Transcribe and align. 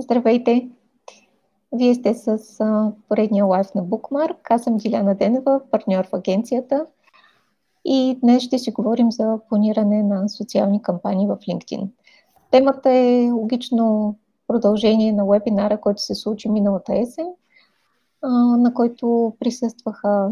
Здравейте! 0.00 0.68
Вие 1.72 1.94
сте 1.94 2.14
с 2.14 2.38
поредния 3.08 3.44
лайф 3.44 3.74
на 3.74 3.84
Bookmark. 3.84 4.36
Аз 4.50 4.64
съм 4.64 4.76
Диляна 4.76 5.14
Денева, 5.14 5.60
партньор 5.70 6.06
в 6.06 6.14
агенцията. 6.14 6.86
И 7.84 8.18
днес 8.22 8.42
ще 8.42 8.58
си 8.58 8.70
говорим 8.70 9.12
за 9.12 9.38
планиране 9.48 10.02
на 10.02 10.28
социални 10.28 10.82
кампании 10.82 11.26
в 11.26 11.36
LinkedIn. 11.36 11.88
Темата 12.50 12.90
е 12.90 13.30
логично 13.30 14.14
продължение 14.46 15.12
на 15.12 15.26
вебинара, 15.26 15.80
който 15.80 16.02
се 16.02 16.14
случи 16.14 16.48
миналата 16.48 16.96
есен, 16.96 17.28
на 18.58 18.74
който 18.74 19.36
присъстваха 19.40 20.30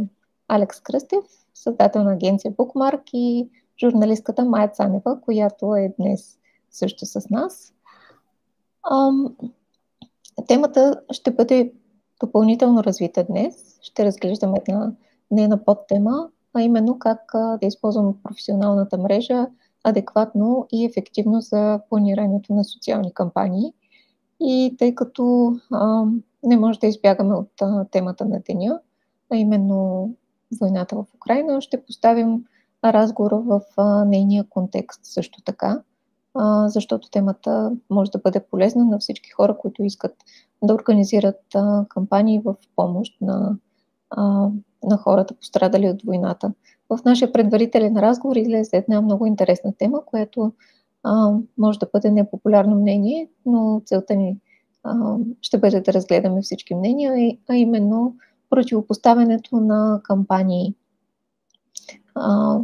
Алекс 0.48 0.80
Кръстев, 0.80 1.24
създател 1.54 2.04
на 2.04 2.12
агенция 2.12 2.52
Bookmark 2.52 3.02
и 3.12 3.48
журналистката 3.80 4.44
Майя 4.44 4.68
Цанева, 4.68 5.20
която 5.20 5.74
е 5.74 5.94
днес 5.98 6.38
също 6.70 7.06
с 7.06 7.30
нас. 7.30 7.72
Темата 10.48 11.00
ще 11.10 11.30
бъде 11.30 11.72
допълнително 12.20 12.84
развита 12.84 13.24
днес. 13.24 13.78
Ще 13.82 14.04
разглеждаме 14.04 14.58
една 14.68 14.92
нейна 15.30 15.64
подтема, 15.64 16.28
а 16.54 16.62
именно 16.62 16.98
как 16.98 17.20
да 17.34 17.58
използваме 17.62 18.12
професионалната 18.22 18.98
мрежа 18.98 19.46
адекватно 19.84 20.66
и 20.72 20.84
ефективно 20.84 21.40
за 21.40 21.80
планирането 21.88 22.52
на 22.54 22.64
социални 22.64 23.14
кампании. 23.14 23.72
И 24.40 24.76
тъй 24.78 24.94
като 24.94 25.56
а, 25.72 26.04
не 26.42 26.56
може 26.56 26.78
да 26.78 26.86
избягаме 26.86 27.34
от 27.34 27.50
а, 27.62 27.84
темата 27.84 28.24
на 28.24 28.40
деня, 28.40 28.80
а 29.32 29.36
именно 29.36 30.10
войната 30.60 30.96
в 30.96 31.06
Украина, 31.14 31.60
ще 31.60 31.84
поставим 31.84 32.44
разговора 32.84 33.36
в 33.36 33.60
а, 33.76 34.04
нейния 34.04 34.44
контекст 34.48 35.00
също 35.02 35.42
така 35.42 35.82
защото 36.66 37.10
темата 37.10 37.72
може 37.90 38.10
да 38.10 38.18
бъде 38.18 38.40
полезна 38.40 38.84
на 38.84 38.98
всички 38.98 39.30
хора, 39.30 39.58
които 39.58 39.84
искат 39.84 40.14
да 40.62 40.74
организират 40.74 41.40
кампании 41.88 42.42
в 42.44 42.54
помощ 42.76 43.20
на, 43.20 43.56
на 44.84 44.96
хората, 44.98 45.34
пострадали 45.34 45.90
от 45.90 46.02
войната. 46.02 46.52
В 46.90 46.98
нашия 47.04 47.32
предварителен 47.32 47.96
разговор 47.96 48.36
излезе 48.36 48.76
една 48.76 49.00
много 49.00 49.26
интересна 49.26 49.72
тема, 49.78 50.04
която 50.04 50.52
може 51.58 51.78
да 51.78 51.88
бъде 51.92 52.10
непопулярно 52.10 52.76
мнение, 52.76 53.28
но 53.46 53.82
целта 53.84 54.14
ни 54.14 54.38
ще 55.42 55.58
бъде 55.58 55.80
да 55.80 55.92
разгледаме 55.92 56.42
всички 56.42 56.74
мнения, 56.74 57.36
а 57.48 57.56
именно 57.56 58.14
противопоставянето 58.50 59.56
на 59.56 60.00
кампании. 60.04 60.74
А, 62.14 62.58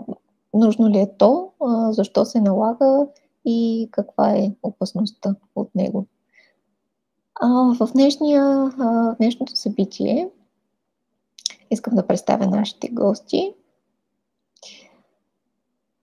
нужно 0.54 0.88
ли 0.88 0.98
е 0.98 1.10
то? 1.18 1.50
А, 1.60 1.92
защо 1.92 2.24
се 2.24 2.40
налага? 2.40 3.06
И 3.44 3.88
каква 3.90 4.30
е 4.30 4.54
опасността 4.62 5.34
от 5.54 5.74
него. 5.74 6.06
А, 7.34 7.48
в, 7.48 7.92
днешния, 7.92 8.42
а, 8.78 9.14
днешното 9.14 9.56
събитие 9.56 10.30
искам 11.70 11.94
да 11.94 12.06
представя 12.06 12.46
нашите 12.46 12.88
гости. 12.88 13.54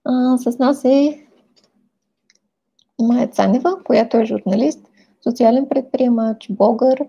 А, 0.04 0.38
с 0.38 0.58
нас 0.58 0.84
е 0.84 1.26
Майя 2.98 3.28
Цанева, 3.28 3.84
която 3.84 4.16
е 4.16 4.24
журналист, 4.24 4.80
социален 5.22 5.68
предприемач, 5.68 6.50
блогър 6.50 7.06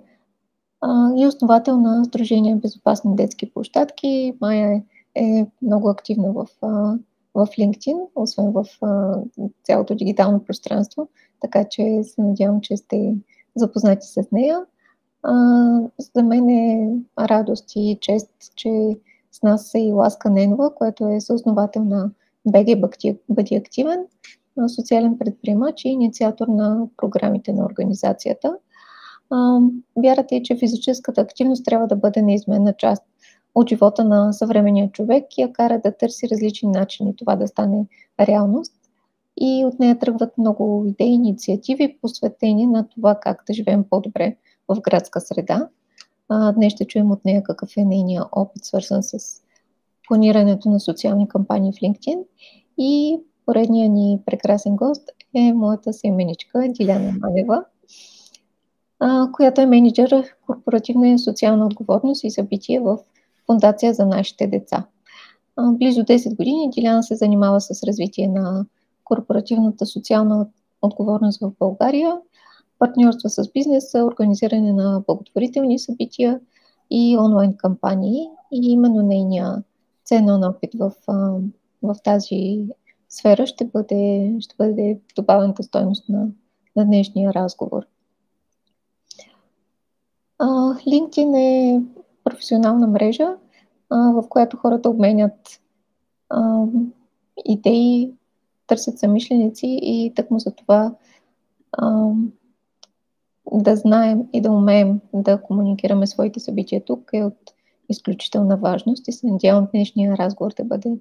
а, 0.81 1.09
и 1.17 1.27
основател 1.27 1.77
на 1.79 2.05
Сдружение 2.05 2.55
Безопасни 2.55 3.15
детски 3.15 3.53
площадки. 3.53 4.33
Майя 4.41 4.83
е, 5.15 5.23
е 5.23 5.47
много 5.61 5.89
активна 5.89 6.31
в 6.31 6.47
а, 6.61 6.97
в 7.33 7.47
LinkedIn, 7.47 8.07
освен 8.15 8.51
в 8.51 8.65
а, 8.81 9.21
цялото 9.63 9.95
дигитално 9.95 10.43
пространство, 10.43 11.09
така 11.41 11.65
че 11.69 12.03
се 12.03 12.21
надявам, 12.21 12.61
че 12.61 12.77
сте 12.77 13.15
запознати 13.55 14.07
с 14.07 14.31
нея. 14.31 14.65
А, 15.23 15.33
за 16.15 16.23
мен 16.23 16.49
е 16.49 16.97
радост 17.19 17.71
и 17.75 17.97
чест, 18.01 18.31
че 18.55 18.69
с 19.31 19.41
нас 19.43 19.75
е 19.75 19.79
и 19.79 19.91
Ласка 19.91 20.29
Ненова, 20.29 20.75
която 20.75 21.07
е 21.07 21.21
съосновател 21.21 21.83
на 21.83 22.11
БГ 22.45 22.65
Бъди 23.29 23.55
активен, 23.55 24.05
социален 24.75 25.17
предприемач 25.17 25.85
и 25.85 25.89
инициатор 25.89 26.47
на 26.47 26.87
програмите 26.97 27.53
на 27.53 27.65
организацията. 27.65 28.57
Вярата 30.03 30.35
е, 30.35 30.43
че 30.43 30.57
физическата 30.57 31.21
активност 31.21 31.65
трябва 31.65 31.87
да 31.87 31.95
бъде 31.95 32.21
неизменна 32.21 32.73
част 32.73 33.03
от 33.55 33.69
живота 33.69 34.03
на 34.03 34.33
съвременния 34.33 34.91
човек 34.91 35.37
и 35.37 35.41
я 35.41 35.53
кара 35.53 35.81
да 35.83 35.97
търси 35.97 36.29
различни 36.29 36.69
начини 36.69 37.15
това 37.15 37.35
да 37.35 37.47
стане 37.47 37.85
реалност. 38.19 38.73
И 39.37 39.65
от 39.65 39.79
нея 39.79 39.99
тръгват 39.99 40.37
много 40.37 40.85
идеи, 40.87 41.13
инициативи, 41.13 41.97
посветени 42.01 42.67
на 42.67 42.89
това 42.89 43.15
как 43.21 43.43
да 43.47 43.53
живеем 43.53 43.85
по-добре 43.89 44.35
в 44.67 44.81
градска 44.81 45.21
среда. 45.21 45.69
Днес 46.55 46.73
ще 46.73 46.85
чуем 46.85 47.11
от 47.11 47.25
нея 47.25 47.43
какъв 47.43 47.77
е 47.77 47.85
нейният 47.85 48.27
опит, 48.31 48.65
свързан 48.65 49.03
с 49.03 49.17
планирането 50.07 50.69
на 50.69 50.79
социални 50.79 51.27
кампании 51.27 51.71
в 51.71 51.75
LinkedIn. 51.75 52.23
И 52.77 53.19
поредният 53.45 53.91
ни 53.91 54.19
прекрасен 54.25 54.75
гост 54.75 55.09
е 55.35 55.53
моята 55.53 55.93
семеничка 55.93 56.67
Диляна 56.69 57.13
Манева, 57.19 57.65
която 59.33 59.61
е 59.61 59.65
менеджер 59.65 60.35
корпоративна 60.45 61.09
и 61.09 61.19
социална 61.19 61.65
отговорност 61.65 62.23
и 62.23 62.31
събитие 62.31 62.79
в 62.79 62.97
фундация 63.45 63.93
за 63.93 64.05
нашите 64.05 64.47
деца. 64.47 64.85
Близо 65.59 66.01
10 66.01 66.35
години 66.35 66.69
Диляна 66.69 67.03
се 67.03 67.15
занимава 67.15 67.61
с 67.61 67.83
развитие 67.83 68.27
на 68.27 68.65
корпоративната 69.03 69.85
социална 69.85 70.47
отговорност 70.81 71.41
в 71.41 71.51
България, 71.59 72.17
партньорства 72.79 73.29
с 73.29 73.51
бизнеса, 73.51 74.03
организиране 74.05 74.73
на 74.73 75.03
благотворителни 75.07 75.79
събития 75.79 76.39
и 76.91 77.17
онлайн 77.17 77.57
кампании. 77.57 78.27
И 78.51 78.71
именно 78.71 79.01
нейния 79.01 79.63
ценен 80.05 80.43
опит 80.43 80.71
в, 80.73 80.91
в 81.83 81.95
тази 82.03 82.65
сфера 83.09 83.47
ще 83.47 83.65
бъде, 83.65 84.35
ще 84.39 84.55
бъде 84.57 84.99
добавената 85.15 85.63
стойност 85.63 86.09
на, 86.09 86.27
на 86.75 86.85
днешния 86.85 87.33
разговор. 87.33 87.85
LinkedIn 90.87 91.37
е 91.37 91.81
професионална 92.23 92.87
мрежа, 92.87 93.35
в 93.89 94.23
която 94.29 94.57
хората 94.57 94.89
обменят 94.89 95.61
идеи, 97.45 98.13
търсят 98.67 98.99
самишленици 98.99 99.79
и 99.81 100.13
тъкмо 100.15 100.39
за 100.39 100.51
това 100.51 100.95
да 103.51 103.75
знаем 103.75 104.23
и 104.33 104.41
да 104.41 104.51
умеем 104.51 105.01
да 105.13 105.41
комуникираме 105.41 106.07
своите 106.07 106.39
събития 106.39 106.85
тук 106.85 107.09
е 107.13 107.23
от 107.23 107.53
изключителна 107.89 108.57
важност 108.57 109.07
и 109.07 109.11
се 109.11 109.27
надявам 109.27 109.67
днешния 109.73 110.17
разговор 110.17 110.53
да 110.57 110.63
бъде, 110.63 110.97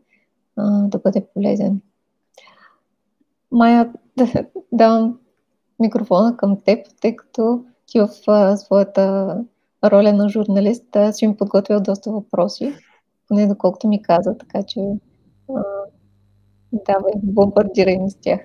да 0.84 0.98
бъде 0.98 1.26
полезен. 1.34 1.80
Майя, 3.50 3.92
да, 4.16 4.46
давам 4.72 5.18
микрофона 5.80 6.36
към 6.36 6.60
теб, 6.64 6.86
тъй 7.00 7.16
като 7.16 7.64
ти 7.86 8.00
в 8.00 8.08
а, 8.26 8.56
своята 8.56 9.36
роля 9.84 10.12
на 10.12 10.28
журналист, 10.28 10.96
аз 10.96 11.22
ми 11.22 11.36
подготвил 11.36 11.80
доста 11.80 12.10
въпроси, 12.10 12.74
поне 13.28 13.46
доколкото 13.46 13.88
ми 13.88 14.02
каза, 14.02 14.38
така 14.38 14.62
че 14.62 14.80
а, 15.48 15.62
давай, 16.72 17.12
бомбардирай 17.16 17.98
ми 17.98 18.10
с 18.10 18.16
тях. 18.20 18.40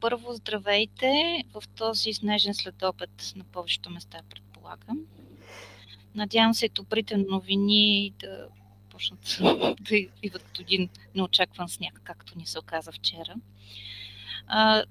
Първо, 0.00 0.32
здравейте 0.32 1.42
в 1.54 1.62
този 1.76 2.12
снежен 2.12 2.54
следобед 2.54 3.32
на 3.36 3.44
повечето 3.44 3.90
места, 3.90 4.18
предполагам. 4.30 4.98
Надявам 6.14 6.54
се 6.54 6.68
добрите 6.68 7.16
новини 7.16 8.12
да 8.20 8.46
почнат 8.90 9.38
да 9.80 9.96
идват 10.22 10.60
един 10.60 10.88
неочакван 11.14 11.68
сняг, 11.68 12.00
както 12.04 12.38
ни 12.38 12.46
се 12.46 12.58
оказа 12.58 12.92
вчера. 12.92 13.34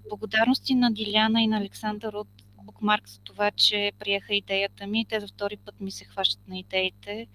Благодарности 0.09 0.75
на 0.75 0.91
Диляна 0.91 1.41
и 1.41 1.47
на 1.47 1.57
Александър 1.57 2.13
от 2.13 2.27
Bookmark 2.65 3.07
за 3.07 3.19
това, 3.19 3.51
че 3.51 3.91
приеха 3.99 4.35
идеята 4.35 4.87
ми. 4.87 5.05
Те 5.05 5.19
за 5.19 5.27
втори 5.27 5.57
път 5.57 5.79
ми 5.79 5.91
се 5.91 6.05
хващат 6.05 6.47
на 6.47 6.59
идеите, 6.59 7.27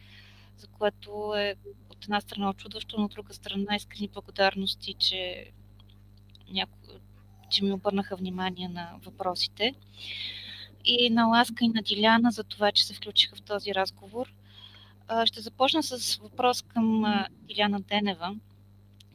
за 0.57 0.67
което 0.67 1.35
е 1.37 1.55
от 1.91 2.05
една 2.05 2.21
страна 2.21 2.51
очудващо, 2.51 2.99
но 2.99 3.05
от 3.05 3.11
друга 3.11 3.35
страна 3.35 3.77
искрени 3.77 4.09
благодарности, 4.09 4.95
че, 4.95 5.51
няко... 6.53 6.79
че 7.51 7.65
ми 7.65 7.73
обърнаха 7.73 8.17
внимание 8.17 8.69
на 8.69 8.91
въпросите. 9.05 9.75
И 10.85 11.11
на 11.11 11.27
Ласка 11.27 11.65
и 11.65 11.69
на 11.69 11.83
Диляна 11.83 12.31
за 12.31 12.45
това, 12.45 12.73
че 12.73 12.87
се 12.87 12.95
включиха 12.95 13.37
в 13.37 13.43
този 13.43 13.75
разговор. 13.75 14.33
Ще 15.25 15.41
започна 15.41 15.83
с 15.83 16.17
въпрос 16.17 16.63
към 16.63 17.05
Диляна 17.31 17.81
Денева 17.81 18.37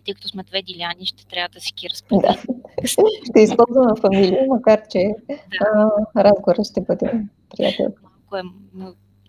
тъй 0.06 0.14
като 0.14 0.28
сме 0.28 0.44
две 0.44 0.62
Диляни, 0.62 1.06
ще 1.06 1.26
трябва 1.26 1.50
да 1.50 1.62
си 1.62 1.74
ги 1.74 1.90
разпределим. 1.90 2.62
Ще 2.84 3.42
използвам 3.42 3.96
фамилия, 4.02 4.46
макар 4.48 4.82
че 4.90 5.10
да. 5.30 5.92
разговорът 6.16 6.66
ще 6.66 6.82
бъде 6.82 7.12
приятел. 7.50 7.94
Малко 8.04 8.38
е 8.38 8.42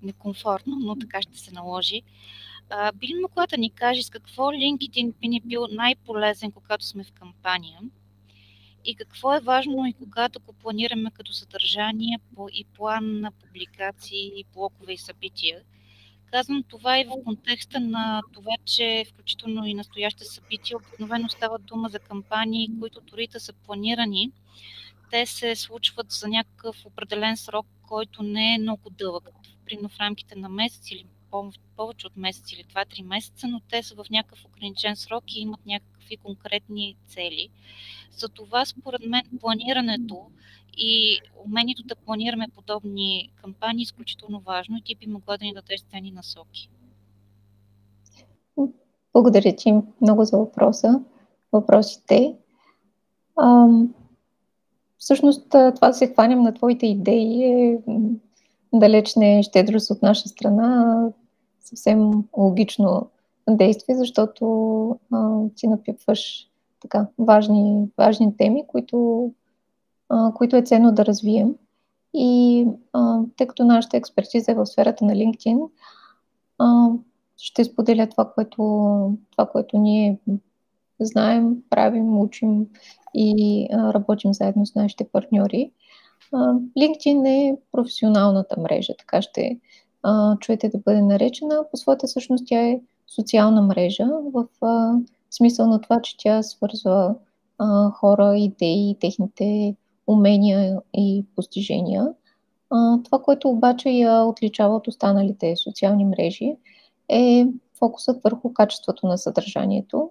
некомфортно, 0.02 0.76
но 0.81 0.96
така 0.96 1.22
ще 1.22 1.38
се 1.38 1.54
наложи. 1.54 2.02
А, 2.70 2.93
би 2.93 3.06
ли 3.06 3.14
могла 3.22 3.46
да 3.46 3.58
ни 3.58 3.70
кажеш 3.70 4.04
с 4.04 4.10
какво 4.10 4.43
LinkedIn 4.43 5.14
би 5.20 5.28
ни 5.28 5.40
бил 5.40 5.66
най-полезен, 5.70 6.52
когато 6.52 6.87
сме 6.87 7.04
в 7.04 7.12
кампания? 7.12 7.78
и 8.87 8.94
какво 8.94 9.34
е 9.34 9.40
важно 9.40 9.87
и 9.87 9.92
когато 9.92 10.40
го 10.40 10.52
планираме 10.52 11.10
като 11.10 11.32
съдържание 11.32 12.19
и 12.52 12.64
план 12.64 13.20
на 13.20 13.32
публикации, 13.32 14.44
блокове 14.54 14.92
и 14.92 14.99
събития. 14.99 15.60
Казвам 16.31 16.62
това 16.69 17.00
и 17.00 17.05
в 17.05 17.25
контекста 17.25 17.81
на 17.81 18.23
това, 18.32 18.52
че 18.64 19.05
включително 19.12 19.67
и 19.67 19.75
настоящите 19.75 20.25
събития 20.25 20.76
обикновено 20.76 21.28
стават 21.28 21.64
дума 21.64 21.88
за 21.88 21.99
кампании, 21.99 22.70
които 22.81 23.00
дори 23.00 23.26
да 23.26 23.40
са 23.40 23.52
планирани, 23.52 24.32
те 25.11 25.26
се 25.26 25.56
случват 25.56 26.11
за 26.11 26.28
някакъв 26.28 26.87
определен 26.87 27.37
срок, 27.37 27.67
който 27.88 28.23
не 28.23 28.55
е 28.55 28.58
много 28.58 28.90
дълъг, 28.90 29.28
примерно 29.64 29.88
в 29.88 30.00
рамките 30.00 30.34
на 30.37 30.49
месец 30.49 30.90
или 30.90 31.06
повече 31.76 32.06
от 32.06 32.16
месец 32.16 32.52
или 32.52 32.64
2-3 32.64 33.02
месеца, 33.02 33.48
но 33.48 33.60
те 33.70 33.82
са 33.82 33.94
в 33.94 34.10
някакъв 34.10 34.44
ограничен 34.44 34.96
срок 34.96 35.24
и 35.28 35.40
имат 35.40 35.66
някакви 35.66 36.16
конкретни 36.16 36.96
цели. 37.06 37.48
Затова, 38.16 38.64
според 38.64 39.06
мен, 39.06 39.22
планирането 39.40 40.26
и 40.76 41.20
умението 41.46 41.82
да 41.82 41.96
планираме 41.96 42.46
подобни 42.54 43.30
кампании 43.42 43.82
е 43.82 43.82
изключително 43.82 44.40
важно 44.40 44.76
и 44.76 44.82
ти 44.82 44.94
би 44.94 45.06
могла 45.06 45.36
да 45.36 45.44
ни 45.44 45.54
дадеш 45.54 45.80
ценни 45.80 46.10
насоки. 46.10 46.70
Благодаря 49.12 49.56
ти 49.56 49.74
много 50.00 50.24
за 50.24 50.38
въпроса, 50.38 51.00
въпросите. 51.52 52.36
Ам, 53.40 53.94
всъщност, 54.98 55.48
това 55.50 55.88
да 55.88 55.94
се 55.94 56.12
хванем 56.12 56.42
на 56.42 56.54
твоите 56.54 56.86
идеи 56.86 57.44
е 57.44 57.78
далеч 58.72 59.16
не 59.16 59.38
е 59.38 59.42
щедрост 59.42 59.90
от 59.90 60.02
наша 60.02 60.28
страна, 60.28 60.96
съвсем 61.66 62.24
логично 62.36 63.10
действие, 63.50 63.96
защото 63.96 64.44
а, 65.12 65.40
ти 65.56 65.68
напипваш 65.68 66.48
така 66.80 67.06
важни, 67.18 67.88
важни 67.98 68.36
теми, 68.36 68.64
които, 68.66 69.30
а, 70.08 70.32
които 70.34 70.56
е 70.56 70.62
ценно 70.62 70.92
да 70.92 71.06
развием. 71.06 71.54
И 72.14 72.66
а, 72.92 73.20
тъй 73.36 73.46
като 73.46 73.64
нашата 73.64 73.96
експертиза 73.96 74.52
е 74.52 74.54
в 74.54 74.66
сферата 74.66 75.04
на 75.04 75.12
LinkedIn, 75.12 75.68
а, 76.58 76.88
ще 77.36 77.64
споделя 77.64 78.08
това 78.08 78.32
което, 78.34 78.58
това, 79.30 79.46
което 79.46 79.78
ние 79.78 80.18
знаем, 81.00 81.56
правим, 81.70 82.20
учим 82.20 82.66
и 83.14 83.68
а, 83.72 83.94
работим 83.94 84.34
заедно 84.34 84.66
с 84.66 84.74
нашите 84.74 85.04
партньори. 85.04 85.70
А, 86.32 86.54
LinkedIn 86.78 87.28
е 87.28 87.56
професионалната 87.72 88.60
мрежа, 88.60 88.92
така 88.98 89.22
ще 89.22 89.58
а, 90.08 90.38
чуете 90.38 90.68
да 90.68 90.78
бъде 90.78 91.02
наречена. 91.02 91.64
По 91.70 91.76
своята 91.76 92.08
същност 92.08 92.44
тя 92.46 92.60
е 92.60 92.80
социална 93.14 93.62
мрежа, 93.62 94.06
в 94.34 94.46
а, 94.62 94.94
смисъл 95.30 95.66
на 95.66 95.80
това, 95.80 96.00
че 96.00 96.16
тя 96.18 96.42
свързва 96.42 97.14
а, 97.58 97.90
хора, 97.90 98.38
идеи, 98.38 98.96
техните 99.00 99.76
умения 100.06 100.78
и 100.94 101.24
постижения. 101.36 102.08
А, 102.70 103.02
това, 103.02 103.18
което 103.22 103.48
обаче 103.48 103.88
я 103.88 104.22
отличава 104.22 104.76
от 104.76 104.88
останалите 104.88 105.56
социални 105.56 106.04
мрежи, 106.04 106.56
е 107.08 107.46
фокусът 107.78 108.22
върху 108.24 108.54
качеството 108.54 109.06
на 109.06 109.18
съдържанието. 109.18 110.10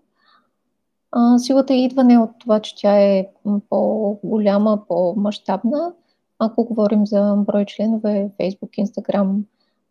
А, 1.11 1.39
силата 1.39 1.73
идва 1.73 2.03
не 2.03 2.17
от 2.17 2.29
това, 2.39 2.59
че 2.59 2.75
тя 2.75 2.99
е 2.99 3.27
по-голяма, 3.69 4.87
по-масштабна. 4.87 5.93
Ако 6.39 6.65
говорим 6.65 7.05
за 7.05 7.35
брой 7.35 7.65
членове, 7.65 8.29
Facebook, 8.39 8.85
Instagram 8.85 9.41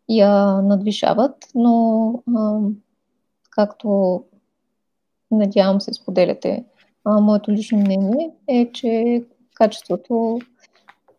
я 0.09 0.61
надвишават, 0.61 1.35
но 1.55 2.07
а, 2.35 2.59
както 3.49 4.23
надявам 5.31 5.81
се 5.81 5.93
споделяте 5.93 6.65
а, 7.05 7.19
моето 7.19 7.51
лично 7.51 7.77
мнение, 7.77 8.31
е, 8.47 8.71
че 8.71 9.23
качеството 9.53 10.39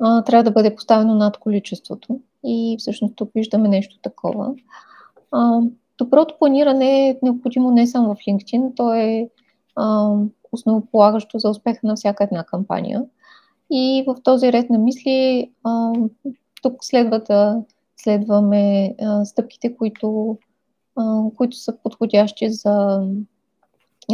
а, 0.00 0.22
трябва 0.22 0.44
да 0.44 0.50
бъде 0.50 0.74
поставено 0.74 1.14
над 1.14 1.36
количеството. 1.36 2.20
И 2.44 2.76
всъщност 2.78 3.16
тук 3.16 3.30
виждаме 3.34 3.68
нещо 3.68 3.98
такова. 4.02 4.54
А, 5.32 5.60
доброто 5.98 6.38
планиране 6.38 7.08
е 7.08 7.18
необходимо 7.22 7.70
не 7.70 7.86
само 7.86 8.14
в 8.14 8.18
LinkedIn, 8.18 8.76
то 8.76 8.94
е 8.94 9.28
а, 9.76 10.14
основополагащо 10.52 11.38
за 11.38 11.50
успеха 11.50 11.80
на 11.82 11.96
всяка 11.96 12.24
една 12.24 12.44
кампания. 12.44 13.04
И 13.70 14.04
в 14.06 14.16
този 14.22 14.52
ред 14.52 14.70
на 14.70 14.78
мисли 14.78 15.50
а, 15.64 15.92
тук 16.62 16.84
следва 16.84 17.18
да 17.18 17.62
следваме 17.96 18.94
а, 19.02 19.25
стъпките, 19.25 19.76
които, 19.76 20.38
а, 20.96 21.22
които 21.37 21.56
са 21.56 21.76
подходящи 21.82 22.50
за, 22.50 23.06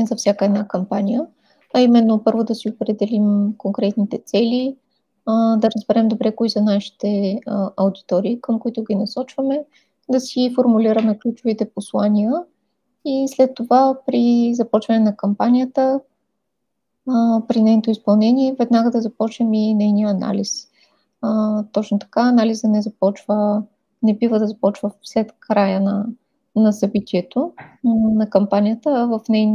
за 0.08 0.16
всяка 0.16 0.44
една 0.44 0.68
кампания. 0.68 1.26
А 1.74 1.80
именно 1.80 2.24
първо 2.24 2.44
да 2.44 2.54
си 2.54 2.68
определим 2.68 3.54
конкретните 3.58 4.18
цели, 4.26 4.76
а, 5.26 5.56
да 5.56 5.68
разберем 5.76 6.08
добре 6.08 6.34
кои 6.34 6.50
са 6.50 6.62
нашите 6.62 7.40
а, 7.46 7.70
аудитории, 7.76 8.40
към 8.40 8.58
които 8.58 8.84
ги 8.84 8.94
насочваме, 8.94 9.64
да 10.10 10.20
си 10.20 10.52
формулираме 10.54 11.18
ключовите 11.18 11.70
послания 11.70 12.32
и 13.04 13.26
след 13.28 13.54
това 13.54 13.98
при 14.06 14.54
започване 14.54 15.00
на 15.00 15.16
кампанията, 15.16 16.00
а, 17.08 17.42
при 17.48 17.62
нейното 17.62 17.90
изпълнение, 17.90 18.56
веднага 18.58 18.90
да 18.90 19.00
започнем 19.00 19.54
и 19.54 19.74
нейния 19.74 20.08
анализ. 20.08 20.71
А, 21.22 21.62
точно 21.72 21.98
така, 21.98 22.20
анализа 22.20 22.68
не 22.68 22.82
започва 22.82 23.62
не 24.02 24.14
бива 24.14 24.38
да 24.38 24.46
започва 24.46 24.90
след 25.02 25.32
края 25.40 25.80
на, 25.80 26.06
на 26.56 26.72
събитието, 26.72 27.52
на 27.84 28.30
кампанията, 28.30 29.06
в 29.06 29.20
ней, 29.28 29.52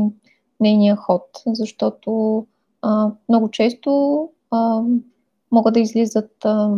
нейния 0.59 0.95
ход, 0.95 1.23
защото 1.47 2.45
а, 2.81 3.11
много 3.29 3.51
често 3.51 4.29
а, 4.51 4.81
могат 5.51 5.73
да 5.73 5.79
излизат 5.79 6.45
а, 6.45 6.75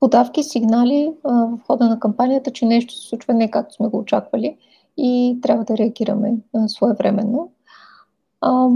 подавки, 0.00 0.42
сигнали 0.42 1.14
а, 1.24 1.32
в 1.32 1.58
хода 1.66 1.88
на 1.88 2.00
кампанията, 2.00 2.50
че 2.50 2.66
нещо 2.66 2.94
се 2.94 3.08
случва 3.08 3.34
не 3.34 3.50
както 3.50 3.74
сме 3.74 3.88
го 3.88 3.98
очаквали 3.98 4.58
и 4.96 5.38
трябва 5.42 5.64
да 5.64 5.76
реагираме 5.76 6.34
а, 6.54 6.68
своевременно. 6.68 7.52
А, 8.40 8.68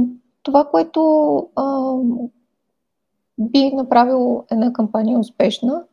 това, 0.42 0.64
което 0.64 1.36
а, 1.56 1.94
би 3.38 3.72
направило 3.74 4.44
една 4.50 4.72
кампания 4.72 5.18
успешна, 5.18 5.84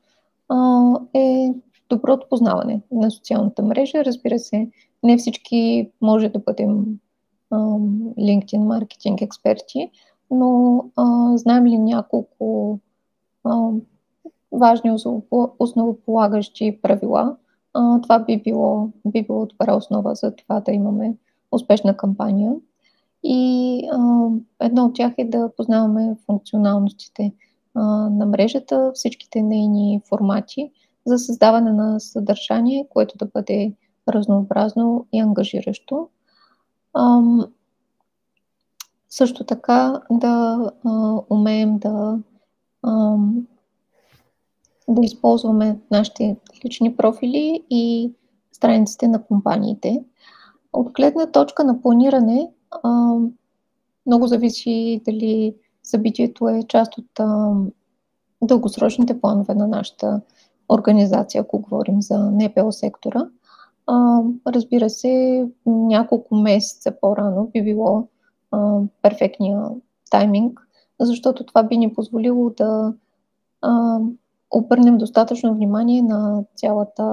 е 1.13 1.53
доброто 1.89 2.27
познаване 2.29 2.81
на 2.91 3.11
социалната 3.11 3.63
мрежа. 3.63 4.05
Разбира 4.05 4.39
се, 4.39 4.69
не 5.03 5.17
всички 5.17 5.91
може 6.01 6.29
да 6.29 6.39
бъдем 6.39 6.85
LinkedIn 8.19 8.57
маркетинг 8.57 9.21
експерти, 9.21 9.91
но 10.31 10.83
а, 10.95 11.37
знаем 11.37 11.65
ли 11.65 11.77
няколко 11.77 12.79
а, 13.43 13.69
важни 14.51 14.91
основополагащи 15.59 16.79
правила, 16.81 17.35
а, 17.73 18.01
това 18.01 18.19
би 18.19 18.41
било, 18.41 18.89
би 19.05 19.23
било 19.23 19.45
добра 19.45 19.75
основа 19.75 20.15
за 20.15 20.35
това 20.35 20.59
да 20.59 20.71
имаме 20.71 21.15
успешна 21.51 21.97
кампания. 21.97 22.53
И 23.23 23.89
а, 23.93 24.27
едно 24.59 24.85
от 24.85 24.95
тях 24.95 25.13
е 25.17 25.25
да 25.25 25.51
познаваме 25.57 26.15
функционалностите 26.25 27.33
на 27.75 28.25
мрежата, 28.25 28.91
всичките 28.93 29.41
нейни 29.41 30.01
формати 30.09 30.71
за 31.05 31.17
създаване 31.17 31.71
на 31.71 31.99
съдържание, 31.99 32.87
което 32.89 33.17
да 33.17 33.25
бъде 33.25 33.73
разнообразно 34.09 35.07
и 35.13 35.19
ангажиращо. 35.19 36.09
Ам, 36.93 37.45
също 39.09 39.43
така 39.43 40.01
да 40.11 40.59
а, 40.85 41.19
умеем 41.29 41.77
да, 41.77 42.19
ам, 42.83 43.47
да 44.87 45.05
използваме 45.05 45.79
нашите 45.91 46.37
лични 46.65 46.95
профили 46.95 47.63
и 47.69 48.13
страниците 48.51 49.07
на 49.07 49.23
компаниите. 49.23 50.03
От 50.73 50.91
гледна 50.91 51.31
точка 51.31 51.63
на 51.63 51.81
планиране, 51.81 52.51
а, 52.83 53.15
много 54.05 54.27
зависи 54.27 55.01
дали 55.05 55.55
събитието 55.83 56.49
е 56.49 56.63
част 56.67 56.97
от 56.97 57.19
а, 57.19 57.53
дългосрочните 58.41 59.21
планове 59.21 59.55
на 59.55 59.67
нашата 59.67 60.21
организация, 60.69 61.41
ако 61.41 61.59
говорим 61.59 62.01
за 62.01 62.31
НПО 62.31 62.71
сектора. 62.71 63.25
А, 63.87 64.21
разбира 64.47 64.89
се, 64.89 65.45
няколко 65.65 66.35
месеца 66.35 66.95
по-рано 67.01 67.49
би 67.53 67.63
било 67.63 68.07
а, 68.51 68.79
перфектния 69.01 69.69
тайминг, 70.11 70.67
защото 70.99 71.45
това 71.45 71.63
би 71.63 71.77
ни 71.77 71.93
позволило 71.93 72.49
да 72.49 72.93
а, 73.61 73.99
обърнем 74.51 74.97
достатъчно 74.97 75.53
внимание 75.53 76.01
на 76.01 76.43
цялата, 76.55 77.03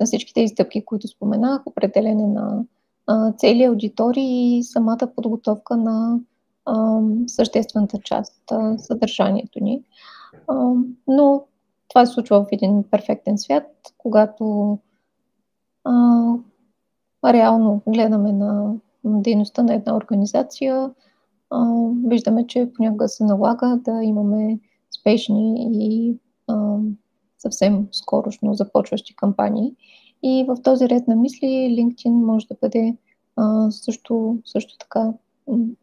на 0.00 0.06
всичките 0.06 0.40
изтъпки, 0.40 0.84
които 0.84 1.08
споменах, 1.08 1.62
определене 1.66 2.26
на 2.26 2.64
а, 3.12 3.32
цели 3.32 3.64
аудитории 3.64 4.58
и 4.58 4.62
самата 4.62 5.12
подготовка 5.16 5.76
на 5.76 6.20
а, 6.64 7.00
съществената 7.26 7.98
част, 8.04 8.42
а, 8.50 8.78
съдържанието 8.78 9.64
ни. 9.64 9.82
А, 10.48 10.72
но 11.08 11.44
това 11.88 12.06
се 12.06 12.12
случва 12.12 12.42
в 12.42 12.46
един 12.52 12.84
перфектен 12.90 13.38
свят, 13.38 13.66
когато 13.98 14.78
а, 15.84 15.92
реално 17.24 17.82
гледаме 17.88 18.32
на 18.32 18.74
дейността 19.04 19.62
на 19.62 19.74
една 19.74 19.96
организация, 19.96 20.90
а, 21.50 21.66
виждаме, 22.06 22.46
че 22.46 22.70
понякога 22.74 23.08
се 23.08 23.24
налага 23.24 23.78
да 23.84 24.02
имаме 24.02 24.58
спешни 25.00 25.68
и 25.72 26.16
а, 26.48 26.76
съвсем 27.38 27.88
скорошно 27.92 28.54
започващи 28.54 29.16
кампании. 29.16 29.74
И 30.22 30.44
в 30.48 30.56
този 30.62 30.88
ред 30.88 31.08
на 31.08 31.16
мисли 31.16 31.46
LinkedIn 31.46 32.10
може 32.10 32.46
да 32.46 32.56
бъде 32.60 32.96
а, 33.36 33.70
също, 33.70 34.38
също 34.44 34.78
така 34.78 35.12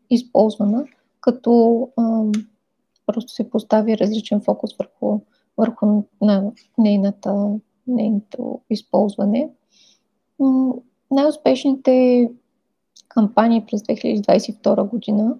използвана, 0.09 0.85
като 1.21 1.89
а, 1.97 2.23
просто 3.05 3.33
се 3.33 3.49
постави 3.49 3.97
различен 3.97 4.41
фокус 4.41 4.77
върху, 4.77 5.19
върху 5.57 6.03
на 6.21 6.51
нейната, 6.77 7.59
нейното 7.87 8.61
използване. 8.69 9.49
Най-успешните 11.11 12.29
кампании 13.07 13.65
през 13.65 13.81
2022 13.81 14.89
година, 14.89 15.35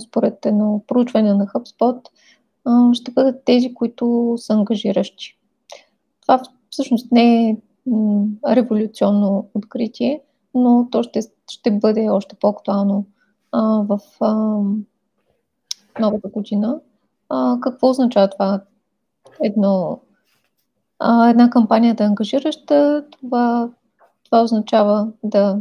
според 0.00 0.46
едно 0.46 0.82
проучване 0.86 1.34
на 1.34 1.46
HubSpot, 1.46 2.08
ще 2.92 3.10
бъдат 3.10 3.44
тези, 3.44 3.74
които 3.74 4.34
са 4.38 4.52
ангажиращи. 4.52 5.38
Това 6.20 6.42
всъщност 6.70 7.12
не 7.12 7.50
е 7.50 7.56
революционно 8.48 9.48
откритие, 9.54 10.22
но 10.54 10.88
то 10.90 11.02
ще, 11.02 11.20
ще 11.50 11.70
бъде 11.70 12.08
още 12.10 12.36
по-актуално 12.36 13.06
в 13.52 14.00
а, 14.20 14.34
новата 16.00 16.28
година. 16.28 16.80
А, 17.28 17.58
какво 17.60 17.90
означава 17.90 18.30
това? 18.30 18.60
Едно, 19.42 20.00
а, 20.98 21.28
една 21.30 21.50
кампания 21.50 21.94
да 21.94 22.04
е 22.04 22.06
ангажираща, 22.06 23.04
това, 23.10 23.70
това 24.24 24.42
означава 24.42 25.12
да 25.24 25.58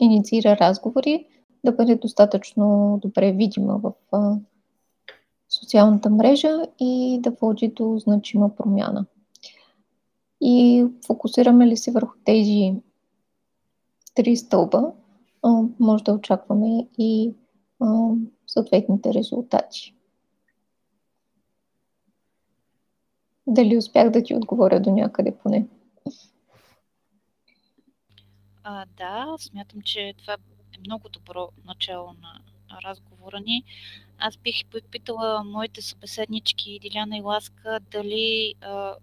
инициира 0.00 0.56
разговори, 0.56 1.26
да 1.64 1.72
бъде 1.72 1.96
достатъчно 1.96 2.98
добре 3.02 3.32
видима 3.32 3.78
в 3.78 3.92
а, 4.12 4.36
социалната 5.48 6.10
мрежа 6.10 6.62
и 6.78 7.20
да 7.22 7.30
води 7.30 7.68
до 7.68 7.98
значима 7.98 8.54
промяна. 8.56 9.04
И 10.40 10.86
фокусираме 11.06 11.66
ли 11.66 11.76
се 11.76 11.90
върху 11.90 12.14
тези 12.24 12.74
три 14.14 14.36
стълба, 14.36 14.92
може 15.80 16.04
да 16.04 16.12
очакваме 16.12 16.88
и 16.98 17.34
съответните 18.46 19.14
резултати. 19.14 19.94
Дали 23.46 23.76
успях 23.76 24.10
да 24.10 24.22
ти 24.22 24.34
отговоря 24.34 24.80
до 24.80 24.90
някъде 24.90 25.38
поне? 25.42 25.66
А, 28.62 28.86
да, 28.96 29.36
смятам, 29.38 29.82
че 29.82 30.14
това 30.18 30.32
е 30.32 30.78
много 30.86 31.08
добро 31.08 31.48
начало 31.64 32.06
на 32.06 32.40
разговора 32.84 33.40
ни. 33.40 33.64
Аз 34.18 34.36
бих 34.36 34.64
попитала 34.66 35.44
моите 35.44 35.82
събеседнички 35.82 36.78
Диляна 36.82 37.16
и 37.16 37.20
Ласка 37.20 37.80
дали 37.90 38.54
а, 38.60 38.94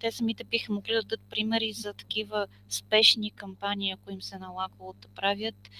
те 0.00 0.12
самите 0.12 0.44
биха 0.44 0.72
могли 0.72 0.92
да 0.94 1.02
дадат 1.02 1.20
примери 1.30 1.72
за 1.72 1.94
такива 1.94 2.46
спешни 2.68 3.30
кампании, 3.30 3.92
ако 3.92 4.10
им 4.10 4.22
се 4.22 4.38
налагало 4.38 4.92
да 4.92 5.08
правят 5.08 5.70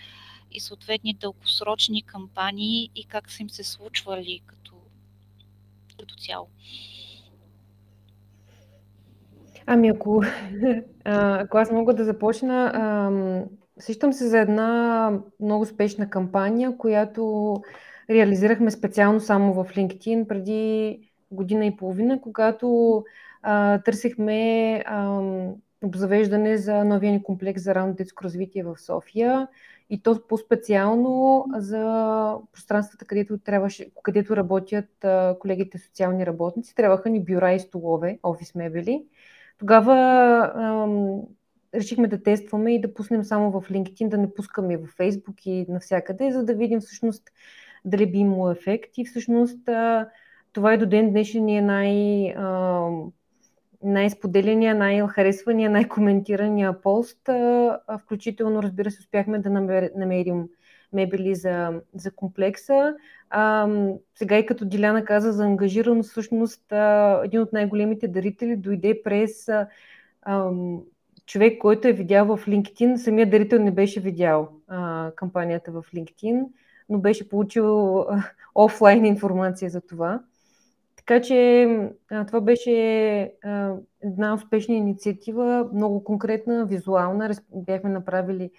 и 0.53 0.61
съответни 0.61 1.15
дългосрочни 1.15 2.03
кампании 2.03 2.91
и 2.95 3.05
как 3.05 3.31
са 3.31 3.43
им 3.43 3.51
се 3.51 3.65
случвали 3.65 4.41
като, 4.47 4.73
като 6.01 6.15
цяло. 6.15 6.49
Ами 9.67 9.89
ако, 9.89 10.23
ако 11.05 11.59
аз 11.59 11.71
мога 11.71 11.95
да 11.95 12.05
започна, 12.05 12.73
сещам 13.79 14.13
се 14.13 14.29
за 14.29 14.39
една 14.39 15.11
много 15.41 15.67
спешна 15.67 16.11
кампания, 16.11 16.77
която 16.79 17.55
реализирахме 18.11 18.71
специално 18.71 19.21
само 19.21 19.55
в 19.55 19.65
LinkedIn 19.65 20.27
преди 20.27 20.99
година 21.31 21.67
и 21.67 21.77
половина, 21.77 22.21
когато 22.21 23.05
търсихме 23.85 24.83
а, 24.87 25.21
обзавеждане 25.83 26.57
за 26.57 26.85
новия 26.85 27.13
ни 27.13 27.23
комплекс 27.23 27.63
за 27.63 27.75
ранно 27.75 27.95
детско 27.95 28.25
развитие 28.25 28.63
в 28.63 28.79
София 28.79 29.49
и 29.91 30.03
то 30.03 30.27
по-специално 30.29 31.45
за 31.57 32.35
пространствата, 32.53 33.05
където, 33.05 33.39
трябваше, 33.39 33.91
където 34.03 34.37
работят 34.37 35.07
колегите 35.39 35.79
социални 35.79 36.27
работници. 36.27 36.75
Трябваха 36.75 37.11
ни 37.11 37.25
бюра 37.25 37.53
и 37.53 37.61
столове, 37.61 38.19
офис 38.23 38.55
мебели. 38.55 39.05
Тогава 39.59 39.95
ам, 40.55 41.23
решихме 41.75 42.09
да 42.09 42.23
тестваме 42.23 42.75
и 42.75 42.81
да 42.81 42.95
пуснем 42.95 43.25
само 43.25 43.51
в 43.51 43.69
LinkedIn, 43.69 44.09
да 44.09 44.19
не 44.19 44.35
пускаме 44.35 44.77
в 44.77 44.97
Facebook 44.97 45.47
и 45.47 45.67
навсякъде, 45.69 46.33
за 46.33 46.45
да 46.45 46.55
видим 46.55 46.81
всъщност 46.81 47.31
дали 47.85 48.11
би 48.11 48.19
имало 48.19 48.51
ефект. 48.51 48.99
И 48.99 49.05
всъщност 49.05 49.69
а, 49.69 50.09
това 50.53 50.75
и 50.75 50.79
до 50.79 50.87
ден 50.87 51.11
днешен 51.11 51.49
е 51.49 51.61
най- 51.61 52.35
а, 52.37 52.89
най-споделения, 53.83 54.75
най-харесвания, 54.75 55.71
най-коментирания 55.71 56.81
пост. 56.81 57.31
Включително, 57.99 58.63
разбира 58.63 58.91
се, 58.91 59.01
успяхме 59.01 59.39
да 59.39 59.51
намерим 59.97 60.49
мебели 60.93 61.35
за, 61.35 61.81
за 61.95 62.11
комплекса. 62.11 62.95
А, 63.31 63.69
сега 64.15 64.39
и 64.39 64.47
като 64.47 64.65
Диляна 64.65 65.05
каза 65.05 65.33
за 65.33 65.45
ангажираност, 65.45 66.11
всъщност 66.11 66.73
един 67.25 67.41
от 67.41 67.53
най-големите 67.53 68.09
дарители 68.09 68.57
дойде 68.57 69.03
през 69.03 69.49
а, 69.49 69.69
а, 70.23 70.51
човек, 71.27 71.59
който 71.59 71.89
е 71.89 71.93
видял 71.93 72.37
в 72.37 72.47
LinkedIn. 72.47 72.97
Самия 72.97 73.31
дарител 73.31 73.63
не 73.63 73.71
беше 73.71 74.01
видял 74.01 74.49
а, 74.69 75.11
кампанията 75.17 75.73
в 75.73 75.85
LinkedIn, 75.95 76.45
но 76.89 76.99
беше 76.99 77.29
получил 77.29 77.99
а, 78.01 78.23
офлайн 78.55 79.05
информация 79.05 79.71
за 79.71 79.81
това. 79.81 80.21
Така 81.11 81.23
че 81.23 81.67
това 82.27 82.41
беше 82.41 82.73
една 84.03 84.35
успешна 84.35 84.75
инициатива, 84.75 85.69
много 85.75 86.05
конкретна, 86.05 86.67
визуална. 86.67 87.31
Бяхме 87.55 87.91
направили 87.91 88.51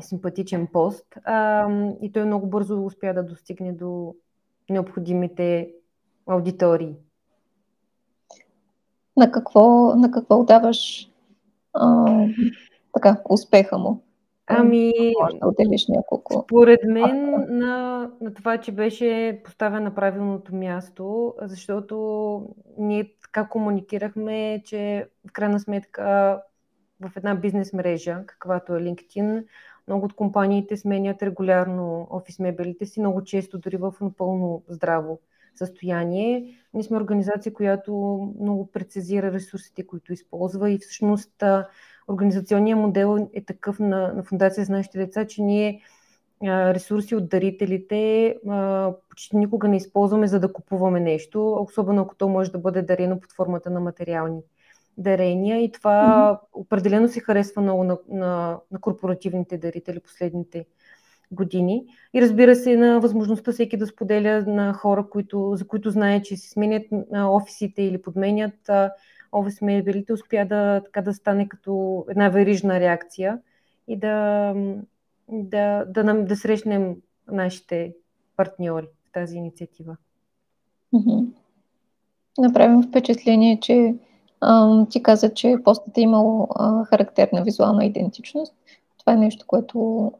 симпатичен 0.00 0.66
пост 0.66 1.06
а, 1.24 1.68
и 2.02 2.12
той 2.12 2.24
много 2.24 2.46
бързо 2.46 2.84
успя 2.84 3.14
да 3.14 3.22
достигне 3.22 3.72
до 3.72 4.14
необходимите 4.70 5.72
аудитории. 6.26 6.96
На 9.16 9.30
какво, 9.30 9.94
на 9.94 10.10
какво 10.10 10.44
даваш 10.44 11.10
а, 11.72 12.06
така, 12.94 13.22
успеха 13.28 13.78
му? 13.78 14.02
Ами, 14.48 14.92
може 15.22 15.36
да 15.36 15.48
отделиш 15.48 15.88
няколко. 15.88 16.44
Според 16.44 16.80
мен 16.84 17.30
на, 17.48 18.10
на 18.20 18.34
това, 18.34 18.58
че 18.58 18.72
беше 18.72 19.40
поставен 19.44 19.82
на 19.82 19.94
правилното 19.94 20.54
място, 20.54 21.34
защото 21.42 22.46
ние 22.78 23.12
така 23.22 23.48
комуникирахме, 23.48 24.62
че 24.64 25.08
в 25.28 25.32
крайна 25.32 25.60
сметка 25.60 26.40
в 27.00 27.12
една 27.16 27.34
бизнес 27.34 27.72
мрежа, 27.72 28.22
каквато 28.26 28.76
е 28.76 28.80
LinkedIn, 28.80 29.44
много 29.86 30.04
от 30.04 30.14
компаниите 30.14 30.76
сменят 30.76 31.22
регулярно 31.22 32.06
офис 32.10 32.38
мебелите 32.38 32.86
си, 32.86 33.00
много 33.00 33.24
често 33.24 33.58
дори 33.58 33.76
в 33.76 33.94
напълно 34.00 34.62
здраво 34.68 35.20
състояние. 35.54 36.54
Ние 36.74 36.82
сме 36.82 36.96
организация, 36.96 37.52
която 37.52 37.92
много 38.40 38.66
прецизира 38.72 39.32
ресурсите, 39.32 39.86
които 39.86 40.12
използва 40.12 40.70
и 40.70 40.78
всъщност 40.78 41.42
организационният 42.08 42.80
модел 42.80 43.28
е 43.34 43.44
такъв 43.44 43.78
на, 43.78 44.12
на 44.12 44.22
Фундация 44.22 44.64
за 44.64 44.72
нашите 44.72 44.98
деца, 44.98 45.26
че 45.26 45.42
ние 45.42 45.82
ресурси 46.44 47.14
от 47.14 47.28
дарителите 47.28 48.34
почти 49.10 49.36
никога 49.36 49.68
не 49.68 49.76
използваме 49.76 50.26
за 50.26 50.40
да 50.40 50.52
купуваме 50.52 51.00
нещо, 51.00 51.52
особено 51.52 52.02
ако 52.02 52.14
то 52.14 52.28
може 52.28 52.52
да 52.52 52.58
бъде 52.58 52.82
дарено 52.82 53.20
под 53.20 53.32
формата 53.32 53.70
на 53.70 53.80
материални 53.80 54.40
дарения 54.98 55.64
и 55.64 55.72
това 55.72 56.02
mm-hmm. 56.02 56.60
определено 56.60 57.08
се 57.08 57.20
харесва 57.20 57.62
много 57.62 57.84
на, 57.84 57.98
на, 58.08 58.58
на 58.70 58.80
корпоративните 58.80 59.58
дарители 59.58 60.00
последните 60.00 60.66
години. 61.30 61.86
И 62.14 62.22
разбира 62.22 62.56
се, 62.56 62.76
на 62.76 63.00
възможността 63.00 63.52
всеки 63.52 63.76
да 63.76 63.86
споделя 63.86 64.44
на 64.46 64.72
хора, 64.72 65.06
които, 65.10 65.52
за 65.54 65.66
които 65.66 65.90
знае, 65.90 66.22
че 66.22 66.36
си 66.36 66.48
сменят 66.48 66.86
офисите 67.14 67.82
или 67.82 68.02
подменят 68.02 68.70
офис 69.32 69.60
мебелите, 69.62 70.12
успя 70.12 70.46
да, 70.46 70.82
така 70.84 71.02
да 71.02 71.14
стане 71.14 71.48
като 71.48 72.04
една 72.08 72.28
верижна 72.28 72.80
реакция 72.80 73.38
и 73.88 73.96
да, 73.96 74.54
да, 75.28 75.84
да, 75.84 76.04
да, 76.04 76.24
да 76.24 76.36
срещнем 76.36 76.96
нашите 77.30 77.94
партньори 78.36 78.86
в 79.08 79.12
тази 79.12 79.36
инициатива. 79.36 79.96
Направим 82.38 82.82
впечатление, 82.82 83.60
че 83.60 83.94
ти 84.90 85.02
каза, 85.02 85.34
че 85.34 85.56
постът 85.64 85.98
е 85.98 86.00
имал 86.00 86.48
а, 86.54 86.84
характерна 86.84 87.42
визуална 87.42 87.84
идентичност. 87.84 88.54
Това 88.98 89.12
е 89.12 89.16
нещо, 89.16 89.44
което 89.46 90.12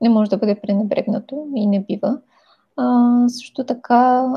не 0.00 0.08
може 0.08 0.30
да 0.30 0.36
бъде 0.36 0.60
пренебрегнато 0.60 1.48
и 1.54 1.66
не 1.66 1.80
бива. 1.80 2.18
Също 3.28 3.64
така, 3.64 4.32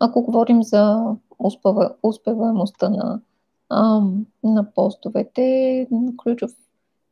ако 0.00 0.22
говорим 0.22 0.62
за 0.62 1.04
успеваемостта 2.02 2.88
на, 2.88 3.20
а, 3.68 4.00
на 4.44 4.72
постовете, 4.74 5.86
ключов 6.22 6.52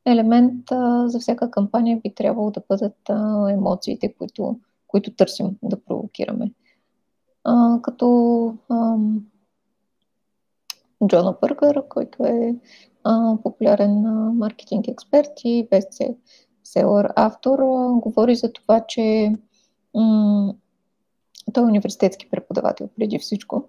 елемент 0.06 0.72
а, 0.72 1.08
за 1.08 1.20
всяка 1.20 1.50
кампания 1.50 2.00
би 2.02 2.14
трябвало 2.14 2.50
да 2.50 2.62
бъдат 2.68 2.96
а, 3.08 3.50
емоциите, 3.52 4.12
които, 4.12 4.60
които 4.86 5.14
търсим 5.14 5.58
да 5.62 5.84
провокираме. 5.84 6.52
А, 7.44 7.82
като 7.82 8.06
а, 8.68 8.96
Джона 11.06 11.36
Бъргър, 11.40 11.88
който 11.88 12.24
е 12.24 12.56
а, 13.04 13.36
популярен 13.42 14.06
а, 14.06 14.32
маркетинг 14.32 14.88
експерт 14.88 15.32
и 15.44 15.68
бестселър 15.70 17.12
автор, 17.16 17.58
а, 17.58 17.92
говори 17.92 18.36
за 18.36 18.52
това, 18.52 18.84
че 18.88 19.34
м- 19.94 20.54
той 21.52 21.62
е 21.62 21.66
университетски 21.66 22.30
преподавател 22.30 22.88
преди 22.96 23.18
всичко. 23.18 23.68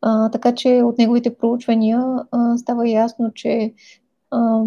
А, 0.00 0.30
така 0.30 0.54
че 0.54 0.82
от 0.82 0.98
неговите 0.98 1.36
проучвания 1.36 2.00
а, 2.30 2.58
става 2.58 2.88
ясно, 2.88 3.32
че 3.34 3.74
а, 4.30 4.62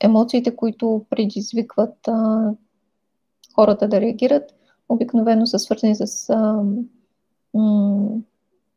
емоциите, 0.00 0.56
които 0.56 1.06
предизвикват 1.10 2.08
а, 2.08 2.50
хората 3.54 3.88
да 3.88 4.00
реагират, 4.00 4.54
обикновено 4.88 5.46
са 5.46 5.58
свързани 5.58 5.94
с 5.94 6.30
а, 6.30 6.62
м- 7.54 8.20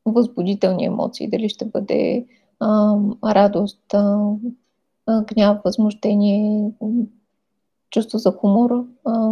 възбудителни 0.05 0.85
емоции. 0.85 1.29
Дали 1.29 1.49
ще 1.49 1.65
бъде 1.65 2.25
а, 2.59 2.97
радост, 3.23 3.93
а, 3.93 4.27
гняв, 5.07 5.57
възмущение, 5.65 6.71
чувство 7.89 8.17
за 8.17 8.31
хумор, 8.31 8.85
а, 9.05 9.31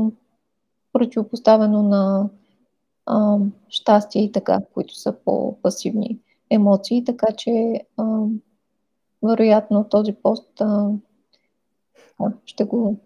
противопоставено 0.93 1.83
на 1.83 2.29
а, 3.05 3.37
щастие 3.69 4.23
и 4.23 4.31
така, 4.31 4.59
които 4.73 4.95
са 4.95 5.15
по-пасивни 5.25 6.19
емоции. 6.49 7.03
Така 7.03 7.27
че, 7.37 7.81
а, 7.97 8.19
вероятно, 9.23 9.89
този 9.89 10.13
пост 10.13 10.61
а, 10.61 10.89
ще 12.45 12.63
го 12.63 12.97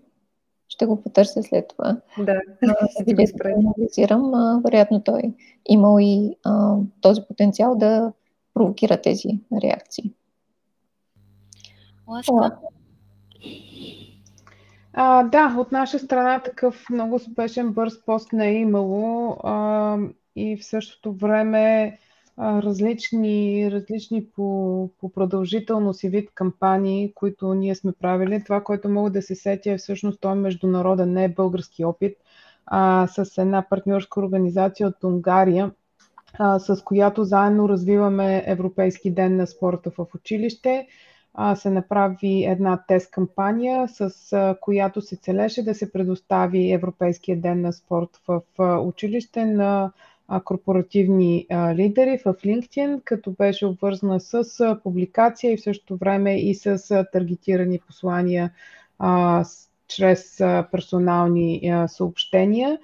ще 0.67 0.86
го 0.86 1.01
потърся 1.01 1.43
след 1.43 1.67
това. 1.67 1.98
Да, 2.17 2.41
ще 3.01 3.13
го 3.13 3.24
анализирам. 3.45 4.31
Вероятно 4.65 5.03
той 5.03 5.21
имал 5.69 5.98
и 6.01 6.36
а, 6.43 6.77
този 7.01 7.21
потенциал 7.27 7.75
да 7.75 8.13
провокира 8.53 9.01
тези 9.01 9.39
реакции. 9.63 10.13
Ласка? 12.07 12.57
А, 14.93 15.24
да, 15.24 15.55
от 15.60 15.71
наша 15.71 16.00
страна 16.00 16.39
такъв 16.39 16.86
много 16.89 17.15
успешен 17.15 17.74
бърз 17.74 18.05
пост 18.05 18.33
не 18.33 18.48
е 18.48 18.53
имало 18.53 19.38
а, 19.43 19.98
и 20.36 20.57
в 20.57 20.65
същото 20.65 21.13
време 21.13 21.83
а, 21.88 22.11
различни, 22.40 23.70
различни 23.72 24.26
по, 24.26 24.90
по 25.00 25.10
продължителност 25.10 26.04
и 26.04 26.10
вид 26.10 26.30
кампании, 26.36 27.14
които 27.14 27.54
ние 27.54 27.76
сме 27.76 27.92
правили. 27.92 28.44
Това, 28.44 28.64
което 28.64 28.90
мога 28.90 29.10
да 29.10 29.22
се 29.22 29.36
сетя 29.36 29.72
е 29.72 29.78
всъщност 29.78 30.22
той 30.22 30.32
е 30.32 30.36
международен, 30.36 31.14
не 31.14 31.24
е 31.24 31.30
български 31.30 31.86
опит, 31.86 32.18
а, 32.66 33.08
с 33.08 33.38
една 33.38 33.66
партньорска 33.70 34.20
организация 34.20 34.88
от 34.88 35.04
Унгария, 35.04 35.72
а, 36.34 36.60
с 36.60 36.84
която 36.84 37.24
заедно 37.24 37.70
развиваме 37.70 38.44
Европейски 38.48 39.12
ден 39.12 39.36
на 39.36 39.48
спорта 39.48 39.92
в 39.98 40.06
училище 40.16 40.88
се 41.56 41.70
направи 41.70 42.46
една 42.46 42.84
тест 42.88 43.12
кампания, 43.12 43.88
с 43.88 44.56
която 44.62 45.02
се 45.02 45.16
целеше 45.16 45.64
да 45.64 45.76
се 45.76 45.92
предостави 45.92 46.72
Европейския 46.72 47.42
ден 47.42 47.62
на 47.62 47.74
спорт 47.74 48.22
в 48.28 48.42
училище 48.82 49.46
на 49.46 49.92
корпоративни 50.40 51.48
лидери 51.52 52.18
в 52.18 52.34
LinkedIn, 52.34 53.02
като 53.04 53.32
беше 53.32 53.66
обвързана 53.66 54.20
с 54.20 54.44
публикация 54.84 55.54
и 55.54 55.58
в 55.58 55.62
същото 55.62 55.98
време 55.98 56.40
и 56.40 56.56
с 56.56 57.06
таргетирани 57.12 57.80
послания 57.80 58.52
чрез 59.88 60.38
персонални 60.72 61.74
съобщения. 61.88 62.80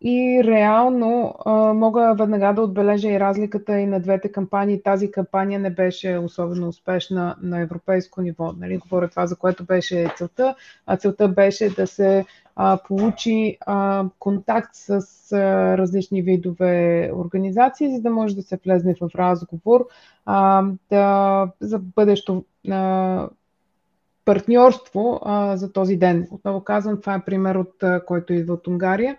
И 0.00 0.42
реално 0.44 1.34
мога 1.74 2.14
веднага 2.18 2.54
да 2.54 2.62
отбележа 2.62 3.08
и 3.08 3.20
разликата 3.20 3.78
и 3.78 3.86
на 3.86 4.00
двете 4.00 4.32
кампании. 4.32 4.82
Тази 4.82 5.10
кампания 5.10 5.60
не 5.60 5.70
беше 5.70 6.18
особено 6.18 6.68
успешна 6.68 7.36
на 7.42 7.60
европейско 7.60 8.22
ниво. 8.22 8.52
Нали? 8.52 8.78
Говоря 8.78 9.08
това, 9.08 9.26
за 9.26 9.36
което 9.36 9.64
беше 9.64 10.12
целта. 10.16 10.54
А 10.86 10.96
целта 10.96 11.28
беше 11.28 11.70
да 11.70 11.86
се 11.86 12.24
получи 12.86 13.58
контакт 14.18 14.70
с 14.72 15.00
различни 15.78 16.22
видове 16.22 17.10
организации, 17.14 17.96
за 17.96 18.02
да 18.02 18.10
може 18.10 18.36
да 18.36 18.42
се 18.42 18.58
влезне 18.64 18.94
в 19.00 19.14
разговор 19.14 19.86
да, 20.90 21.48
за 21.60 21.78
бъдещо 21.78 22.44
партньорство 24.26 25.20
а, 25.24 25.56
за 25.56 25.72
този 25.72 25.96
ден. 25.96 26.28
Отново 26.30 26.64
казвам, 26.64 27.00
това 27.00 27.14
е 27.14 27.24
пример, 27.24 27.54
от 27.54 27.82
а, 27.82 28.04
който 28.04 28.32
идва 28.32 28.54
от 28.54 28.66
Унгария. 28.66 29.16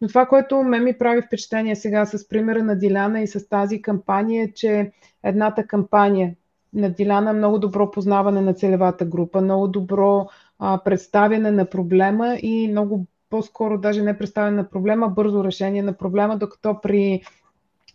Но 0.00 0.08
това, 0.08 0.26
което 0.26 0.62
ме 0.62 0.80
ми 0.80 0.98
прави 0.98 1.22
впечатление 1.22 1.76
сега 1.76 2.06
с 2.06 2.28
примера 2.28 2.62
на 2.62 2.78
Диляна 2.78 3.20
и 3.20 3.26
с 3.26 3.48
тази 3.48 3.82
кампания, 3.82 4.44
е, 4.44 4.52
че 4.52 4.92
едната 5.22 5.66
кампания 5.66 6.34
на 6.74 6.90
Диляна 6.90 7.30
е 7.30 7.34
много 7.34 7.58
добро 7.58 7.90
познаване 7.90 8.40
на 8.40 8.54
целевата 8.54 9.04
група, 9.04 9.40
много 9.40 9.68
добро 9.68 10.28
а, 10.58 10.80
представяне 10.84 11.50
на 11.50 11.70
проблема 11.70 12.36
и 12.42 12.68
много 12.68 13.06
по-скоро 13.30 13.78
даже 13.78 14.02
не 14.02 14.18
представяне 14.18 14.56
на 14.56 14.70
проблема, 14.70 15.08
бързо 15.08 15.44
решение 15.44 15.82
на 15.82 15.92
проблема, 15.92 16.38
докато 16.38 16.80
при 16.82 17.22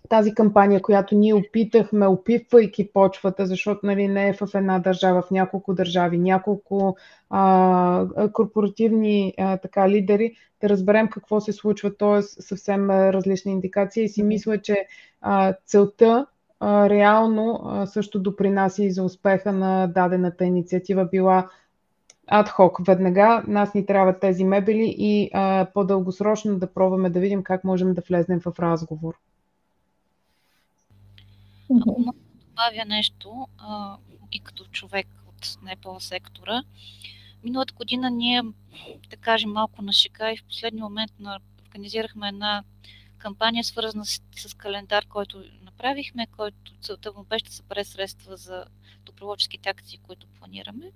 тази 0.09 0.33
кампания, 0.33 0.81
която 0.81 1.15
ние 1.15 1.33
опитахме, 1.33 2.07
опитвайки 2.07 2.91
почвата, 2.93 3.45
защото 3.45 3.85
нали, 3.85 4.07
не 4.07 4.29
е 4.29 4.33
в 4.33 4.47
една 4.55 4.79
държава, 4.79 5.21
в 5.21 5.31
няколко 5.31 5.73
държави, 5.73 6.17
няколко 6.17 6.97
а, 7.29 8.29
корпоративни 8.33 9.33
а, 9.37 9.57
така, 9.57 9.89
лидери, 9.89 10.35
да 10.61 10.69
разберем 10.69 11.07
какво 11.07 11.41
се 11.41 11.53
случва, 11.53 11.97
т.е. 11.97 12.21
съвсем 12.21 12.89
различни 12.89 13.51
индикации 13.51 14.03
и 14.03 14.09
си 14.09 14.23
мисля, 14.23 14.61
че 14.61 14.85
а, 15.21 15.53
целта 15.65 16.25
а, 16.59 16.89
реално 16.89 17.61
а, 17.65 17.85
също 17.85 18.19
допринася 18.19 18.83
и 18.83 18.91
за 18.91 19.03
успеха 19.03 19.51
на 19.51 19.87
дадената 19.87 20.45
инициатива 20.45 21.05
била 21.05 21.49
адхок. 22.27 22.87
Веднага 22.87 23.43
нас 23.47 23.73
ни 23.73 23.85
трябват 23.85 24.19
тези 24.19 24.43
мебели 24.43 24.95
и 24.97 25.29
а, 25.33 25.67
по-дългосрочно 25.73 26.59
да 26.59 26.73
пробваме 26.73 27.09
да 27.09 27.19
видим 27.19 27.43
как 27.43 27.63
можем 27.63 27.93
да 27.93 28.01
влезнем 28.09 28.39
в 28.39 28.59
разговор. 28.59 29.15
Ако 31.65 31.99
мога 31.99 32.19
да 32.33 32.45
добавя 32.45 32.85
нещо 32.85 33.47
а, 33.57 33.97
и 34.31 34.39
като 34.39 34.65
човек 34.65 35.07
от 35.27 35.57
НПО 35.61 35.99
сектора, 35.99 36.63
миналата 37.43 37.73
година 37.73 38.09
ние, 38.09 38.43
да 39.09 39.17
кажем, 39.17 39.51
малко 39.51 39.81
на 39.81 39.93
шика 39.93 40.31
и 40.31 40.37
в 40.37 40.43
последния 40.43 40.83
момент 40.83 41.11
на, 41.19 41.39
организирахме 41.61 42.27
една 42.27 42.63
кампания, 43.17 43.63
свързана 43.63 44.05
с, 44.05 44.21
с 44.35 44.53
календар, 44.53 45.05
който 45.05 45.43
направихме, 45.61 46.27
който 46.27 46.73
целта 46.81 47.13
му 47.13 47.23
беше 47.23 47.45
да 47.45 47.51
събере 47.51 47.83
средства 47.83 48.37
за 48.37 48.65
доброволческите 49.05 49.69
акции, 49.69 49.99
които 50.03 50.27
планираме. 50.27 50.91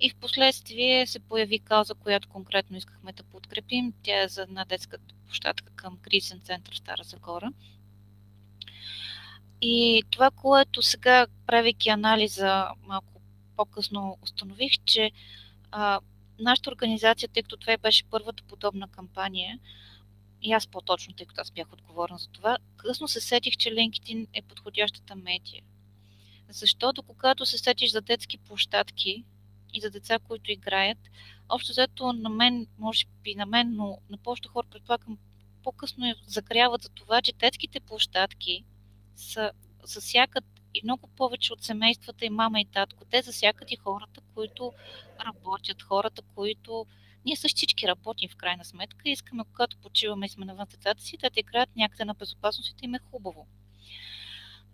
И 0.00 0.10
в 0.10 0.14
последствие 0.14 1.06
се 1.06 1.18
появи 1.18 1.58
кауза, 1.58 1.94
която 1.94 2.28
конкретно 2.28 2.76
искахме 2.76 3.12
да 3.12 3.22
подкрепим. 3.22 3.92
Тя 4.02 4.22
е 4.22 4.28
за 4.28 4.42
една 4.42 4.64
детска 4.64 4.98
площадка 5.26 5.72
към 5.76 5.96
кризен 5.96 6.40
център 6.40 6.74
Стара 6.74 7.02
Загора. 7.04 7.52
И 9.62 10.02
това, 10.10 10.30
което 10.30 10.82
сега, 10.82 11.26
правейки 11.46 11.88
анализа 11.88 12.68
малко 12.86 13.20
по-късно, 13.56 14.18
установих, 14.22 14.72
че 14.84 15.10
а, 15.70 16.00
нашата 16.38 16.70
организация, 16.70 17.28
тъй 17.28 17.42
като 17.42 17.56
това 17.56 17.76
беше 17.76 18.04
първата 18.04 18.42
подобна 18.42 18.88
кампания, 18.88 19.58
и 20.42 20.52
аз 20.52 20.66
по-точно, 20.66 21.14
тъй 21.14 21.26
като 21.26 21.40
аз 21.40 21.50
бях 21.50 21.72
отговорна 21.72 22.18
за 22.18 22.28
това, 22.28 22.56
късно 22.76 23.08
се 23.08 23.20
сетих, 23.20 23.56
че 23.56 23.70
LinkedIn 23.70 24.26
е 24.32 24.42
подходящата 24.42 25.14
медия. 25.16 25.62
Защото 26.48 27.02
когато 27.02 27.46
се 27.46 27.58
сетиш 27.58 27.90
за 27.90 28.00
детски 28.00 28.38
площадки 28.38 29.24
и 29.74 29.80
за 29.80 29.90
деца, 29.90 30.18
които 30.18 30.52
играят, 30.52 30.98
общо 31.48 31.72
взето 31.72 32.12
на 32.12 32.28
мен, 32.28 32.66
може 32.78 33.04
би 33.22 33.34
на 33.34 33.46
мен, 33.46 33.74
но 33.76 33.98
на 34.10 34.16
повечето 34.18 34.48
хора 34.48 34.66
предполагам, 34.70 35.18
по-късно 35.62 36.14
загряват 36.26 36.82
за 36.82 36.88
това, 36.88 37.22
че 37.22 37.32
детските 37.32 37.80
площадки 37.80 38.64
са, 39.20 39.50
засягат 39.84 40.44
и 40.74 40.80
много 40.84 41.08
повече 41.08 41.52
от 41.52 41.62
семействата 41.62 42.24
и 42.24 42.30
мама 42.30 42.60
и 42.60 42.64
татко. 42.64 43.04
Те 43.04 43.22
засягат 43.22 43.70
и 43.70 43.76
хората, 43.76 44.20
които 44.34 44.72
работят, 45.26 45.82
хората, 45.82 46.22
които 46.34 46.86
ние 47.24 47.36
също 47.36 47.56
всички 47.56 47.88
работим 47.88 48.28
в 48.28 48.36
крайна 48.36 48.64
сметка 48.64 49.08
и 49.08 49.12
искаме, 49.12 49.44
когато 49.44 49.76
почиваме 49.76 50.26
и 50.26 50.28
сме 50.28 50.44
навън 50.44 50.66
децата 50.70 51.02
си, 51.02 51.16
да 51.16 51.30
те 51.30 51.40
играят 51.40 51.76
някъде 51.76 52.04
на 52.04 52.14
безопасност 52.14 52.82
и 52.82 52.84
им 52.84 52.94
е 52.94 52.98
хубаво. 53.10 53.46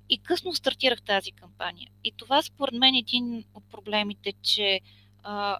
И 0.09 0.18
късно 0.18 0.54
стартирах 0.54 1.02
тази 1.02 1.32
кампания. 1.32 1.90
И 2.04 2.12
това 2.12 2.42
според 2.42 2.74
мен 2.74 2.94
е 2.94 2.98
един 2.98 3.44
от 3.54 3.64
проблемите, 3.70 4.32
че 4.42 4.80
а, 5.22 5.59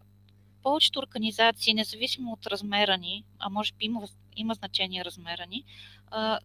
повечето 0.63 0.99
организации, 0.99 1.75
независимо 1.75 2.33
от 2.33 2.47
размера 2.47 2.97
ни, 2.97 3.25
а 3.39 3.49
може 3.49 3.73
би 3.73 3.85
има, 3.85 4.09
има 4.37 4.55
значение 4.55 5.05
размера 5.05 5.47
ни, 5.47 5.65
а, 6.11 6.39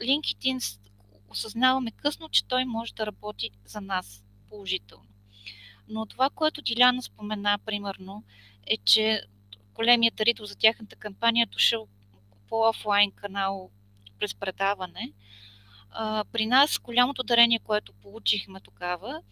LinkedIn 0.00 0.78
осъзнаваме 1.34 1.90
късно, 1.90 2.28
че 2.28 2.44
той 2.44 2.64
може 2.64 2.94
да 2.94 3.06
работи 3.06 3.50
за 3.64 3.80
нас 3.80 4.24
положително. 4.48 5.08
Но 5.88 6.06
това, 6.06 6.30
което 6.30 6.62
Диляна 6.62 7.02
спомена, 7.02 7.58
примерно, 7.66 8.24
е, 8.66 8.76
че 8.76 9.22
големият 9.74 10.14
дарител 10.14 10.46
за 10.46 10.56
тяхната 10.56 10.96
кампания 10.96 11.42
е 11.42 11.52
дошъл 11.52 11.88
по 12.48 12.68
офлайн 12.68 13.10
канал 13.10 13.70
през 14.18 14.34
предаване. 14.34 15.12
При 16.32 16.46
нас 16.46 16.78
голямото 16.78 17.22
дарение, 17.22 17.58
което 17.58 17.92
получихме 17.92 18.60
тогава, 18.60 19.22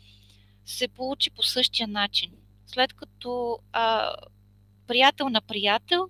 се 0.65 0.89
получи 0.89 1.31
по 1.31 1.43
същия 1.43 1.89
начин. 1.89 2.33
След 2.67 2.93
като 2.93 3.59
а, 3.73 4.15
приятел 4.87 5.29
на 5.29 5.41
приятел 5.41 6.09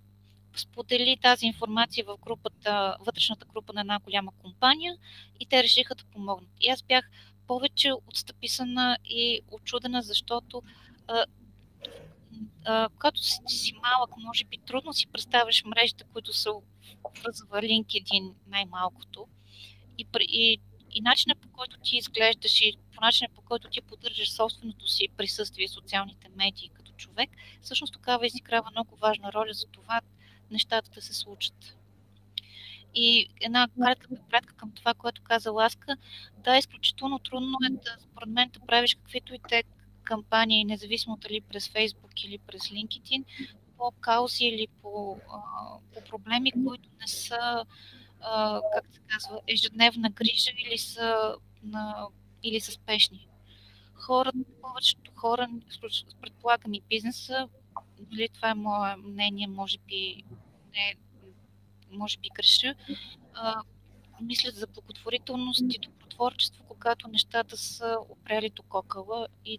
сподели 0.60 1.16
тази 1.22 1.46
информация 1.46 2.04
в 2.04 2.16
групата, 2.16 2.96
вътрешната 3.00 3.46
група 3.46 3.72
на 3.72 3.80
една 3.80 3.98
голяма 3.98 4.32
компания 4.38 4.96
и 5.40 5.46
те 5.46 5.62
решиха 5.62 5.94
да 5.94 6.04
помогнат. 6.04 6.50
И 6.60 6.68
аз 6.68 6.82
бях 6.82 7.10
повече 7.46 7.92
отстъписана 8.06 8.98
и 9.04 9.40
очудена, 9.50 10.02
защото 10.02 10.62
а, 11.08 11.24
а, 12.64 12.88
когато 12.88 13.20
си, 13.20 13.38
си 13.46 13.72
малък, 13.82 14.16
може 14.16 14.44
би 14.44 14.58
трудно 14.58 14.92
си 14.92 15.06
представяш 15.06 15.64
мрежите, 15.64 16.04
които 16.12 16.32
са 16.32 16.50
връзва 17.24 17.62
LinkedIn 17.62 18.32
най-малкото. 18.46 19.26
И, 19.98 20.06
и, 20.20 20.58
и 20.90 21.00
начинът 21.00 21.40
по 21.40 21.48
който 21.48 21.76
ти 21.80 21.96
изглеждаш 21.96 22.60
и 22.60 22.76
по 22.94 23.00
начинът 23.00 23.32
по 23.34 23.42
който 23.42 23.68
ти 23.68 23.80
поддържаш 23.80 24.32
собственото 24.32 24.88
си 24.88 25.08
присъствие 25.16 25.66
в 25.66 25.70
социалните 25.70 26.28
медии 26.36 26.70
като 26.74 26.92
човек, 26.92 27.30
всъщност 27.60 27.92
тогава 27.92 28.26
изиграва 28.26 28.70
много 28.70 28.96
важна 28.96 29.32
роля 29.32 29.52
за 29.52 29.66
това 29.66 30.00
нещата 30.52 30.90
да 30.90 31.02
се 31.02 31.14
случат. 31.14 31.76
И 32.94 33.28
една 33.40 33.68
кратка 33.78 34.08
препратка 34.08 34.54
към 34.54 34.72
това, 34.72 34.94
което 34.94 35.22
каза 35.22 35.50
Ласка, 35.50 35.96
да, 36.38 36.56
изключително 36.56 37.18
трудно 37.18 37.58
е 37.66 37.70
да, 37.70 37.96
според 38.00 38.28
мен, 38.28 38.50
да 38.50 38.60
правиш 38.60 38.94
каквито 38.94 39.34
и 39.34 39.38
те 39.48 39.64
кампании, 40.02 40.64
независимо 40.64 41.16
дали 41.16 41.40
през 41.40 41.68
Facebook 41.68 42.26
или 42.26 42.38
през 42.38 42.62
LinkedIn, 42.62 43.24
по 43.78 43.90
каузи 44.00 44.44
или 44.44 44.66
по, 44.82 45.18
по 45.94 46.04
проблеми, 46.10 46.52
които 46.52 46.88
не 47.00 47.06
са, 47.06 47.64
как 48.74 48.84
се 48.92 49.00
казва, 49.06 49.40
ежедневна 49.46 50.10
грижа 50.10 50.50
или 50.66 50.78
са, 50.78 51.36
на, 51.62 52.06
или 52.42 52.60
са 52.60 52.72
спешни. 52.72 53.28
Хората, 53.94 54.38
повечето 54.62 55.12
хора, 55.16 55.48
предполагам 56.20 56.74
и 56.74 56.82
бизнеса, 56.88 57.48
дали 58.00 58.28
това 58.28 58.50
е 58.50 58.54
мое 58.54 58.96
мнение, 58.96 59.46
може 59.46 59.78
би 59.78 60.24
не, 60.72 60.94
може 61.90 62.18
би 62.18 62.28
греша, 62.35 62.74
мислят 64.20 64.54
за 64.54 64.66
благотворителност 64.66 65.61
и 65.61 65.78
добротворчество, 65.78 66.64
когато 66.68 67.08
нещата 67.08 67.56
са 67.56 67.96
опрели 68.08 68.50
до 68.50 68.62
кокала 68.62 69.28
и, 69.44 69.58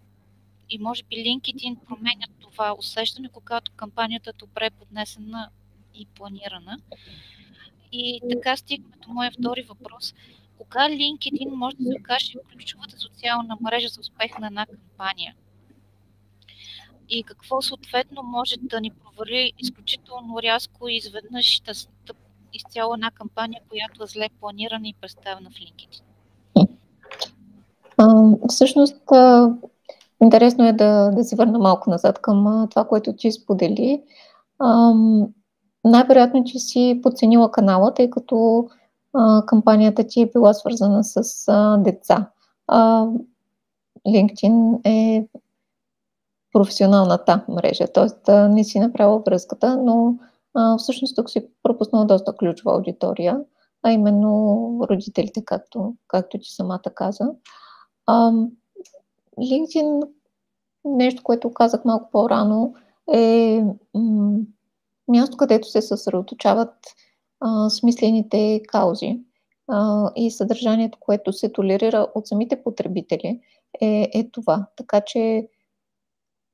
и 0.69 0.77
може 0.77 1.03
би 1.03 1.15
LinkedIn 1.15 1.85
променят 1.85 2.29
това 2.39 2.75
усещане, 2.77 3.29
когато 3.29 3.71
кампанията 3.71 4.29
е 4.29 4.33
добре 4.33 4.69
поднесена 4.69 5.49
и 5.93 6.05
планирана. 6.05 6.77
И 7.91 8.21
така 8.29 8.57
стигаме 8.57 8.95
до 9.07 9.13
моя 9.13 9.31
втори 9.31 9.61
въпрос. 9.61 10.13
Кога 10.57 10.89
LinkedIn 10.89 11.49
може 11.49 11.75
да 11.75 11.83
се 11.83 11.99
окаже 11.99 12.33
ключовата 12.51 12.97
социална 12.97 13.57
мрежа 13.61 13.87
за 13.87 14.01
успех 14.01 14.39
на 14.39 14.47
една 14.47 14.65
кампания? 14.65 15.35
И 17.09 17.23
какво 17.23 17.61
съответно 17.61 18.23
може 18.23 18.55
да 18.61 18.81
ни 18.81 18.91
провали 18.91 19.53
изключително 19.59 20.41
рязко 20.41 20.87
и 20.87 20.95
изведнъж 20.95 21.61
да, 21.65 21.73
изцяло 22.53 22.93
една 22.93 23.11
кампания, 23.11 23.61
която 23.69 24.03
е 24.03 24.07
зле 24.07 24.29
планирана 24.39 24.87
и 24.87 24.95
представена 25.01 25.49
в 25.49 25.53
LinkedIn. 25.53 26.01
Всъщност, 28.49 29.01
интересно 30.21 30.67
е 30.67 30.73
да, 30.73 31.11
да 31.11 31.23
се 31.23 31.35
върна 31.35 31.59
малко 31.59 31.89
назад 31.89 32.21
към 32.21 32.67
това, 32.69 32.87
което 32.87 33.13
ти 33.15 33.31
сподели. 33.31 34.03
Най-вероятно, 35.85 36.43
че 36.43 36.59
си 36.59 36.99
подценила 37.03 37.51
канала, 37.51 37.93
тъй 37.93 38.09
като 38.09 38.67
кампанията 39.45 40.07
ти 40.07 40.21
е 40.21 40.31
била 40.33 40.53
свързана 40.53 41.03
с 41.03 41.23
деца. 41.77 42.29
LinkedIn 44.07 44.79
е 44.83 45.27
професионалната 46.53 47.45
мрежа. 47.49 47.87
Тоест 47.93 48.27
не 48.27 48.63
си 48.63 48.79
направил 48.79 49.23
връзката, 49.27 49.77
но 49.77 50.15
а, 50.53 50.77
всъщност 50.77 51.15
тук 51.15 51.29
си 51.29 51.47
пропуснал 51.63 52.05
доста 52.05 52.35
ключова 52.35 52.75
аудитория, 52.75 53.39
а 53.83 53.91
именно 53.91 54.79
родителите, 54.89 55.45
както, 55.45 55.95
както 56.07 56.39
ти 56.39 56.49
самата 56.49 56.81
каза. 56.95 57.31
А, 58.05 58.31
LinkedIn, 59.39 60.07
нещо, 60.85 61.23
което 61.23 61.53
казах 61.53 61.85
малко 61.85 62.09
по-рано, 62.11 62.73
е 63.13 63.63
м- 63.93 64.39
място, 65.07 65.37
където 65.37 65.67
се 65.67 65.81
съсредоточават 65.81 66.75
а, 67.39 67.69
смислените 67.69 68.61
каузи 68.67 69.19
а, 69.67 70.11
и 70.15 70.31
съдържанието, 70.31 70.97
което 71.01 71.33
се 71.33 71.51
толерира 71.51 72.07
от 72.15 72.27
самите 72.27 72.63
потребители, 72.63 73.41
е, 73.81 74.09
е 74.13 74.29
това. 74.31 74.65
Така 74.75 75.01
че 75.01 75.47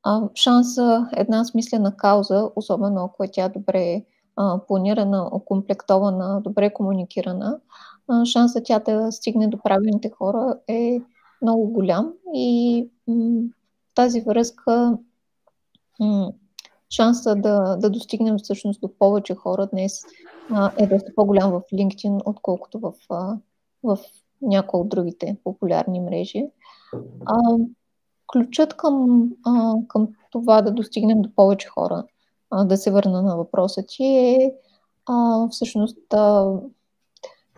а, 0.03 0.29
шанса 0.35 1.09
една 1.13 1.45
смислена 1.45 1.97
кауза, 1.97 2.49
особено 2.55 3.03
ако 3.03 3.23
е 3.23 3.27
тя 3.31 3.49
добре 3.49 4.03
а, 4.35 4.59
планирана, 4.67 5.29
окомплектована, 5.31 6.41
добре 6.41 6.73
комуникирана, 6.73 7.59
а, 8.07 8.25
шанса 8.25 8.61
тя 8.63 8.79
да 8.79 9.11
стигне 9.11 9.47
до 9.47 9.57
правилните 9.57 10.09
хора 10.09 10.55
е 10.67 11.01
много 11.41 11.67
голям 11.69 12.13
и 12.33 12.89
м- 13.07 13.41
тази 13.95 14.21
връзка 14.21 14.97
м- 15.99 16.31
шанса 16.89 17.35
да, 17.35 17.75
да 17.75 17.89
достигнем 17.89 18.37
всъщност 18.37 18.81
до 18.81 18.97
повече 18.97 19.35
хора 19.35 19.67
днес 19.67 20.03
а, 20.51 20.71
е 20.77 20.87
доста 20.87 21.11
по-голям 21.15 21.51
в 21.51 21.61
LinkedIn, 21.73 22.21
отколкото 22.25 22.79
в, 22.79 22.93
а, 23.09 23.37
в 23.83 23.97
някои 24.41 24.79
от 24.79 24.89
другите 24.89 25.37
популярни 25.43 25.99
мрежи. 25.99 26.45
А, 27.25 27.57
ключът 28.31 28.77
към, 28.77 29.23
а, 29.45 29.73
към 29.87 30.07
това 30.31 30.61
да 30.61 30.71
достигнем 30.71 31.21
до 31.21 31.29
повече 31.35 31.67
хора, 31.67 32.03
а, 32.51 32.63
да 32.63 32.77
се 32.77 32.91
върна 32.91 33.21
на 33.21 33.37
въпроса 33.37 33.83
ти, 33.87 34.03
е 34.05 34.53
а, 35.05 35.47
всъщност 35.49 36.13
а, 36.13 36.53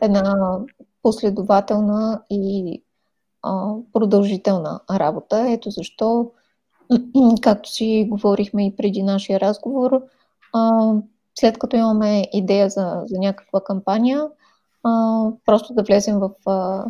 една 0.02 0.58
последователна 1.02 2.22
и 2.30 2.84
а, 3.44 3.74
продължителна 3.94 4.80
работа. 4.92 5.46
Ето 5.50 5.70
защо, 5.70 6.32
както 7.42 7.70
си 7.70 8.08
говорихме 8.10 8.68
и 8.68 8.76
преди 8.76 9.04
нашия 9.04 9.40
разговор, 9.40 10.02
а, 10.54 10.94
след 11.40 11.60
като 11.60 11.76
имаме 11.76 12.30
идея 12.34 12.70
за, 12.70 13.04
за 13.06 13.20
някаква 13.20 13.64
кампания, 13.64 14.28
а, 14.84 15.24
просто 15.46 15.74
да 15.74 15.84
влезем 15.84 16.20
в 16.20 16.32
а, 16.46 16.86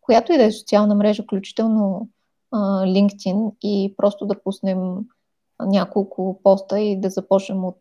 която 0.00 0.32
и 0.32 0.36
да 0.36 0.44
е 0.44 0.52
социална 0.52 0.94
мрежа, 0.94 1.22
включително 1.22 2.08
LinkedIn 2.54 3.52
и 3.62 3.94
просто 3.96 4.26
да 4.26 4.42
пуснем 4.42 4.78
няколко 5.60 6.40
поста 6.42 6.80
и 6.80 7.00
да 7.00 7.10
започнем 7.10 7.64
от, 7.64 7.80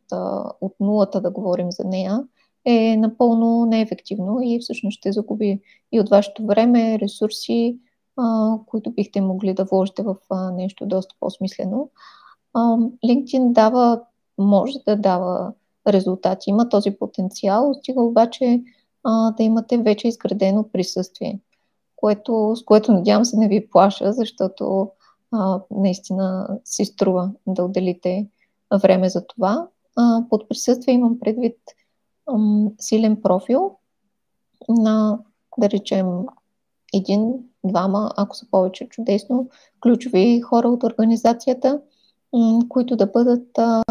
от 0.61 0.73
нулата 0.79 1.21
да 1.21 1.31
говорим 1.31 1.71
за 1.71 1.83
нея, 1.83 2.23
е 2.65 2.97
напълно 2.97 3.65
неефективно 3.65 4.39
и 4.43 4.59
всъщност 4.61 4.97
ще 4.97 5.11
загуби 5.11 5.59
и 5.91 5.99
от 5.99 6.09
вашето 6.09 6.45
време, 6.45 6.99
ресурси, 6.99 7.79
които 8.65 8.91
бихте 8.91 9.21
могли 9.21 9.53
да 9.53 9.65
вложите 9.65 10.03
в 10.03 10.15
нещо 10.53 10.85
доста 10.85 11.15
по-смислено. 11.19 11.89
LinkedIn 13.05 13.51
дава, 13.51 14.01
може 14.37 14.79
да 14.87 14.95
дава 14.95 15.53
резултати, 15.87 16.49
има 16.49 16.69
този 16.69 16.91
потенциал, 16.91 17.73
стига 17.73 18.01
обаче 18.01 18.61
да 19.05 19.43
имате 19.43 19.77
вече 19.77 20.07
изградено 20.07 20.69
присъствие 20.73 21.39
което, 21.95 22.55
с 22.55 22.63
което 22.65 22.91
надявам 22.91 23.25
се 23.25 23.37
не 23.37 23.47
ви 23.47 23.69
плаша, 23.69 24.13
защото 24.13 24.89
а, 25.31 25.61
наистина 25.71 26.47
си 26.65 26.85
струва 26.85 27.31
да 27.47 27.63
отделите 27.63 28.27
време 28.83 29.09
за 29.09 29.27
това. 29.27 29.67
А, 29.95 30.23
под 30.29 30.49
присъствие 30.49 30.93
имам 30.93 31.19
предвид 31.19 31.57
ам, 32.29 32.71
силен 32.79 33.21
профил 33.21 33.77
на, 34.69 35.19
да 35.57 35.69
речем, 35.69 36.07
един, 36.93 37.33
двама, 37.63 38.11
ако 38.17 38.35
са 38.35 38.45
повече 38.51 38.89
чудесно, 38.89 39.49
ключови 39.81 40.41
хора 40.41 40.69
от 40.69 40.83
организацията, 40.83 41.81
м- 42.33 42.59
които 42.69 42.95
да 42.95 43.07
бъдат 43.07 43.57
а, 43.57 43.83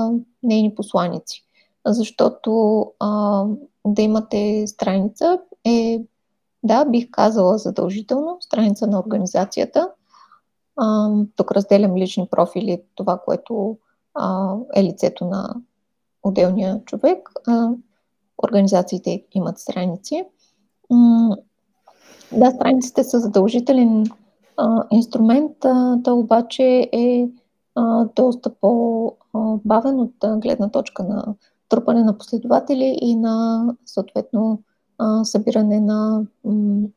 нейни 0.43 0.75
посланици. 0.75 1.45
Защото 1.87 2.81
а, 3.01 3.45
да 3.87 4.03
имате 4.03 4.67
страница 4.67 5.41
е 5.65 6.05
да, 6.65 6.85
бих 6.85 7.11
казала 7.11 7.59
задължително, 7.59 8.37
страница 8.41 8.87
на 8.87 8.99
организацията. 9.01 9.91
А, 10.77 11.11
тук 11.37 11.53
разделям 11.53 11.97
лични 11.97 12.29
профили, 12.31 12.83
това, 12.95 13.19
което 13.25 13.79
а, 14.15 14.55
е 14.75 14.85
лицето 14.85 15.25
на 15.25 15.55
отделния 16.23 16.85
човек. 16.85 17.31
А, 17.47 17.69
организациите 18.45 19.25
имат 19.33 19.59
страници. 19.59 20.25
М- 20.91 21.37
да, 22.33 22.51
страниците 22.51 23.05
са 23.05 23.21
задължителен 23.21 24.07
а, 24.57 24.85
инструмент, 24.91 25.65
а, 25.65 26.03
то 26.05 26.19
обаче 26.19 26.89
е 26.93 27.29
а, 27.75 28.05
доста 28.17 28.55
по-бавен 28.55 30.01
от 30.01 30.41
гледна 30.41 30.69
точка 30.69 31.05
на 31.05 31.35
трупане 31.69 32.05
на 32.05 32.19
последователи 32.19 32.99
и 33.03 33.17
на 33.17 33.67
съответно 33.87 34.63
а, 34.99 35.25
събиране 35.25 35.81
на 35.81 36.27
м, 36.45 36.89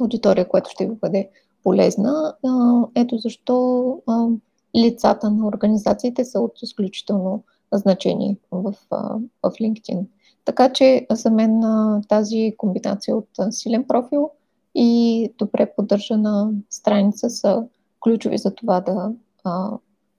аудитория, 0.00 0.48
която 0.48 0.70
ще 0.70 0.86
ви 0.86 0.94
бъде 0.94 1.30
полезна. 1.62 2.34
А, 2.46 2.82
ето 2.94 3.18
защо 3.18 3.88
а, 4.06 4.28
лицата 4.76 5.30
на 5.30 5.46
организациите 5.46 6.24
са 6.24 6.40
от 6.40 6.62
изключително 6.62 7.42
значение 7.72 8.36
в, 8.52 8.74
в 8.90 9.10
LinkedIn. 9.42 10.06
Така 10.44 10.72
че 10.72 11.06
за 11.10 11.30
мен 11.30 11.62
тази 12.08 12.54
комбинация 12.56 13.16
от 13.16 13.28
силен 13.50 13.84
профил 13.84 14.30
и 14.74 15.32
добре 15.38 15.72
поддържана 15.76 16.50
страница 16.70 17.30
са 17.30 17.64
ключови 18.00 18.38
за 18.38 18.54
това 18.54 18.80
да 18.80 19.12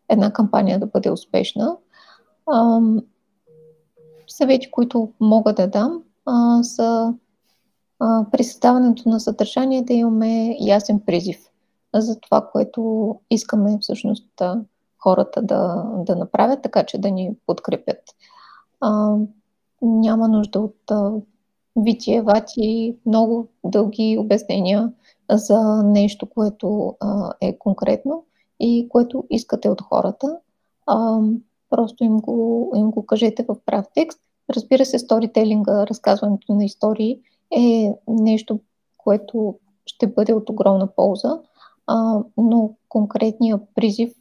една 0.09 0.33
кампания 0.33 0.79
да 0.79 0.85
бъде 0.85 1.11
успешна. 1.11 1.77
Съвети, 4.27 4.71
които 4.71 5.11
мога 5.19 5.53
да 5.53 5.67
дам, 5.67 6.03
са 6.63 7.13
при 8.31 8.43
създаването 8.43 9.09
на 9.09 9.19
съдържание 9.19 9.81
да 9.81 9.93
имаме 9.93 10.57
ясен 10.59 10.99
призив 10.99 11.49
за 11.93 12.19
това, 12.19 12.49
което 12.51 13.15
искаме 13.29 13.77
всъщност 13.81 14.41
хората 15.05 15.41
да, 15.41 15.85
да 15.97 16.15
направят, 16.15 16.61
така 16.61 16.83
че 16.83 16.97
да 16.97 17.11
ни 17.11 17.35
подкрепят. 17.45 18.01
А, 18.81 19.15
няма 19.81 20.27
нужда 20.27 20.59
от 20.59 20.91
а, 20.91 21.11
вати, 22.23 22.95
много 23.05 23.47
дълги 23.63 24.17
обяснения 24.19 24.93
за 25.31 25.83
нещо, 25.83 26.29
което 26.29 26.95
а, 26.99 27.33
е 27.41 27.57
конкретно 27.57 28.25
и 28.59 28.89
което 28.89 29.23
искате 29.29 29.69
от 29.69 29.81
хората. 29.81 30.38
А, 30.85 31.19
просто 31.69 32.03
им 32.03 32.17
го, 32.17 32.71
им 32.75 32.91
го 32.91 33.05
кажете 33.05 33.45
в 33.47 33.55
прав 33.65 33.85
текст. 33.93 34.19
Разбира 34.49 34.86
се, 34.86 34.99
сторителинга, 34.99 35.88
разказването 35.88 36.53
на 36.53 36.65
истории 36.65 37.19
е 37.58 37.93
нещо, 38.08 38.60
което 38.97 39.60
ще 39.86 40.08
бъде 40.08 40.34
от 40.34 40.49
огромна 40.49 40.88
полза, 40.95 41.39
а, 41.88 42.19
но 42.38 42.73
конкретният 42.89 43.62
призив 43.75 44.13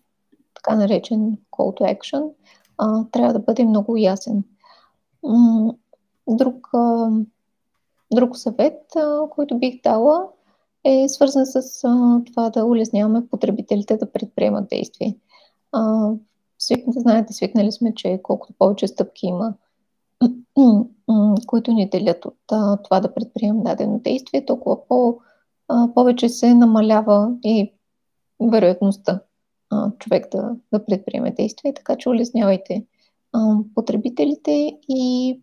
така 0.55 0.77
наречен 0.77 1.37
call 1.53 1.81
to 1.81 1.99
action, 1.99 2.31
а, 2.79 3.05
трябва 3.13 3.33
да 3.33 3.39
бъде 3.39 3.65
много 3.65 3.97
ясен. 3.97 4.45
Друг, 6.29 6.69
а, 6.73 7.11
друг 8.15 8.37
съвет, 8.37 8.97
а, 8.97 9.29
който 9.31 9.59
бих 9.59 9.83
дала, 9.83 10.29
е 10.85 11.09
свързан 11.09 11.47
с 11.47 11.85
а, 11.85 12.23
това 12.27 12.51
да 12.51 12.65
улесняваме 12.65 13.29
потребителите 13.29 13.97
да 13.97 14.13
предприемат 14.13 14.69
действие. 14.69 15.17
А, 15.73 16.11
знаете, 16.87 17.33
свикнали 17.33 17.73
сме, 17.73 17.95
че 17.95 18.21
колкото 18.23 18.53
повече 18.59 18.89
стъпки 18.89 19.27
има, 19.27 19.55
които 21.47 21.73
ни 21.73 21.89
делят 21.89 22.25
от 22.25 22.39
а, 22.53 22.77
това 22.77 23.01
да 23.01 23.15
предприемем 23.15 23.63
дадено 23.63 23.99
действие, 23.99 24.45
толкова 24.45 24.89
по, 24.89 25.19
а, 25.69 25.95
повече 25.95 26.29
се 26.29 26.55
намалява 26.55 27.37
и 27.45 27.73
вероятността 28.41 29.21
а, 29.71 29.91
човек 29.99 30.27
да, 30.33 30.57
да 30.73 30.85
предприеме 30.85 31.31
действия, 31.31 31.75
така 31.75 31.97
че 31.97 32.09
улеснявайте 32.09 32.85
а, 33.33 33.57
потребителите 33.75 34.79
и 34.89 35.41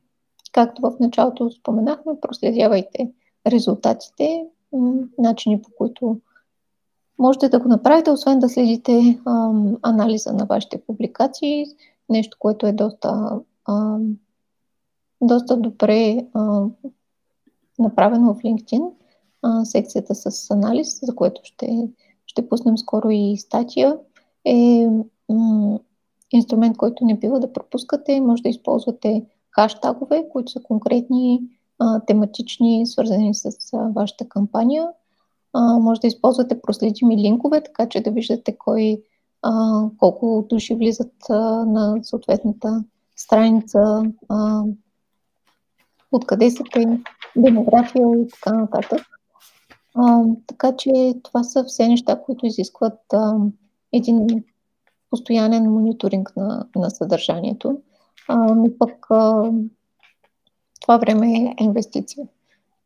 както 0.52 0.82
в 0.82 0.93
началото 1.00 1.52
споменахме, 1.52 2.19
проследявайте 2.21 3.12
резултатите, 3.47 4.45
начини 5.17 5.62
по 5.62 5.69
които 5.78 6.19
можете 7.19 7.50
да 7.50 7.60
го 7.60 7.67
направите, 7.67 8.12
освен 8.12 8.39
да 8.39 8.50
следите 8.50 9.19
а, 9.26 9.52
анализа 9.82 10.34
на 10.34 10.45
вашите 10.45 10.82
публикации, 10.82 11.65
нещо, 12.10 12.38
което 12.39 12.67
е 12.67 12.71
доста, 12.71 13.39
а, 13.65 13.97
доста 15.21 15.57
добре 15.57 16.27
а, 16.34 16.65
направено 17.79 18.34
в 18.34 18.38
LinkedIn, 18.38 18.91
а, 19.41 19.65
секцията 19.65 20.15
с 20.15 20.51
анализ, 20.51 20.99
за 21.03 21.15
което 21.15 21.41
ще, 21.43 21.89
ще 22.25 22.49
пуснем 22.49 22.77
скоро 22.77 23.10
и 23.10 23.38
статия 23.38 23.97
е 24.45 24.88
м- 25.29 25.79
инструмент, 26.31 26.77
който 26.77 27.05
не 27.05 27.17
бива 27.17 27.39
да 27.39 27.53
пропускате. 27.53 28.21
Може 28.21 28.43
да 28.43 28.49
използвате 28.49 29.25
хаштагове, 29.51 30.29
които 30.31 30.51
са 30.51 30.60
конкретни, 30.63 31.41
а, 31.79 31.99
тематични, 31.99 32.88
свързани 32.88 33.36
с 33.36 33.49
а, 33.73 33.77
вашата 33.77 34.29
кампания. 34.29 34.88
А, 35.53 35.79
може 35.79 36.01
да 36.01 36.07
използвате 36.07 36.62
проследими 36.62 37.17
линкове, 37.17 37.63
така 37.63 37.89
че 37.89 38.03
да 38.03 38.12
виждате 38.12 38.57
кой, 38.57 39.03
а, 39.41 39.81
колко 39.97 40.45
души 40.49 40.75
влизат 40.75 41.13
а, 41.29 41.65
на 41.65 42.03
съответната 42.03 42.84
страница, 43.15 44.03
а, 44.29 44.63
откъде 46.12 46.52
са 46.52 46.63
те, 46.74 47.00
демография 47.36 48.08
и 48.17 48.28
така 48.28 48.58
нататък. 48.58 49.02
А, 49.95 50.24
така 50.47 50.76
че 50.78 51.13
това 51.24 51.43
са 51.43 51.63
все 51.63 51.88
неща, 51.88 52.21
които 52.26 52.45
изискват 52.45 53.00
а, 53.13 53.36
един 53.93 54.43
постоянен 55.10 55.63
мониторинг 55.63 56.36
на, 56.36 56.67
на 56.76 56.89
съдържанието, 56.89 57.82
а, 58.28 58.36
но 58.36 58.78
пък 58.80 59.06
а, 59.10 59.52
това 60.82 60.97
време 60.97 61.28
е 61.60 61.63
инвестиция. 61.63 62.28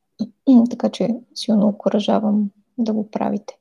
така 0.69 0.89
че 0.89 1.09
силно 1.35 1.67
окоръжавам 1.67 2.49
да 2.77 2.93
го 2.93 3.11
правите. 3.11 3.57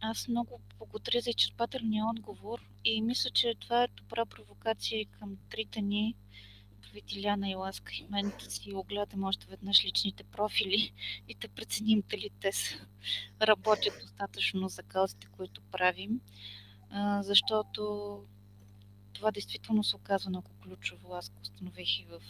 Аз 0.00 0.28
много 0.28 0.60
благодаря 0.86 1.20
за 1.20 1.30
изчерпателния 1.30 2.06
отговор 2.06 2.60
и 2.84 3.02
мисля, 3.02 3.30
че 3.30 3.54
това 3.60 3.84
е 3.84 3.88
добра 3.88 4.26
провокация 4.26 5.06
към 5.06 5.36
трите 5.50 5.80
ни 5.80 6.14
Витиляна 6.92 7.50
и 7.50 7.54
Ласка 7.54 7.92
и 7.94 8.06
мен 8.10 8.32
да 8.44 8.50
си 8.50 8.72
огледаме 8.74 9.26
още 9.26 9.46
веднъж 9.46 9.84
личните 9.84 10.24
профили 10.24 10.92
и 11.28 11.34
да 11.34 11.48
преценим 11.48 12.02
дали 12.10 12.30
те 12.40 12.52
са, 12.52 12.74
работят 13.42 13.94
достатъчно 14.00 14.68
за 14.68 14.82
каузите, 14.82 15.26
които 15.26 15.62
правим, 15.70 16.20
защото 17.20 18.22
това 19.12 19.30
действително 19.30 19.84
се 19.84 19.96
оказва 19.96 20.30
много 20.30 20.50
ключово. 20.62 21.14
Аз 21.14 21.30
го 21.30 21.40
установих 21.42 21.98
и 21.98 22.04
в 22.04 22.20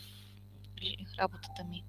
работата 1.18 1.64
ми. 1.64 1.84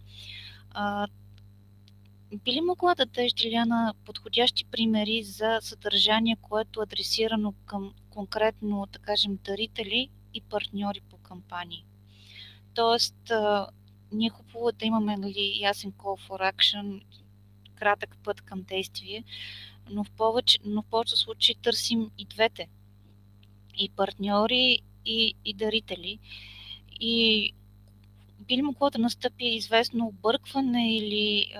Би 2.36 2.54
ли 2.54 2.62
могла 2.62 2.96
да 2.96 3.06
дадеш, 3.06 3.34
Диляна, 3.34 3.94
подходящи 4.06 4.66
примери 4.66 5.24
за 5.24 5.60
съдържание, 5.62 6.38
което 6.42 6.80
е 6.80 6.84
адресирано 6.84 7.54
към 7.66 7.94
конкретно, 8.10 8.88
да 8.94 9.00
кажем, 9.00 9.40
дарители 9.44 10.10
и 10.34 10.42
партньори 10.42 11.02
по 11.10 11.18
кампании? 11.18 11.86
Тоест, 12.74 13.32
ние 14.12 14.30
хубаво 14.30 14.70
е 14.70 14.72
да 14.72 14.86
имаме 14.86 15.18
нали, 15.18 15.58
ясен 15.62 15.92
call 15.92 16.28
for 16.28 16.54
action, 16.54 17.02
кратък 17.76 18.18
път 18.24 18.42
към 18.42 18.64
действие, 18.64 19.24
но 19.90 20.04
в 20.04 20.12
повече, 20.12 20.60
но 20.66 20.82
в 20.82 20.86
повече 20.86 21.16
случаи 21.16 21.56
търсим 21.56 22.12
и 22.18 22.26
двете. 22.26 22.68
И 23.78 23.90
партньори, 23.90 24.80
и, 25.06 25.34
и 25.46 25.54
дарители. 25.54 26.20
И 27.00 27.54
би 28.40 28.58
ли 28.58 28.62
могло 28.62 28.90
да 28.90 29.00
настъпи 29.00 29.46
известно 29.46 30.08
объркване 30.08 30.98
или 30.98 31.54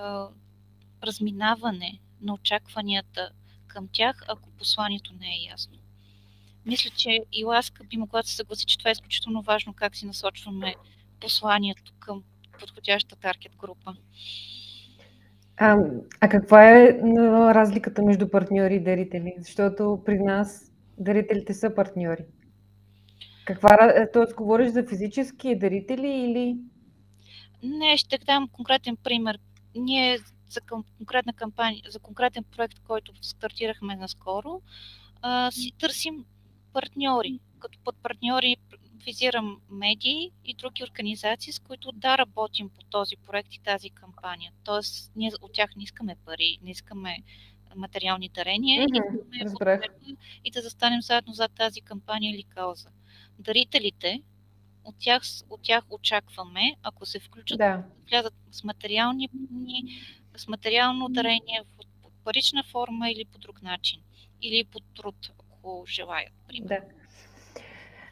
разминаване 1.06 2.00
на 2.22 2.34
очакванията 2.34 3.30
към 3.68 3.90
тях, 3.92 4.24
ако 4.28 4.50
посланието 4.50 5.14
не 5.20 5.28
е 5.28 5.52
ясно? 5.52 5.78
Мисля, 6.66 6.90
че 6.90 7.20
и 7.34 7.46
Ласка 7.46 7.84
би 7.84 7.98
могла 7.98 8.22
да 8.22 8.28
се 8.28 8.36
съгласи, 8.36 8.66
че 8.66 8.78
това 8.78 8.90
е 8.90 8.92
изключително 8.92 9.42
важно 9.42 9.74
как 9.74 9.96
си 9.96 10.06
насочваме 10.06 10.76
посланието 11.20 11.94
към 12.00 12.24
подходяща 12.60 13.16
таргет 13.16 13.56
група. 13.56 13.96
А, 15.58 15.78
а 16.22 16.30
каква 16.30 16.72
е 16.72 17.00
разликата 17.56 18.02
между 18.02 18.30
партньори 18.30 18.76
и 18.76 18.84
дарители? 18.84 19.36
Защото 19.40 20.02
при 20.06 20.20
нас 20.20 20.72
дарителите 20.98 21.54
са 21.54 21.76
партньори. 21.76 22.26
Каква, 23.46 23.78
т.е. 24.14 24.34
говориш 24.34 24.72
за 24.72 24.84
физически 24.84 25.60
дарители 25.60 26.08
или? 26.08 26.58
Не, 27.64 27.98
ще 27.98 28.18
дам 28.18 28.48
конкретен 28.48 28.98
пример. 29.04 29.40
Ние 29.76 30.18
за 30.50 30.62
конкретна 30.62 31.34
кампания, 31.34 31.84
за 31.90 32.00
конкретен 32.00 32.44
проект, 32.44 32.80
който 32.80 33.14
стартирахме 33.22 33.96
наскоро, 33.96 34.62
а, 35.22 35.52
си 35.52 35.72
търсим 35.80 36.26
партньори. 36.74 37.40
Като 37.60 37.80
под 37.84 37.96
партньори 38.04 38.58
визирам 39.06 39.62
медии 39.70 40.32
и 40.46 40.54
други 40.54 40.84
организации, 40.84 41.54
с 41.54 41.60
които 41.60 41.92
да 41.92 42.18
работим 42.18 42.70
по 42.70 42.84
този 42.84 43.16
проект 43.18 43.54
и 43.54 43.60
тази 43.60 43.90
кампания. 43.90 44.52
Тоест, 44.64 45.12
ние 45.16 45.32
от 45.42 45.54
тях 45.54 45.76
не 45.76 45.84
искаме 45.84 46.16
пари, 46.26 46.58
не 46.62 46.72
искаме 46.72 47.18
материални 47.76 48.30
дарения, 48.30 48.88
mm-hmm, 48.88 49.46
искаме 49.46 49.82
и 50.44 50.52
да 50.52 50.62
застанем 50.62 51.02
заедно 51.02 51.34
за 51.34 51.48
тази 51.48 51.82
кампания 51.82 52.34
или 52.36 52.44
кауза. 52.44 52.90
Дарителите, 53.40 54.22
от 54.84 54.96
тях, 55.00 55.24
от 55.50 55.62
тях 55.64 55.84
очакваме, 55.90 56.76
ако 56.84 57.06
се 57.06 57.20
включат, 57.20 57.58
да. 57.58 57.84
влязат 58.10 58.34
с 58.52 58.64
материални 58.64 59.30
с 60.38 60.48
материално 60.48 61.10
дарение 61.10 61.62
в 61.64 61.86
парична 62.24 62.64
форма 62.72 63.10
или 63.10 63.26
по 63.26 63.38
друг 63.38 63.62
начин. 63.62 64.02
или 64.42 64.66
по 64.72 64.80
труд, 64.80 65.16
ако 65.40 65.84
желаят. 65.88 66.34
Примерно. 66.48 66.68
Да. 66.68 66.96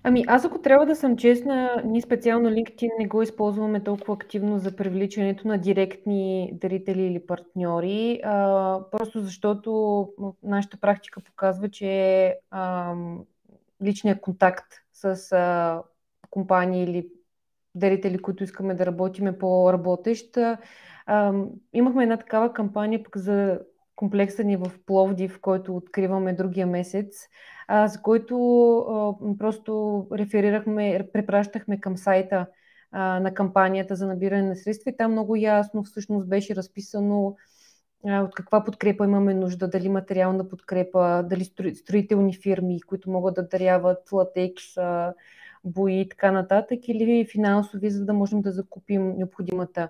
Ами 0.05 0.23
аз 0.27 0.45
ако 0.45 0.61
трябва 0.61 0.85
да 0.85 0.95
съм 0.95 1.17
честна, 1.17 1.81
ние 1.85 2.01
специално 2.01 2.49
LinkedIn 2.49 2.89
не 2.99 3.07
го 3.07 3.21
използваме 3.21 3.83
толкова 3.83 4.13
активно 4.13 4.59
за 4.59 4.75
привличането 4.75 5.47
на 5.47 5.57
директни 5.57 6.49
дарители 6.53 7.01
или 7.01 7.25
партньори, 7.25 8.21
а, 8.23 8.79
просто 8.91 9.19
защото 9.19 10.09
нашата 10.43 10.77
практика 10.77 11.21
показва, 11.21 11.69
че 11.69 12.35
а, 12.51 12.93
личният 13.83 14.21
контакт 14.21 14.73
с 14.93 15.31
а, 15.31 15.81
компании 16.29 16.83
или 16.83 17.07
дарители, 17.75 18.17
които 18.17 18.43
искаме 18.43 18.73
да 18.73 18.85
работиме 18.85 19.37
по-работещ. 19.37 20.37
Имахме 21.73 22.03
една 22.03 22.17
такава 22.17 22.53
кампания 22.53 23.03
пък 23.03 23.17
за 23.17 23.59
комплекса 23.95 24.43
ни 24.43 24.57
в 24.57 24.71
Пловдив, 24.85 25.39
който 25.41 25.75
откриваме 25.75 26.33
другия 26.33 26.67
месец, 26.67 27.27
а, 27.67 27.87
за 27.87 28.01
който 28.01 28.77
а, 28.77 29.37
просто 29.37 30.07
реферирахме, 30.11 31.09
препращахме 31.13 31.79
към 31.79 31.97
сайта 31.97 32.47
а, 32.91 33.19
на 33.19 33.33
кампанията 33.33 33.95
за 33.95 34.07
набиране 34.07 34.47
на 34.47 34.55
средства 34.55 34.91
и 34.91 34.97
там 34.97 35.11
много 35.11 35.35
ясно 35.35 35.83
всъщност 35.83 36.29
беше 36.29 36.55
разписано 36.55 37.35
от 38.05 38.35
каква 38.35 38.63
подкрепа 38.63 39.05
имаме 39.05 39.33
нужда, 39.33 39.67
дали 39.67 39.89
материална 39.89 40.49
подкрепа, 40.49 41.23
дали 41.29 41.45
строителни 41.75 42.33
фирми, 42.33 42.81
които 42.81 43.09
могат 43.09 43.35
да 43.35 43.47
даряват 43.47 44.11
латекс, 44.11 44.63
бои 45.63 46.01
и 46.01 46.09
така 46.09 46.31
нататък, 46.31 46.79
или 46.87 47.27
финансови, 47.31 47.89
за 47.89 48.05
да 48.05 48.13
можем 48.13 48.41
да 48.41 48.51
закупим 48.51 49.13
необходимата 49.17 49.89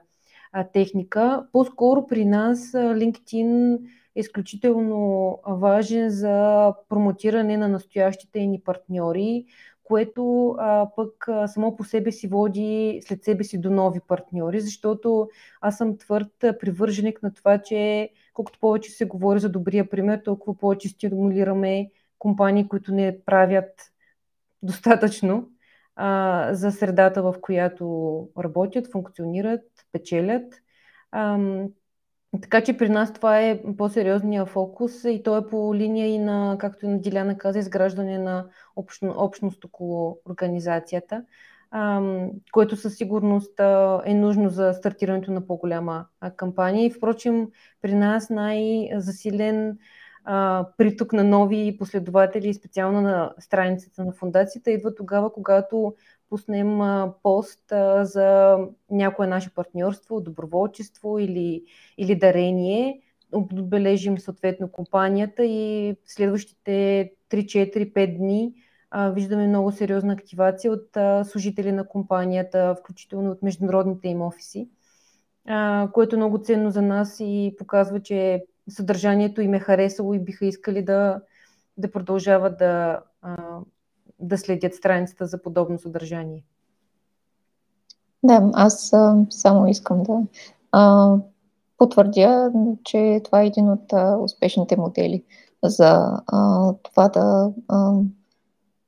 техника. 0.74 1.48
По-скоро 1.52 2.08
при 2.08 2.26
нас 2.26 2.72
LinkedIn 2.72 3.80
е 4.16 4.20
изключително 4.20 5.40
важен 5.48 6.10
за 6.10 6.74
промотиране 6.90 7.58
на 7.58 7.68
настоящите 7.68 8.46
ни 8.46 8.60
партньори, 8.60 9.46
което 9.84 10.56
а, 10.60 10.90
пък 10.96 11.28
а, 11.28 11.48
само 11.48 11.76
по 11.76 11.84
себе 11.84 12.12
си 12.12 12.28
води 12.28 13.02
след 13.06 13.24
себе 13.24 13.44
си 13.44 13.58
до 13.58 13.70
нови 13.70 14.00
партньори, 14.08 14.60
защото 14.60 15.30
аз 15.62 15.78
съм 15.78 15.98
твърд 15.98 16.34
привърженик 16.40 17.24
на 17.24 17.34
това, 17.34 17.58
че 17.58 18.10
колкото 18.34 18.60
повече 18.60 18.92
се 18.92 19.06
говори 19.06 19.40
за 19.40 19.50
добрия 19.50 19.90
пример, 19.90 20.22
толкова 20.26 20.58
повече 20.58 20.90
стимулираме 20.90 21.90
компании, 22.20 22.68
които 22.68 22.94
не 22.94 23.20
правят 23.26 23.92
достатъчно 24.64 25.50
а, 25.96 26.50
за 26.54 26.72
средата, 26.72 27.24
в 27.24 27.36
която 27.42 28.30
работят, 28.40 28.92
функционират, 28.92 29.62
печелят. 29.92 30.54
А, 31.12 31.40
така 32.42 32.62
че 32.64 32.78
при 32.78 32.90
нас 32.90 33.14
това 33.14 33.42
е 33.42 33.62
по-сериозния 33.78 34.46
фокус 34.46 35.04
и 35.04 35.22
то 35.24 35.38
е 35.38 35.48
по 35.48 35.76
линия 35.76 36.08
и 36.08 36.20
на, 36.20 36.58
както 36.60 36.86
и 36.86 36.90
на 36.90 37.02
Диляна 37.02 37.38
каза, 37.38 37.60
изграждане 37.60 38.18
на 38.18 38.48
общно, 38.76 39.14
общност 39.18 39.66
около 39.66 40.20
организацията, 40.30 41.26
а, 41.72 42.02
което 42.52 42.76
със 42.76 42.96
сигурност 42.96 43.60
е 44.06 44.14
нужно 44.14 44.50
за 44.50 44.74
стартирането 44.74 45.32
на 45.32 45.48
по-голяма 45.48 46.06
кампания. 46.36 46.86
И 46.86 46.92
впрочем, 46.92 47.48
при 47.82 47.94
нас 47.94 48.30
най-засилен 48.30 49.78
а, 50.24 50.68
приток 50.78 51.14
на 51.14 51.24
нови 51.24 51.78
последователи, 51.78 52.54
специално 52.54 53.02
на 53.02 53.34
страницата 53.40 54.06
на 54.06 54.12
фундацията, 54.12 54.72
идва 54.72 54.96
тогава, 54.96 55.34
когато 55.34 55.96
пуснем 56.30 56.82
а, 56.82 57.14
пост 57.24 57.72
а, 57.72 58.06
за 58.06 58.58
някое 58.90 59.28
наше 59.28 59.54
партньорство, 59.54 60.22
доброволчество 60.22 61.20
или, 61.20 61.64
или 61.98 62.16
дарение, 62.16 63.02
отбележим 63.32 64.20
съответно 64.20 64.72
компанията 64.72 65.46
и 65.46 65.96
следващите 66.06 67.12
3, 67.30 67.46
4, 67.46 67.94
5 67.94 68.18
дни 68.18 68.54
а, 68.92 69.10
виждаме 69.10 69.48
много 69.48 69.72
сериозна 69.72 70.14
активация 70.14 70.72
от 70.72 70.98
а, 70.98 71.24
служители 71.24 71.72
на 71.72 71.88
компанията, 71.88 72.76
включително 72.80 73.32
от 73.32 73.44
международните 73.44 74.08
им 74.08 74.22
офиси, 74.22 74.70
а, 75.48 75.90
което 75.94 76.16
е 76.16 76.18
много 76.18 76.38
ценно 76.38 76.72
за 76.72 76.82
нас 76.82 77.18
и 77.20 77.56
показва, 77.58 78.00
че 78.00 78.46
съдържанието 78.70 79.42
им 79.42 79.54
е 79.54 79.60
харесало 79.60 80.14
и 80.14 80.20
биха 80.20 80.46
искали 80.46 80.82
да, 80.82 81.22
да 81.78 81.92
продължават 81.92 82.58
да, 82.58 83.00
да 84.20 84.38
следят 84.38 84.76
страницата 84.76 85.26
за 85.26 85.42
подобно 85.42 85.80
съдържание. 85.80 86.44
Да, 88.24 88.50
аз 88.54 88.92
само 89.30 89.68
искам 89.68 90.04
да 90.04 90.22
а, 90.72 91.16
потвърдя, 91.78 92.52
че 92.84 93.22
това 93.24 93.42
е 93.42 93.48
един 93.48 93.70
от 93.70 93.94
а, 93.94 94.18
успешните 94.18 94.78
модели 94.78 95.24
за 95.64 96.22
а, 96.28 96.74
това 96.84 97.10
да 97.10 97.52
а, 97.68 97.94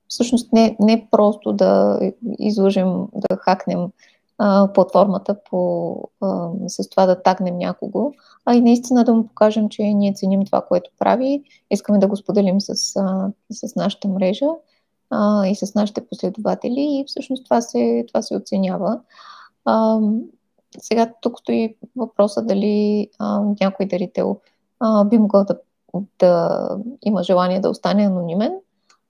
всъщност 0.08 0.54
не, 0.54 0.78
не 0.80 1.08
просто 1.12 1.54
да 1.54 2.00
изложим, 2.40 3.08
да 3.14 3.38
хакнем 3.38 3.80
а, 4.38 4.74
платформата 4.74 5.38
по, 5.50 5.96
а, 6.22 6.50
с 6.68 6.90
това 6.90 7.06
да 7.06 7.24
тагнем 7.24 7.58
някого, 7.58 8.12
а 8.46 8.56
и 8.56 8.62
наистина 8.62 9.04
да 9.04 9.14
му 9.14 9.28
покажем, 9.28 9.70
че 9.70 9.84
ние 9.84 10.14
ценим 10.14 10.46
това, 10.46 10.62
което 10.62 10.92
прави, 11.00 11.44
искаме 11.72 12.00
да 12.00 12.08
го 12.08 12.16
споделим 12.16 12.62
с, 12.62 12.96
а, 12.96 13.32
с 13.52 13.76
нашата 13.76 14.08
мрежа 14.08 14.48
а, 15.10 15.48
и 15.48 15.56
с 15.56 15.76
нашите 15.76 16.08
последователи 16.08 16.82
и 16.82 17.06
всъщност 17.08 17.44
това 17.44 17.62
се, 17.62 18.06
това 18.08 18.22
се 18.22 18.36
оценява. 18.36 19.00
А, 19.66 20.00
сега 20.80 21.14
тук 21.22 21.40
стои 21.40 21.76
въпроса 21.96 22.42
дали 22.42 23.10
а, 23.20 23.42
някой 23.62 23.86
дарител 23.86 24.40
а, 24.80 25.06
би 25.06 25.18
могъл 25.18 25.44
да, 25.44 25.60
да 26.20 26.70
има 27.02 27.24
желание 27.24 27.60
да 27.60 27.70
остане 27.70 28.04
анонимен, 28.06 28.54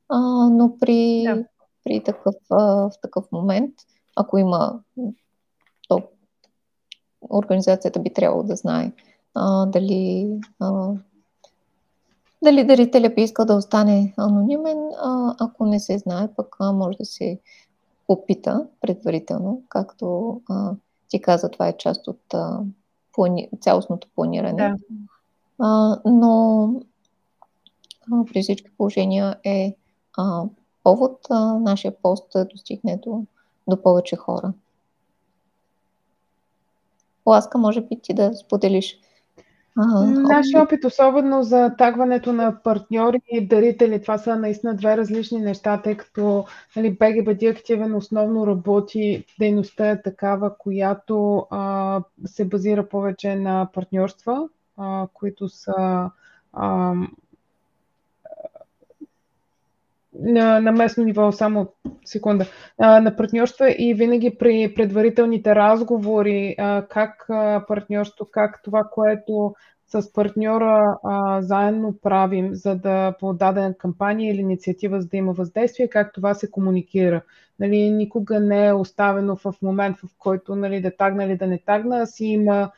а, 0.10 0.20
но 0.50 0.78
при, 0.80 1.24
да. 1.28 1.44
при 1.84 2.04
такъв, 2.04 2.36
а, 2.52 2.66
в 2.66 2.92
такъв 3.02 3.26
момент 3.32 3.74
ако 4.16 4.38
има, 4.38 4.80
то 5.88 6.02
организацията 7.30 8.00
би 8.00 8.14
трябвало 8.14 8.44
да 8.44 8.56
знае 8.56 8.92
а, 9.36 9.66
дали, 9.66 10.30
а, 10.60 10.92
дали 12.44 12.64
дарителя 12.64 13.10
би 13.10 13.22
искал 13.22 13.46
да 13.46 13.56
остане 13.56 14.14
анонимен. 14.18 14.78
А, 14.98 15.36
ако 15.40 15.66
не 15.66 15.80
се 15.80 15.98
знае, 15.98 16.28
пък 16.36 16.56
а, 16.60 16.72
може 16.72 16.98
да 16.98 17.06
се 17.06 17.40
опита 18.08 18.68
предварително, 18.82 19.64
както 19.70 20.42
а, 20.50 20.72
ти 21.10 21.22
каза, 21.22 21.52
това 21.52 21.68
е 21.68 21.78
част 21.78 22.08
от 22.08 22.34
а, 22.34 22.60
плани... 23.14 23.50
цялостното 23.62 24.08
планиране. 24.16 24.56
Да. 24.58 24.76
А, 25.60 26.00
но 26.06 26.66
а, 28.12 28.26
при 28.26 28.42
всички 28.42 28.72
положения 28.78 29.36
е 29.44 29.76
а, 30.18 30.44
повод 30.84 31.20
а, 31.30 31.60
нашия 31.60 32.02
пост 32.02 32.32
да 32.34 32.46
достигне 32.46 32.98
до 32.98 33.26
до 33.68 33.82
повече 33.82 34.16
хора. 34.16 34.54
Ласка, 37.26 37.58
може 37.58 37.82
би 37.82 38.02
ти 38.02 38.14
да 38.14 38.34
споделиш. 38.34 39.00
Нашия 40.06 40.64
опит, 40.64 40.86
особено 40.86 41.44
за 41.44 41.76
тагването 41.78 42.34
на 42.34 42.64
партньори 42.64 43.22
и 43.32 43.48
дарители, 43.48 44.02
това 44.02 44.18
са 44.18 44.36
наистина 44.36 44.76
две 44.76 44.98
различни 44.98 45.40
неща, 45.40 45.82
тъй 45.82 45.98
като 45.98 46.46
нали, 46.76 46.98
BG 46.98 47.52
активен 47.52 47.96
основно 47.96 48.48
работи, 48.48 49.26
дейността 49.40 49.90
е 49.90 50.02
такава, 50.02 50.58
която 50.58 51.48
а, 51.50 52.02
се 52.26 52.46
базира 52.46 52.90
повече 52.90 53.36
на 53.36 53.70
партньорства, 53.74 54.50
а, 54.78 55.08
които 55.14 55.50
са 55.50 56.10
а, 56.54 56.94
на, 60.20 60.60
на 60.60 60.72
местно 60.72 61.04
ниво, 61.04 61.32
само 61.32 61.68
секунда, 62.06 62.46
а, 62.80 63.02
на 63.02 63.16
партньорства 63.16 63.72
и 63.72 63.94
винаги 63.94 64.38
при 64.40 64.74
предварителните 64.74 65.56
разговори, 65.56 66.56
а, 66.58 66.86
как 66.90 67.26
а, 67.30 67.66
партньорство, 67.68 68.28
как 68.32 68.62
това, 68.64 68.84
което 68.92 69.54
с 69.88 70.14
партньора 70.14 70.98
а, 71.04 71.42
заедно 71.42 71.96
правим, 72.02 72.56
за 72.56 72.76
да 72.76 73.16
по 73.20 73.34
дадена 73.34 73.78
кампания 73.78 74.34
или 74.34 74.40
инициатива, 74.42 75.02
за 75.02 75.08
да 75.08 75.18
има 75.18 75.34
въздействие, 75.34 75.88
как 75.88 76.14
това 76.14 76.34
се 76.34 76.52
комуникира. 76.52 77.22
Нали, 77.60 77.90
никога 77.90 78.40
не 78.40 78.68
е 78.68 78.74
оставено 78.74 79.36
в 79.36 79.54
момент, 79.62 79.98
в 79.98 80.10
който 80.20 80.56
нали, 80.56 80.82
да 80.82 80.98
тагна 80.98 81.24
или 81.24 81.38
да 81.38 81.48
не 81.48 81.58
тагна, 81.58 82.02
а 82.02 82.06
си 82.06 82.26
има 82.26 82.72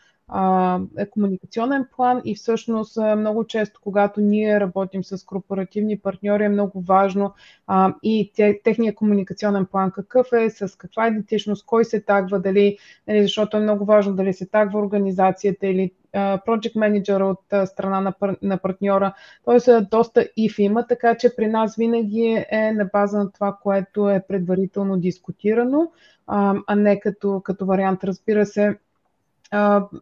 е 0.98 1.10
комуникационен 1.10 1.88
план 1.96 2.22
и 2.26 2.36
всъщност 2.36 2.98
много 3.18 3.48
често, 3.48 3.80
когато 3.84 4.22
ние 4.22 4.60
работим 4.60 5.04
с 5.04 5.26
корпоративни 5.26 6.00
партньори, 6.00 6.44
е 6.44 6.50
много 6.50 6.82
важно 6.82 7.34
а, 7.68 7.94
и 8.04 8.32
те, 8.36 8.62
техния 8.64 8.96
комуникационен 8.96 9.66
план 9.66 9.92
какъв 9.92 10.34
е, 10.34 10.50
с 10.50 10.78
каква 10.78 11.08
идентичност, 11.08 11.66
кой 11.66 11.86
се 11.86 12.02
тагва, 12.02 12.40
дали, 12.40 12.78
нали, 13.08 13.22
защото 13.22 13.58
е 13.58 13.60
много 13.60 13.86
важно 13.86 14.16
дали 14.16 14.34
се 14.34 14.46
тагва 14.46 14.80
организацията 14.80 15.68
или 15.68 15.92
project 16.18 16.80
менеджера 16.80 17.26
от 17.26 17.70
страна 17.70 18.02
на, 18.02 18.14
на 18.42 18.58
партньора. 18.58 19.14
Тоест, 19.46 19.70
доста 19.92 20.22
if 20.40 20.60
има, 20.60 20.88
така 20.88 21.16
че 21.16 21.36
при 21.36 21.48
нас 21.48 21.76
винаги 21.76 22.46
е 22.52 22.72
на 22.72 22.86
база 22.86 23.18
на 23.18 23.32
това, 23.32 23.58
което 23.64 24.10
е 24.10 24.24
предварително 24.28 24.98
дискутирано, 24.98 25.92
а 26.28 26.76
не 26.76 27.00
като, 27.00 27.42
като 27.44 27.66
вариант. 27.66 28.04
Разбира 28.04 28.46
се, 28.46 28.78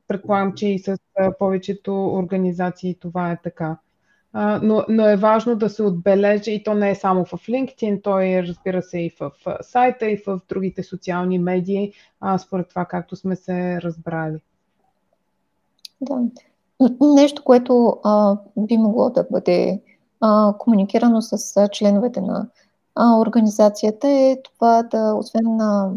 предполагам, 0.07 0.53
че 0.53 0.67
и 0.67 0.79
с 0.79 0.97
повечето 1.39 2.07
организации 2.07 2.97
това 2.99 3.31
е 3.31 3.41
така. 3.43 3.77
но, 4.61 4.85
но 4.89 5.09
е 5.09 5.15
важно 5.15 5.55
да 5.55 5.69
се 5.69 5.83
отбележи 5.83 6.51
и 6.51 6.63
то 6.63 6.73
не 6.73 6.89
е 6.89 6.95
само 6.95 7.25
в 7.25 7.31
LinkedIn, 7.31 8.03
то 8.03 8.19
е 8.19 8.43
разбира 8.43 8.81
се 8.81 8.99
и 8.99 9.11
в, 9.19 9.31
сайта 9.61 10.05
и 10.05 10.17
в 10.27 10.39
другите 10.49 10.83
социални 10.83 11.39
медии, 11.39 11.93
според 12.37 12.69
това 12.69 12.85
както 12.85 13.15
сме 13.15 13.35
се 13.35 13.81
разбрали. 13.81 14.39
Да. 16.01 16.21
Нещо, 17.01 17.43
което 17.43 17.99
а, 18.03 18.37
би 18.57 18.77
могло 18.77 19.09
да 19.09 19.25
бъде 19.31 19.81
а, 20.21 20.53
комуникирано 20.57 21.21
с 21.21 21.69
членовете 21.71 22.21
на 22.21 22.47
а, 22.95 23.19
организацията 23.19 24.07
е 24.07 24.37
това 24.43 24.83
да, 24.83 25.13
освен 25.13 25.55
на 25.55 25.91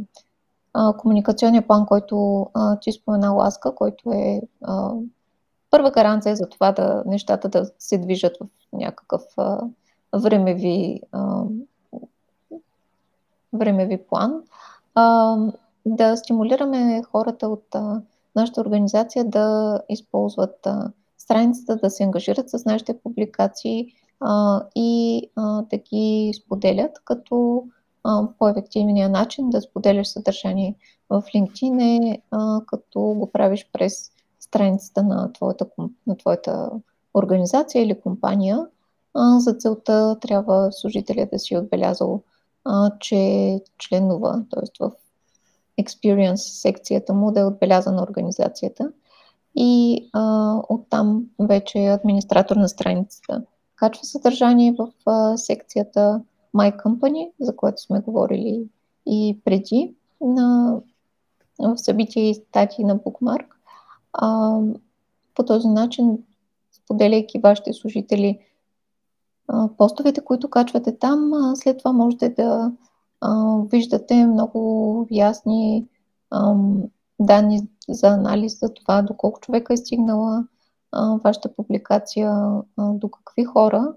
а, 0.75 0.97
комуникационния 0.97 1.67
план, 1.67 1.87
който 1.87 2.47
а, 2.55 2.79
ти 2.81 2.93
спомена 2.93 3.31
Ласка, 3.31 3.75
който 3.75 4.13
е 4.13 4.43
а, 4.65 4.93
първа 5.71 5.91
гаранция 5.91 6.37
за 6.37 6.49
това 6.49 6.73
да 6.73 7.03
нещата 7.07 7.49
да 7.49 7.71
се 7.79 7.99
движат 7.99 8.37
в 8.41 8.47
някакъв 8.73 9.23
а, 9.37 9.61
времеви, 10.17 11.01
а, 11.13 11.43
времеви 13.53 13.99
план. 14.07 14.43
А, 14.95 15.37
да 15.87 16.17
стимулираме 16.17 17.03
хората 17.03 17.49
от 17.49 17.75
а, 17.75 18.03
нашата 18.37 18.61
организация 18.61 19.25
да 19.25 19.81
използват 19.89 20.67
а, 20.67 20.91
страницата, 21.19 21.77
да 21.77 21.91
се 21.91 22.05
ангажират 22.05 22.51
с 22.51 22.65
нашите 22.65 22.99
публикации 22.99 23.87
а, 24.21 24.63
и 24.75 25.23
а, 25.37 25.63
да 25.63 25.77
ги 25.77 26.33
споделят, 26.37 27.01
като 27.05 27.65
по-ефективният 28.39 29.13
начин 29.13 29.51
да 29.51 29.61
споделяш 29.61 30.09
съдържание 30.09 30.75
в 31.11 31.23
LinkedIn 31.35 32.13
е 32.13 32.23
а, 32.31 32.61
като 32.67 33.01
го 33.01 33.33
правиш 33.33 33.69
през 33.73 34.11
страницата 34.41 35.03
на 35.03 35.33
твоята, 35.33 35.67
на 36.07 36.17
твоята 36.17 36.71
организация 37.15 37.83
или 37.83 38.01
компания. 38.01 38.67
А, 39.15 39.41
за 39.41 39.53
целта 39.53 40.17
трябва 40.21 40.73
служителя 40.73 41.29
да 41.33 41.39
си 41.39 41.55
е 41.55 41.59
отбелязал, 41.59 42.23
а, 42.65 42.91
че 43.01 43.61
членува, 43.79 44.45
т.е. 44.51 44.85
в 44.85 44.93
Experience 45.81 46.61
секцията 46.61 47.15
му 47.15 47.33
да 47.33 47.41
е 47.41 47.45
отбелязана 47.45 48.03
организацията 48.03 48.93
и 49.55 50.05
а, 50.13 50.55
оттам 50.69 51.25
вече 51.39 51.87
администратор 51.87 52.57
на 52.57 52.69
страницата 52.69 53.43
качва 53.77 54.05
съдържание 54.05 54.75
в 54.79 54.89
а, 55.07 55.37
секцията 55.37 56.21
My 56.59 56.77
Company, 56.77 57.31
за 57.41 57.57
което 57.57 57.83
сме 57.83 58.01
говорили 58.01 58.69
и 59.07 59.41
преди 59.45 59.95
на, 60.21 60.77
в 61.59 61.79
събития 61.79 62.31
и 62.31 62.35
статии 62.35 62.85
на 62.85 62.99
Bookmark. 62.99 63.47
А, 64.13 64.59
по 65.35 65.45
този 65.45 65.69
начин, 65.69 66.19
споделяйки 66.73 67.39
вашите 67.39 67.73
служители 67.73 68.39
а, 69.49 69.69
постовете, 69.79 70.25
които 70.25 70.51
качвате 70.51 70.99
там, 70.99 71.33
а, 71.35 71.57
след 71.57 71.79
това 71.79 71.93
можете 71.93 72.29
да 72.29 72.73
а, 73.21 73.59
виждате 73.71 74.27
много 74.27 75.07
ясни 75.11 75.87
а, 76.31 76.55
данни 77.21 77.69
за 77.89 78.09
анализ 78.09 78.61
за 78.61 78.75
това 78.75 79.03
доколко 79.03 79.41
човека 79.41 79.73
е 79.73 79.77
стигнала 79.77 80.47
а, 80.93 81.17
вашата 81.25 81.55
публикация 81.55 82.31
а, 82.31 82.63
до 82.93 83.09
какви 83.09 83.45
хора 83.45 83.95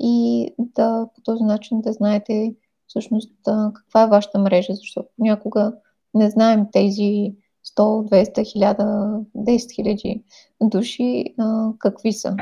и 0.00 0.48
да 0.58 1.08
по 1.14 1.20
този 1.20 1.44
начин 1.44 1.80
да 1.80 1.92
знаете 1.92 2.54
всъщност 2.86 3.32
каква 3.74 4.02
е 4.02 4.08
вашата 4.08 4.38
мрежа, 4.38 4.74
защото 4.74 5.08
някога 5.18 5.74
не 6.14 6.30
знаем 6.30 6.66
тези 6.72 7.34
100, 7.78 7.78
200, 7.78 8.76
1000, 8.76 9.24
10 9.36 9.74
хиляди 9.74 10.24
души 10.62 11.34
а, 11.38 11.72
какви 11.78 12.12
са. 12.12 12.36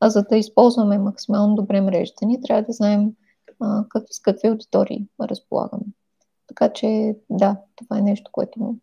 А 0.00 0.10
за 0.10 0.22
да 0.22 0.36
използваме 0.36 0.98
максимално 0.98 1.54
добре 1.54 1.80
мрежата 1.80 2.26
ни, 2.26 2.40
трябва 2.40 2.62
да 2.62 2.72
знаем 2.72 3.12
а, 3.60 3.84
как, 3.88 4.04
с 4.10 4.20
какви 4.20 4.48
аудитории 4.48 5.06
разполагаме. 5.20 5.84
Така 6.46 6.72
че 6.72 7.16
да, 7.30 7.56
това 7.76 7.98
е 7.98 8.02
нещо, 8.02 8.30
което 8.32 8.76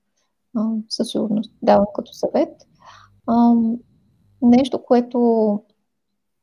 а, 0.55 0.69
със 0.89 1.09
сигурност 1.09 1.53
давам 1.61 1.85
като 1.95 2.13
съвет. 2.13 2.67
А, 3.27 3.53
Нещо, 4.41 4.83
което 4.83 5.59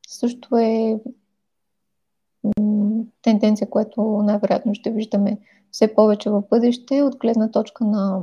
също 0.08 0.56
е 0.56 1.00
тенденция, 3.22 3.70
което 3.70 4.02
най-вероятно 4.02 4.74
ще 4.74 4.90
виждаме 4.90 5.38
все 5.70 5.94
повече 5.94 6.30
в 6.30 6.42
бъдеще, 6.50 7.02
от 7.02 7.16
гледна 7.16 7.50
точка 7.50 7.84
на, 7.84 8.22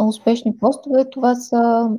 успешни 0.00 0.58
постове, 0.58 1.10
това 1.10 1.34
са, 1.34 1.90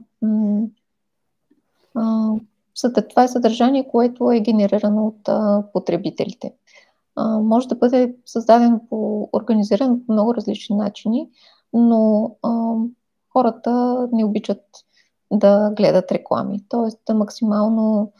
това 3.10 3.24
е 3.24 3.28
съдържание, 3.28 3.88
което 3.88 4.32
е 4.32 4.40
генерирано 4.40 5.08
от 5.08 5.30
потребителите. 5.74 6.54
Може 7.42 7.68
да 7.68 7.76
бъде 7.76 8.16
създадено 8.26 8.82
по, 8.90 9.30
организирано 9.34 10.00
по 10.08 10.14
много 10.14 10.36
различни 10.36 10.76
начини, 10.76 11.30
но 11.74 12.32
хората 13.34 14.08
не 14.12 14.26
обичат 14.26 14.64
да 15.32 15.72
гледат 15.78 16.12
реклами. 16.12 16.64
Тоест, 16.70 17.00
максимално 17.14 18.12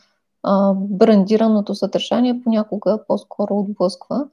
а, 0.44 0.74
брандираното 0.76 1.76
съдържание 1.76 2.42
понякога 2.44 3.00
по-скоро 3.08 3.60
отблъсква. 3.60 4.28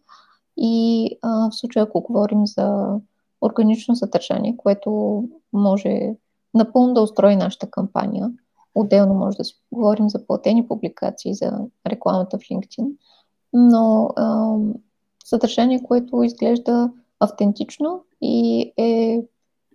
И 0.56 1.10
а, 1.22 1.50
в 1.50 1.54
случая, 1.54 1.82
ако 1.82 2.00
говорим 2.00 2.46
за 2.46 2.96
органично 3.40 3.96
съдържание, 3.96 4.56
което 4.56 5.24
може 5.52 6.14
напълно 6.54 6.94
да 6.94 7.00
устрои 7.00 7.36
нашата 7.36 7.70
кампания, 7.70 8.30
отделно 8.74 9.14
може 9.14 9.36
да 9.36 9.44
си 9.44 9.54
говорим 9.72 10.08
за 10.08 10.26
платени 10.26 10.68
публикации, 10.68 11.34
за 11.34 11.58
рекламата 11.86 12.38
в 12.38 12.40
LinkedIn, 12.40 12.88
но 13.52 14.10
а, 14.16 14.56
съдържание, 15.24 15.82
което 15.82 16.22
изглежда 16.22 16.90
автентично 17.20 18.04
и 18.20 18.72
е 18.76 19.22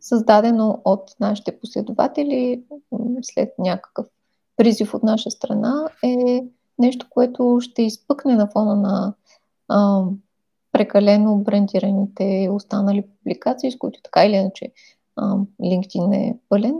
създадено 0.01 0.81
от 0.85 1.11
нашите 1.19 1.59
последователи 1.59 2.63
след 3.21 3.53
някакъв 3.59 4.07
призив 4.57 4.93
от 4.93 5.03
наша 5.03 5.31
страна, 5.31 5.89
е 6.03 6.43
нещо, 6.79 7.05
което 7.09 7.57
ще 7.61 7.81
изпъкне 7.81 8.35
на 8.35 8.47
фона 8.47 8.75
на 8.75 9.13
а, 9.67 10.03
прекалено 10.71 11.37
брендираните 11.37 12.49
останали 12.51 13.01
публикации, 13.01 13.71
с 13.71 13.77
които 13.77 14.01
така 14.03 14.25
или 14.25 14.33
иначе 14.33 14.71
а, 15.15 15.37
LinkedIn 15.61 16.15
е 16.15 16.37
пълен. 16.49 16.75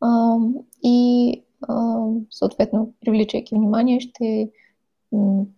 А, 0.00 0.36
и 0.82 1.42
а, 1.68 2.06
съответно, 2.30 2.92
привличайки 3.00 3.54
внимание, 3.54 4.00
ще 4.00 4.50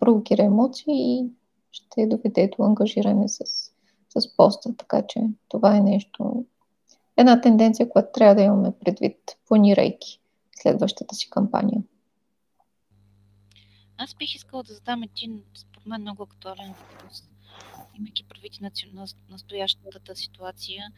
провокира 0.01 0.43
емоции 0.43 0.95
и 0.95 1.27
ще 1.71 2.07
доведе 2.07 2.51
до 2.59 2.65
ангажиране 2.65 3.29
с, 3.29 3.45
с 4.19 4.37
поста. 4.37 4.77
Така 4.77 5.03
че 5.09 5.21
това 5.49 5.77
е 5.77 5.81
нещо, 5.81 6.45
една 7.17 7.41
тенденция, 7.41 7.89
която 7.89 8.09
трябва 8.13 8.35
да 8.35 8.43
имаме 8.43 8.73
предвид, 8.85 9.17
планирайки 9.49 10.21
следващата 10.63 11.15
си 11.15 11.31
кампания. 11.31 11.83
Аз 13.97 14.15
бих 14.15 14.35
искала 14.35 14.63
да 14.63 14.75
задам 14.75 15.03
един, 15.03 15.43
според 15.55 15.87
мен, 15.87 16.01
много 16.01 16.23
актуален 16.23 16.73
въпрос, 16.73 17.23
имайки 17.99 18.25
предвид 18.25 18.61
на 18.93 19.07
настоящата 19.31 20.17
ситуация. 20.17 20.93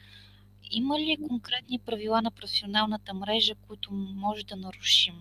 Има 0.70 0.98
ли 0.98 1.18
конкретни 1.28 1.78
правила 1.78 2.22
на 2.22 2.30
професионалната 2.30 3.14
мрежа, 3.14 3.54
които 3.54 3.92
може 3.94 4.44
да 4.44 4.56
нарушим? 4.56 5.14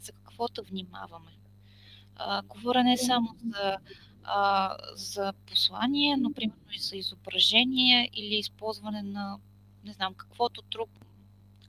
За 0.00 0.12
какво 0.12 0.48
да 0.48 0.62
внимаваме? 0.62 1.30
А, 2.16 2.42
говоря 2.42 2.84
не 2.84 2.96
само 2.96 3.34
за, 3.46 3.76
а, 4.24 4.76
за 4.94 5.32
послание, 5.32 6.16
но 6.16 6.32
примерно 6.32 6.72
и 6.72 6.78
за 6.78 6.96
изображение 6.96 8.10
или 8.12 8.34
използване 8.34 9.02
на 9.02 9.38
не 9.84 9.92
знам, 9.92 10.14
каквото 10.14 10.62
друго, 10.70 10.92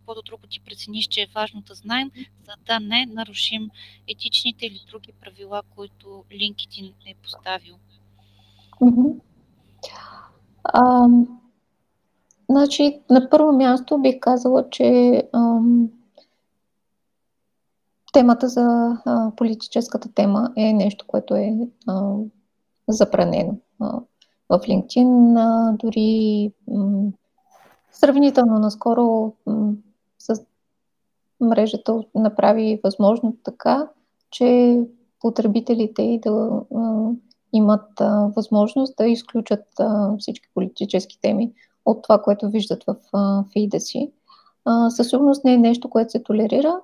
каквото 0.05 0.21
друго 0.21 0.47
ти 0.47 0.59
прецениш, 0.59 1.07
че 1.07 1.21
е 1.21 1.27
важно 1.35 1.61
да 1.61 1.73
знаем, 1.73 2.11
за 2.45 2.53
да 2.65 2.79
не 2.79 3.05
нарушим 3.05 3.69
етичните 4.07 4.65
или 4.65 4.79
други 4.91 5.13
правила, 5.21 5.61
които 5.75 6.23
LinkedIn 6.31 6.93
е 7.07 7.15
поставил. 7.23 7.75
Mm-hmm. 8.81 9.19
А, 10.63 11.07
значи, 12.49 12.99
на 13.09 13.29
първо 13.29 13.51
място 13.51 13.97
бих 13.97 14.19
казала, 14.19 14.69
че 14.69 15.21
ам, 15.33 15.89
темата 18.13 18.47
за 18.47 18.97
а, 19.05 19.31
политическата 19.35 20.13
тема 20.13 20.53
е 20.55 20.73
нещо, 20.73 21.05
което 21.07 21.35
е 21.35 21.53
а, 21.87 22.15
забранено. 22.87 23.57
В 24.49 24.59
LinkedIn 24.59 25.77
дори 25.77 26.51
м- 26.67 27.11
Сравнително 27.91 28.59
наскоро 28.59 29.33
с 30.25 30.45
мрежата 31.41 32.03
направи 32.15 32.79
възможно 32.83 33.37
така, 33.43 33.87
че 34.31 34.79
потребителите 35.19 36.19
да 36.23 36.61
имат 37.53 38.01
а, 38.01 38.31
възможност 38.35 38.95
да 38.97 39.07
изключат 39.07 39.65
а, 39.79 40.17
всички 40.17 40.47
политически 40.53 41.21
теми 41.21 41.51
от 41.85 42.03
това, 42.03 42.21
което 42.21 42.49
виждат 42.49 42.83
в 42.83 42.95
а, 43.13 43.43
фида 43.53 43.79
си. 43.79 44.11
А, 44.65 44.89
със 44.89 45.09
сигурност 45.09 45.43
не 45.43 45.53
е 45.53 45.57
нещо, 45.57 45.89
което 45.89 46.11
се 46.11 46.23
толерира, 46.23 46.81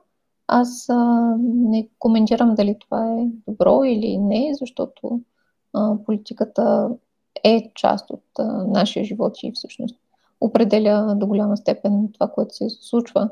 аз 0.48 0.89
а, 0.89 1.36
не 1.44 1.89
коментирам 2.00 2.56
дали 2.56 2.78
това 2.80 3.14
е 3.14 3.28
добро 3.48 3.84
или 3.84 4.18
не, 4.18 4.52
защото 4.60 5.22
а, 5.74 5.96
политиката 6.06 6.89
е 7.44 7.72
част 7.76 8.10
от 8.10 8.24
а, 8.39 8.44
нашия 8.68 9.06
живот 9.06 9.44
и 9.44 9.52
всъщност 9.52 9.96
определя 10.42 11.16
до 11.18 11.28
голяма 11.28 11.58
степен 11.58 12.10
това, 12.14 12.28
което 12.28 12.56
се 12.56 12.70
случва 12.70 13.30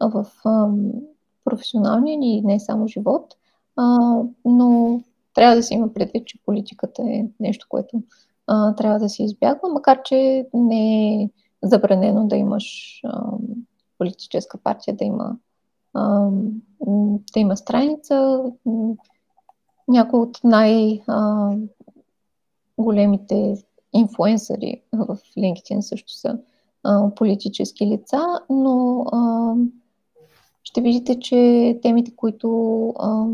в 0.00 0.26
професионалния 1.44 2.18
ни 2.18 2.38
и 2.38 2.42
не 2.42 2.60
само 2.60 2.88
живот. 2.88 3.34
Но 4.44 5.00
трябва 5.34 5.56
да 5.56 5.62
се 5.62 5.74
има 5.74 5.92
предвид, 5.92 6.26
че 6.26 6.42
политиката 6.46 7.02
е 7.02 7.26
нещо, 7.40 7.66
което 7.68 8.02
трябва 8.76 8.98
да 8.98 9.08
се 9.08 9.22
избягва, 9.22 9.68
макар 9.68 10.02
че 10.02 10.48
не 10.54 11.14
е 11.22 11.30
забранено 11.62 12.26
да 12.26 12.36
имаш 12.36 13.00
политическа 13.98 14.58
партия, 14.58 14.96
да 14.96 15.04
има, 15.04 15.36
да 17.34 17.40
има 17.40 17.56
страница. 17.56 18.44
Някои 19.88 20.20
от 20.20 20.40
най- 20.44 21.02
големите 22.78 23.56
инфуенсъри 23.92 24.82
в 24.92 25.18
LinkedIn 25.36 25.80
също 25.80 26.12
са 26.12 26.38
а, 26.84 27.14
политически 27.14 27.86
лица, 27.86 28.20
но 28.50 29.04
а, 29.12 29.54
ще 30.62 30.80
видите, 30.80 31.20
че 31.20 31.78
темите, 31.82 32.16
които, 32.16 32.88
а, 32.98 33.26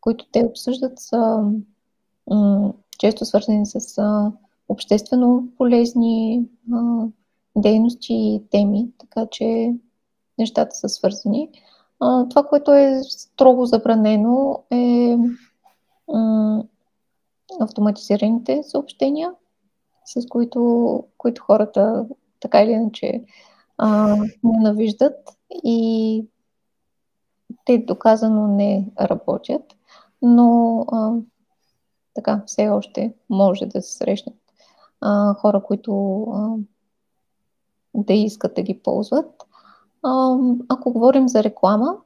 които 0.00 0.26
те 0.32 0.44
обсъждат, 0.44 0.98
са 0.98 1.42
м- 2.30 2.72
често 2.98 3.24
свързани 3.24 3.66
с 3.66 3.98
а, 3.98 4.32
обществено 4.68 5.48
полезни 5.58 6.44
а, 6.72 7.06
дейности 7.56 8.14
и 8.14 8.42
теми, 8.50 8.88
така 8.98 9.26
че 9.30 9.74
нещата 10.38 10.76
са 10.76 10.88
свързани. 10.88 11.50
А, 12.00 12.28
това, 12.28 12.42
което 12.42 12.72
е 12.72 13.00
строго 13.02 13.66
забранено 13.66 14.62
е 14.70 15.16
м- 16.08 16.64
автоматизираните 17.60 18.62
съобщения, 18.62 19.32
с 20.12 20.26
които, 20.28 21.04
които 21.18 21.42
хората 21.42 22.06
така 22.40 22.62
или 22.62 22.70
иначе 22.70 23.24
а, 23.78 24.16
ненавиждат 24.44 25.16
и 25.64 26.26
те 27.64 27.78
доказано 27.78 28.46
не 28.46 28.88
работят, 29.00 29.76
но 30.22 30.80
а, 30.92 31.12
така 32.14 32.42
все 32.46 32.68
още 32.68 33.14
може 33.30 33.66
да 33.66 33.82
се 33.82 33.96
срещнат 33.96 34.36
а, 35.00 35.34
хора, 35.34 35.62
които 35.62 36.22
а, 36.22 36.56
да 37.94 38.12
искат 38.12 38.54
да 38.54 38.62
ги 38.62 38.78
ползват. 38.82 39.42
А, 40.02 40.36
ако 40.68 40.92
говорим 40.92 41.28
за 41.28 41.42
реклама, 41.44 41.96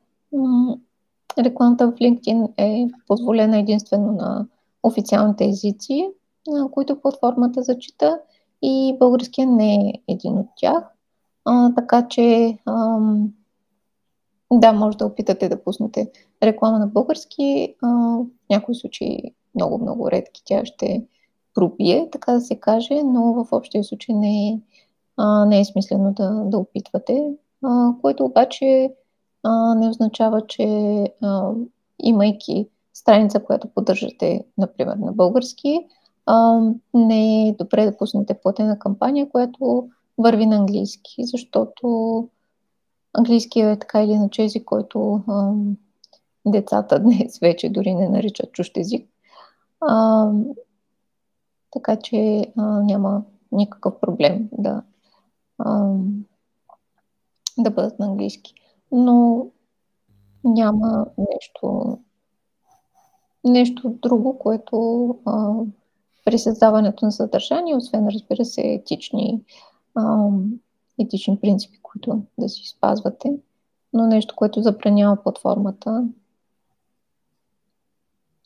рекламата 1.39 1.91
в 1.91 1.95
LinkedIn 1.95 2.53
е 2.57 2.89
позволена 3.07 3.59
единствено 3.59 4.13
на 4.13 4.47
официалните 4.83 5.45
езици, 5.45 6.11
които 6.71 7.01
платформата 7.01 7.63
зачита 7.63 8.21
и 8.63 8.97
българския 8.99 9.47
не 9.47 9.75
е 9.75 9.93
един 10.09 10.39
от 10.39 10.47
тях. 10.57 10.85
А, 11.45 11.75
така 11.75 12.09
че 12.09 12.59
ам, 12.67 13.33
да, 14.53 14.73
може 14.73 14.99
да 14.99 15.07
опитате 15.07 15.49
да 15.49 15.65
пуснете 15.65 16.11
реклама 16.43 16.79
на 16.79 16.87
български. 16.87 17.75
А, 17.83 17.89
в 17.89 18.27
някои 18.51 18.75
случаи 18.75 19.35
много-много 19.55 20.11
редки 20.11 20.43
тя 20.45 20.65
ще 20.65 21.07
пробие, 21.55 22.09
така 22.13 22.33
да 22.33 22.41
се 22.41 22.61
каже, 22.61 23.03
но 23.05 23.33
в 23.33 23.53
общия 23.53 23.85
случай 23.85 24.15
не 24.15 24.49
е, 24.49 24.61
а, 25.17 25.45
не 25.45 25.61
е 25.61 25.65
смислено 25.65 26.13
да, 26.13 26.31
да 26.31 26.59
опитвате, 26.59 27.33
а, 27.65 27.95
което 28.01 28.25
обаче 28.25 28.95
а, 29.43 29.75
не 29.75 29.89
означава, 29.89 30.47
че 30.47 30.65
а, 31.23 31.51
имайки 32.03 32.69
страница, 32.95 33.41
която 33.41 33.69
поддържате, 33.69 34.45
например, 34.59 34.97
на 34.97 35.13
български, 35.13 35.81
а, 36.27 36.61
не 36.95 37.49
е 37.49 37.53
добре 37.53 37.85
да 37.85 37.97
пуснете 37.97 38.35
платена 38.35 38.79
кампания, 38.79 39.29
която 39.29 39.89
върви 40.19 40.47
на 40.47 40.57
английски, 40.57 41.15
защото 41.19 42.29
английски 43.13 43.61
е 43.61 43.79
така 43.79 44.03
или 44.03 44.13
иначе 44.13 44.43
език, 44.43 44.65
който 44.65 45.23
а, 45.29 45.53
децата 46.47 46.99
днес 47.03 47.39
вече 47.39 47.69
дори 47.69 47.95
не 47.95 48.09
наричат 48.09 48.53
чущ 48.53 48.77
език. 48.77 49.09
А, 49.81 50.31
така 51.71 51.97
че 51.97 52.47
а, 52.57 52.63
няма 52.83 53.23
никакъв 53.53 54.01
проблем 54.01 54.49
да, 54.53 54.83
а, 55.59 55.95
да 57.59 57.71
бъдат 57.71 57.99
на 57.99 58.07
английски. 58.07 58.55
Но 58.93 59.47
няма 60.45 61.07
нещо, 61.19 61.99
нещо 63.45 63.91
друго, 63.91 64.39
което 64.39 65.09
а, 65.25 65.55
при 66.25 66.39
създаването 66.39 67.05
на 67.05 67.13
съдържание, 67.13 67.77
освен 67.77 68.09
разбира 68.09 68.45
се 68.45 68.61
етични, 68.61 69.45
а, 69.95 70.29
етични 71.01 71.41
принципи, 71.41 71.79
които 71.83 72.23
да 72.39 72.49
си 72.49 72.69
спазвате, 72.69 73.33
но 73.93 74.07
нещо, 74.07 74.35
което 74.37 74.63
забранява 74.63 75.23
платформата. 75.23 76.09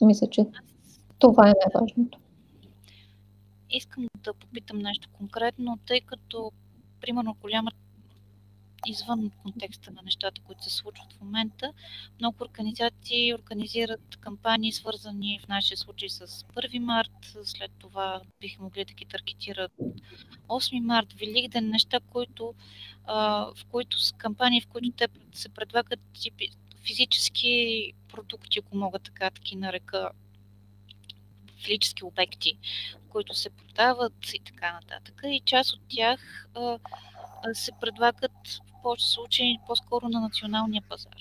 Мисля, 0.03 0.27
че 0.31 0.47
това 1.19 1.49
е 1.49 1.53
най-важното. 1.53 2.19
Искам 3.71 4.07
да 4.25 4.35
попитам 4.35 4.79
нещо 4.79 5.09
конкретно, 5.13 5.79
тъй 5.87 6.01
като, 6.01 6.53
примерно, 7.01 7.37
голяма 7.41 7.71
извън 8.87 9.31
контекста 9.43 9.91
на 9.91 10.03
нещата, 10.03 10.41
които 10.41 10.65
се 10.65 10.71
случват 10.71 11.13
в 11.13 11.21
момента. 11.21 11.73
Много 12.21 12.37
организации 12.41 13.35
организират 13.35 14.17
кампании, 14.21 14.73
свързани 14.73 15.41
в 15.43 15.49
нашия 15.49 15.77
случай 15.77 16.09
с 16.09 16.27
1 16.27 16.79
март, 16.79 17.37
след 17.45 17.71
това 17.79 18.21
биха 18.41 18.63
могли 18.63 18.85
да 18.85 18.93
ги 18.95 19.05
таргетират 19.05 19.73
8 20.49 20.81
март, 20.81 21.13
Великден, 21.13 21.71
неща, 21.71 22.01
които, 22.01 22.55
в 23.07 23.65
които 23.71 24.01
с 24.01 24.13
кампании, 24.13 24.61
в 24.61 24.67
които 24.67 24.91
те 24.91 25.09
се 25.33 25.49
предлагат 25.49 26.01
типи, 26.21 26.49
физически 26.87 27.93
продукти, 28.09 28.59
ако 28.59 28.77
мога 28.77 28.99
така 28.99 29.31
да 29.31 29.41
ги 29.41 29.57
нарека, 29.57 30.11
физически 31.65 32.05
обекти, 32.05 32.59
които 33.09 33.35
се 33.35 33.51
продават 33.51 34.33
и 34.35 34.39
така 34.39 34.73
нататък. 34.73 35.21
И 35.25 35.41
част 35.45 35.73
от 35.73 35.81
тях 35.89 36.49
а, 36.55 36.79
се 37.53 37.73
предлагат 37.81 38.33
в 38.47 38.83
повече 38.83 39.09
случаи 39.09 39.59
по-скоро 39.67 40.09
на 40.09 40.21
националния 40.21 40.83
пазар. 40.89 41.13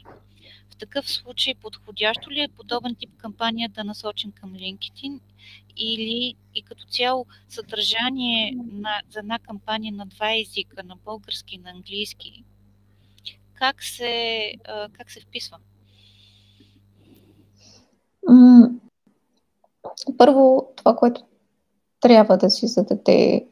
В 0.69 0.75
такъв 0.75 1.11
случай 1.11 1.55
подходящо 1.55 2.31
ли 2.31 2.41
е 2.41 2.47
подобен 2.47 2.95
тип 2.95 3.17
кампания 3.17 3.69
да 3.69 3.83
насочим 3.83 4.31
към 4.31 4.53
LinkedIn 4.53 5.19
или 5.77 6.35
и 6.55 6.61
като 6.61 6.85
цяло 6.85 7.25
съдържание 7.49 8.55
на, 8.71 9.01
за 9.09 9.19
една 9.19 9.39
кампания 9.39 9.93
на 9.93 10.05
два 10.05 10.35
езика, 10.35 10.83
на 10.83 10.95
български 11.05 11.55
и 11.55 11.57
на 11.57 11.69
английски, 11.69 12.43
как 13.53 13.83
се, 13.83 14.53
как 14.93 15.11
се 15.11 15.19
вписва? 15.19 15.57
Първо, 20.17 20.67
това, 20.75 20.95
което 20.95 21.21
трябва 21.99 22.37
да 22.37 22.49
си 22.49 22.67
зададе 22.67 23.47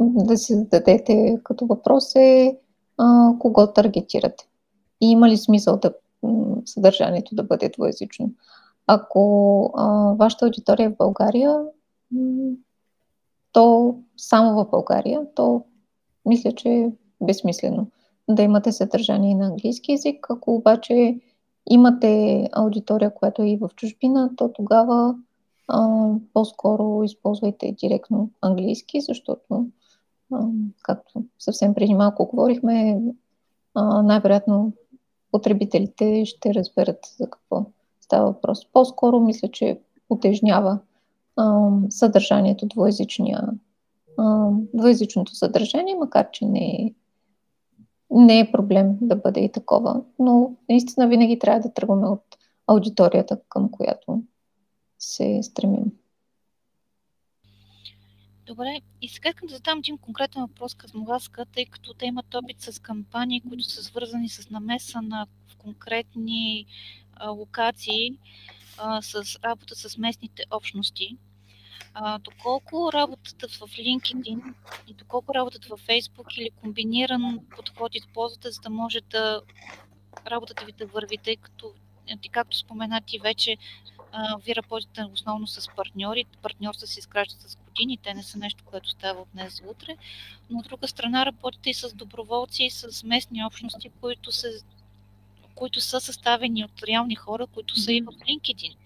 да 0.00 0.36
си 0.36 0.54
зададете 0.54 1.40
като 1.44 1.66
въпрос 1.66 2.14
е 2.14 2.58
а, 2.98 3.32
кого 3.38 3.66
таргетирате. 3.66 4.48
И 5.00 5.10
има 5.10 5.28
ли 5.28 5.36
смисъл 5.36 5.76
да 5.76 5.92
съдържанието 6.64 7.34
да 7.34 7.42
бъде 7.42 7.68
двоязично. 7.68 8.30
Ако 8.86 9.72
а, 9.76 10.14
вашата 10.14 10.44
аудитория 10.44 10.86
е 10.86 10.90
в 10.90 10.96
България, 10.96 11.60
то 13.52 13.96
само 14.16 14.54
в 14.54 14.70
България, 14.70 15.20
то 15.34 15.64
мисля, 16.26 16.52
че 16.52 16.68
е 16.68 16.92
безсмислено 17.20 17.86
да 18.28 18.42
имате 18.42 18.72
съдържание 18.72 19.34
на 19.34 19.46
английски 19.46 19.92
язик. 19.92 20.26
Ако 20.30 20.54
обаче 20.54 21.20
имате 21.70 22.48
аудитория, 22.52 23.14
която 23.14 23.42
е 23.42 23.48
и 23.48 23.56
в 23.56 23.70
чужбина, 23.76 24.30
то 24.36 24.52
тогава 24.52 25.14
а, 25.68 26.08
по-скоро 26.32 27.02
използвайте 27.04 27.72
директно 27.72 28.30
английски, 28.40 29.00
защото 29.00 29.66
както 30.82 31.24
съвсем 31.38 31.74
преди 31.74 31.94
малко 31.94 32.26
говорихме, 32.26 33.02
най-вероятно 34.02 34.72
потребителите 35.32 36.24
ще 36.24 36.54
разберат 36.54 36.98
за 37.18 37.30
какво 37.30 37.66
става 38.00 38.26
въпрос. 38.26 38.66
По-скоро 38.72 39.20
мисля, 39.20 39.48
че 39.48 39.80
утежнява 40.10 40.78
съдържанието, 41.88 42.66
двоязичния, 42.66 43.48
двоязичното 44.74 45.34
съдържание, 45.34 45.94
макар 45.94 46.30
че 46.30 46.44
не 46.44 46.66
е, 46.66 46.94
не 48.10 48.40
е 48.40 48.52
проблем 48.52 48.98
да 49.00 49.16
бъде 49.16 49.40
и 49.40 49.52
такова. 49.52 50.02
Но 50.18 50.54
наистина 50.68 51.08
винаги 51.08 51.38
трябва 51.38 51.60
да 51.60 51.72
тръгваме 51.72 52.08
от 52.08 52.22
аудиторията, 52.66 53.38
към 53.48 53.70
която 53.70 54.22
се 54.98 55.42
стремим. 55.42 55.84
Добре, 58.46 58.80
и 59.02 59.08
сега 59.08 59.28
искам 59.28 59.46
да 59.46 59.54
задам 59.54 59.78
един 59.78 59.98
конкретен 59.98 60.42
въпрос 60.42 60.74
към 60.74 61.04
вас, 61.04 61.30
тъй 61.52 61.66
като 61.66 61.94
те 61.94 62.06
имат 62.06 62.34
опит 62.34 62.60
с 62.60 62.82
кампании, 62.82 63.40
които 63.40 63.64
са 63.64 63.84
свързани 63.84 64.28
с 64.28 64.50
намеса 64.50 65.02
на 65.02 65.26
в 65.48 65.56
конкретни 65.56 66.66
а, 67.12 67.30
локации, 67.30 68.18
а, 68.78 69.02
с 69.02 69.38
работа 69.44 69.74
с 69.74 69.98
местните 69.98 70.42
общности. 70.50 71.16
А, 71.94 72.18
доколко 72.18 72.92
работата 72.92 73.48
в 73.48 73.60
LinkedIn 73.60 74.54
и 74.88 74.94
доколко 74.94 75.34
работата 75.34 75.76
в 75.76 75.80
Facebook 75.86 76.38
или 76.38 76.50
комбиниран 76.50 77.40
подход 77.56 77.94
използвате, 77.94 78.50
за 78.50 78.60
да 78.60 78.70
може 78.70 79.00
да 79.00 79.42
работата 80.26 80.64
ви 80.64 80.72
да 80.72 80.86
върви, 80.86 81.18
тъй 81.18 81.36
като, 81.36 81.74
както 82.32 82.56
споменати 82.56 83.18
вече, 83.18 83.56
а, 84.18 84.36
вие 84.36 84.54
работите 84.54 85.04
основно 85.12 85.46
с 85.46 85.68
партньори. 85.76 86.24
Партньорства 86.42 86.86
се 86.86 86.98
изграждат 86.98 87.40
с 87.40 87.56
години, 87.56 87.98
те 88.02 88.14
не 88.14 88.22
са 88.22 88.38
нещо, 88.38 88.64
което 88.64 88.88
става 88.90 89.20
от 89.20 89.28
днес 89.34 89.56
за 89.56 89.70
утре. 89.70 89.96
Но 90.50 90.58
от 90.58 90.64
друга 90.64 90.88
страна 90.88 91.26
работите 91.26 91.70
и 91.70 91.74
с 91.74 91.94
доброволци, 91.94 92.64
и 92.64 92.70
с 92.70 93.04
местни 93.04 93.44
общности, 93.44 93.90
които, 94.00 94.32
се, 94.32 94.60
които 95.54 95.80
са 95.80 96.00
съставени 96.00 96.64
от 96.64 96.82
реални 96.82 97.14
хора, 97.14 97.46
които 97.46 97.80
са 97.80 97.92
и 97.92 98.00
в 98.00 98.06
LinkedIn. 98.06 98.76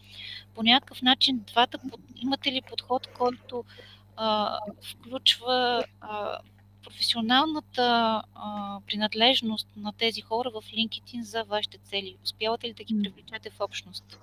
По 0.55 0.63
някакъв 0.63 1.03
начин 1.03 1.45
двата, 1.47 1.79
имате 2.17 2.53
ли 2.53 2.63
подход, 2.63 3.07
който 3.07 3.65
а, 4.17 4.59
включва 4.83 5.85
а, 6.01 6.39
професионалната 6.83 8.23
а, 8.35 8.81
принадлежност 8.87 9.69
на 9.77 9.93
тези 9.93 10.21
хора 10.21 10.51
в 10.51 10.63
LinkedIn 10.63 11.21
за 11.21 11.45
вашите 11.45 11.79
цели? 11.79 12.17
Успявате 12.25 12.69
ли 12.69 12.73
да 12.73 12.85
ги 12.85 13.03
привлечете 13.03 13.51
в 13.51 13.61
общност? 13.61 14.19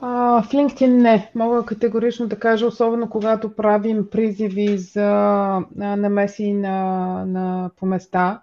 В 0.00 0.48
LinkedIn 0.52 0.86
не. 0.86 1.30
Мога 1.34 1.64
категорично 1.64 2.26
да 2.26 2.38
кажа, 2.38 2.66
особено 2.66 3.10
когато 3.10 3.56
правим 3.56 4.10
призиви 4.10 4.78
за 4.78 5.04
намеси 5.76 6.52
на, 6.52 6.76
на, 7.26 7.70
по 7.76 7.86
места 7.86 8.42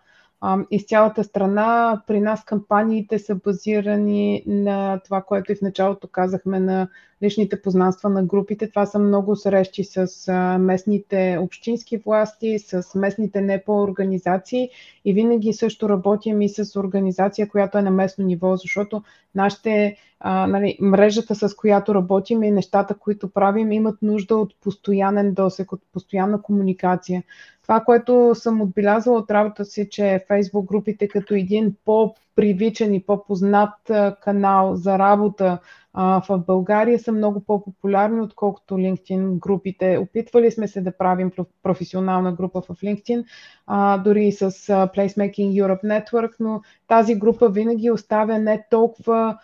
из 0.71 0.85
цялата 0.85 1.23
страна. 1.23 2.01
При 2.07 2.21
нас 2.21 2.43
кампаниите 2.43 3.19
са 3.19 3.35
базирани 3.35 4.43
на 4.47 4.99
това, 4.99 5.21
което 5.21 5.51
и 5.51 5.55
в 5.55 5.61
началото 5.61 6.07
казахме, 6.07 6.59
на 6.59 6.87
личните 7.23 7.61
познанства 7.61 8.09
на 8.09 8.23
групите. 8.23 8.69
Това 8.69 8.85
са 8.85 8.99
много 8.99 9.35
срещи 9.35 9.83
с 9.83 10.07
местните 10.59 11.37
общински 11.41 11.97
власти, 11.97 12.59
с 12.59 12.95
местните 12.95 13.41
НПО 13.41 13.81
организации 13.81 14.69
и 15.05 15.13
винаги 15.13 15.53
също 15.53 15.89
работим 15.89 16.41
и 16.41 16.49
с 16.49 16.79
организация, 16.79 17.49
която 17.49 17.77
е 17.77 17.81
на 17.81 17.91
местно 17.91 18.25
ниво, 18.25 18.57
защото 18.57 19.03
нашите, 19.35 19.97
а, 20.19 20.47
нали, 20.47 20.77
мрежата, 20.81 21.35
с 21.35 21.55
която 21.55 21.95
работим 21.95 22.43
и 22.43 22.51
нещата, 22.51 22.93
които 22.93 23.29
правим, 23.29 23.71
имат 23.71 24.01
нужда 24.01 24.35
от 24.35 24.55
постоянен 24.61 25.33
досек, 25.33 25.71
от 25.71 25.81
постоянна 25.93 26.41
комуникация. 26.41 27.23
Това, 27.69 27.81
което 27.81 28.31
съм 28.35 28.61
отбелязала 28.61 29.17
от 29.17 29.31
работа 29.31 29.65
си, 29.65 29.89
че 29.89 30.25
Facebook 30.29 30.65
групите 30.65 31.07
като 31.07 31.33
един 31.33 31.75
по-привичен 31.85 32.93
и 32.93 33.03
по-познат 33.03 33.91
канал 34.21 34.75
за 34.75 34.99
работа 34.99 35.59
в 35.93 36.43
България 36.47 36.99
са 36.99 37.11
много 37.11 37.39
по-популярни, 37.39 38.21
отколкото 38.21 38.75
LinkedIn 38.75 39.39
групите. 39.39 39.97
Опитвали 39.97 40.51
сме 40.51 40.67
се 40.67 40.81
да 40.81 40.97
правим 40.97 41.31
професионална 41.63 42.31
група 42.31 42.61
в 42.61 42.67
LinkedIn, 42.67 43.23
дори 44.03 44.25
и 44.25 44.31
с 44.31 44.51
Placemaking 44.67 45.63
Europe 45.63 45.83
Network, 45.83 46.31
но 46.39 46.61
тази 46.87 47.15
група 47.15 47.49
винаги 47.49 47.91
оставя 47.91 48.39
не 48.39 48.65
толкова, 48.69 49.37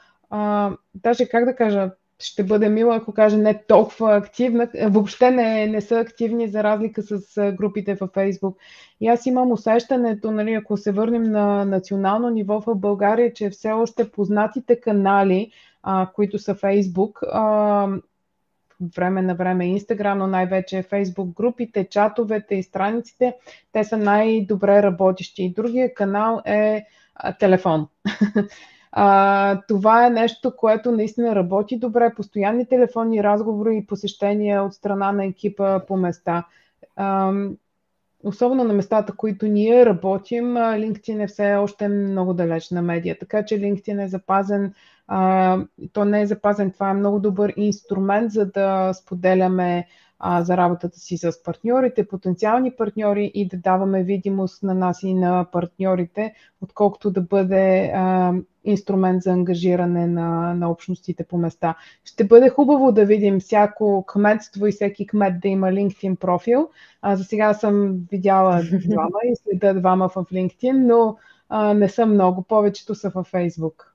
даже 0.95 1.29
как 1.29 1.45
да 1.45 1.55
кажа, 1.55 1.91
ще 2.25 2.43
бъде 2.43 2.69
мила, 2.69 2.95
ако 2.95 3.13
кажа 3.13 3.37
не 3.37 3.63
толкова 3.67 4.15
активна. 4.15 4.67
Въобще 4.83 5.31
не, 5.31 5.67
не 5.67 5.81
са 5.81 5.99
активни 5.99 6.47
за 6.47 6.63
разлика 6.63 7.01
с 7.01 7.51
групите 7.51 7.95
във 7.95 8.09
Фейсбук. 8.13 8.57
И 9.01 9.07
аз 9.07 9.25
имам 9.25 9.51
усещането, 9.51 10.31
нали, 10.31 10.53
ако 10.53 10.77
се 10.77 10.91
върнем 10.91 11.23
на 11.23 11.65
национално 11.65 12.29
ниво 12.29 12.61
в 12.61 12.75
България, 12.75 13.33
че 13.33 13.49
все 13.49 13.71
още 13.71 14.11
познатите 14.11 14.79
канали, 14.79 15.51
а, 15.83 16.09
които 16.15 16.39
са 16.39 16.55
Фейсбук, 16.55 17.19
време 18.95 19.21
на 19.21 19.35
време 19.35 19.67
Инстаграм, 19.67 20.17
но 20.17 20.27
най-вече 20.27 20.83
Фейсбук 20.83 21.35
групите, 21.35 21.87
чатовете 21.89 22.55
и 22.55 22.63
страниците, 22.63 23.35
те 23.71 23.83
са 23.83 23.97
най-добре 23.97 24.83
работещи. 24.83 25.43
И 25.43 25.53
другия 25.53 25.93
канал 25.93 26.41
е 26.45 26.85
а, 27.15 27.33
телефон. 27.33 27.87
А, 28.97 29.61
това 29.67 30.05
е 30.05 30.09
нещо, 30.09 30.55
което 30.55 30.91
наистина 30.91 31.35
работи 31.35 31.79
добре. 31.79 32.13
Постоянни 32.15 32.67
телефонни 32.67 33.23
разговори 33.23 33.77
и 33.77 33.85
посещения 33.85 34.63
от 34.63 34.73
страна 34.73 35.11
на 35.11 35.25
екипа 35.25 35.85
по 35.85 35.97
места. 35.97 36.45
А, 36.95 37.33
особено 38.23 38.63
на 38.63 38.73
местата, 38.73 39.13
които 39.15 39.47
ние 39.47 39.85
работим, 39.85 40.45
LinkedIn 40.53 41.23
е 41.23 41.27
все 41.27 41.55
още 41.55 41.87
много 41.87 42.33
далеч 42.33 42.69
на 42.71 42.81
медия. 42.81 43.19
Така 43.19 43.45
че 43.45 43.59
LinkedIn 43.59 44.03
е 44.03 44.07
запазен. 44.07 44.73
А, 45.07 45.57
то 45.93 46.05
не 46.05 46.21
е 46.21 46.27
запазен, 46.27 46.71
това 46.71 46.89
е 46.89 46.93
много 46.93 47.19
добър 47.19 47.53
инструмент, 47.57 48.31
за 48.31 48.45
да 48.45 48.93
споделяме 48.93 49.87
а, 50.19 50.43
за 50.43 50.57
работата 50.57 50.99
си 50.99 51.17
с 51.17 51.43
партньорите, 51.43 52.07
потенциални 52.07 52.71
партньори 52.71 53.31
и 53.33 53.47
да 53.47 53.57
даваме 53.57 54.03
видимост 54.03 54.63
на 54.63 54.73
нас 54.73 55.03
и 55.03 55.13
на 55.13 55.45
партньорите, 55.51 56.33
отколкото 56.61 57.11
да 57.11 57.21
бъде 57.21 57.91
а, 57.95 58.33
инструмент 58.65 59.23
за 59.23 59.31
ангажиране 59.31 60.07
на, 60.07 60.53
на 60.53 60.71
общностите 60.71 61.23
по 61.23 61.37
места. 61.37 61.75
Ще 62.03 62.23
бъде 62.23 62.49
хубаво 62.49 62.91
да 62.91 63.05
видим 63.05 63.39
всяко 63.39 64.05
кметство 64.07 64.67
и 64.67 64.71
всеки 64.71 65.07
кмет 65.07 65.39
да 65.39 65.47
има 65.47 65.67
LinkedIn 65.67 66.15
профил. 66.15 66.69
А, 67.01 67.15
за 67.15 67.23
сега 67.23 67.53
съм 67.53 67.99
видяла 68.11 68.61
двама 68.85 69.19
и 69.23 69.35
следа 69.35 69.73
двама 69.73 70.09
в 70.09 70.15
LinkedIn, 70.15 70.71
но 70.71 71.17
а, 71.49 71.73
не 71.73 71.89
са 71.89 72.05
много. 72.05 72.43
Повечето 72.43 72.95
са 72.95 73.09
във 73.09 73.31
Facebook. 73.31 73.85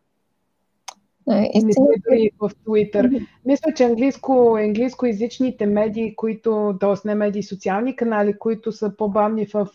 Мисля, 1.64 2.16
и 2.16 2.31
в 2.39 2.51
Twitter. 2.51 3.27
Мисля, 3.45 3.75
че 3.75 3.85
английско, 3.85 4.57
английскоязичните 4.61 5.66
медии, 5.66 6.16
които, 6.16 6.77
т.е. 6.81 7.09
не 7.09 7.14
медии, 7.14 7.43
социални 7.43 7.97
канали, 7.97 8.39
които 8.39 8.73
са 8.73 8.97
по-бавни 8.97 9.47
в 9.47 9.68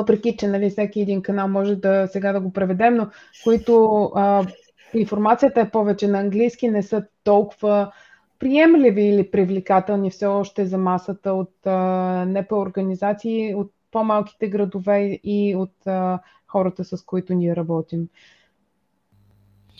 въпреки, 0.00 0.36
че 0.36 0.48
нали, 0.48 0.70
всеки 0.70 1.00
един 1.00 1.22
канал 1.22 1.48
може 1.48 1.76
да 1.76 2.06
сега 2.06 2.32
да 2.32 2.40
го 2.40 2.52
преведем, 2.52 2.94
но 2.94 3.08
които 3.44 4.02
а, 4.14 4.46
информацията 4.94 5.60
е 5.60 5.70
повече 5.70 6.08
на 6.08 6.18
английски, 6.18 6.68
не 6.68 6.82
са 6.82 7.04
толкова 7.24 7.92
приемливи 8.38 9.02
или 9.02 9.30
привлекателни 9.30 10.10
все 10.10 10.26
още 10.26 10.66
за 10.66 10.78
масата 10.78 11.32
от 11.32 11.66
а, 11.66 12.44
организации, 12.50 13.54
от 13.54 13.72
по-малките 13.90 14.48
градове 14.48 15.20
и 15.24 15.56
от 15.56 15.86
а, 15.86 16.18
хората, 16.46 16.84
с 16.84 17.04
които 17.04 17.34
ние 17.34 17.56
работим. 17.56 18.08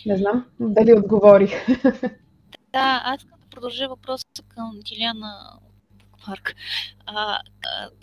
Не 0.05 0.17
знам 0.17 0.45
дали 0.59 0.93
отговорих. 0.93 1.51
Да, 2.73 3.01
аз 3.05 3.17
искам 3.17 3.39
да 3.39 3.45
продължа 3.49 3.87
въпроса 3.87 4.25
към 4.47 4.71
Диляна 4.85 5.59
Марк. 6.27 6.55
А, 7.05 7.15
а, 7.33 7.39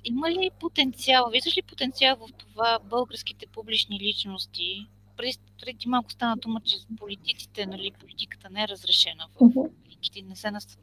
има 0.05 0.31
ли 0.31 0.51
потенциал, 0.61 1.31
виждаш 1.31 1.57
ли 1.57 1.62
потенциал 1.62 2.17
в 2.17 2.33
това 2.33 2.79
българските 2.79 3.47
публични 3.47 4.01
личности? 4.01 4.87
Преди, 5.17 5.39
преди 5.61 5.89
малко 5.89 6.12
стана 6.12 6.37
дума, 6.37 6.61
че 6.61 6.77
политиците, 6.99 7.67
нали, 7.67 7.91
политиката 7.91 8.51
не 8.51 8.62
е 8.62 8.69
разрешена 8.69 9.29
в 9.29 9.53
политиките, 9.53 10.23
не 10.23 10.37
се 10.37 10.51
нас... 10.51 10.79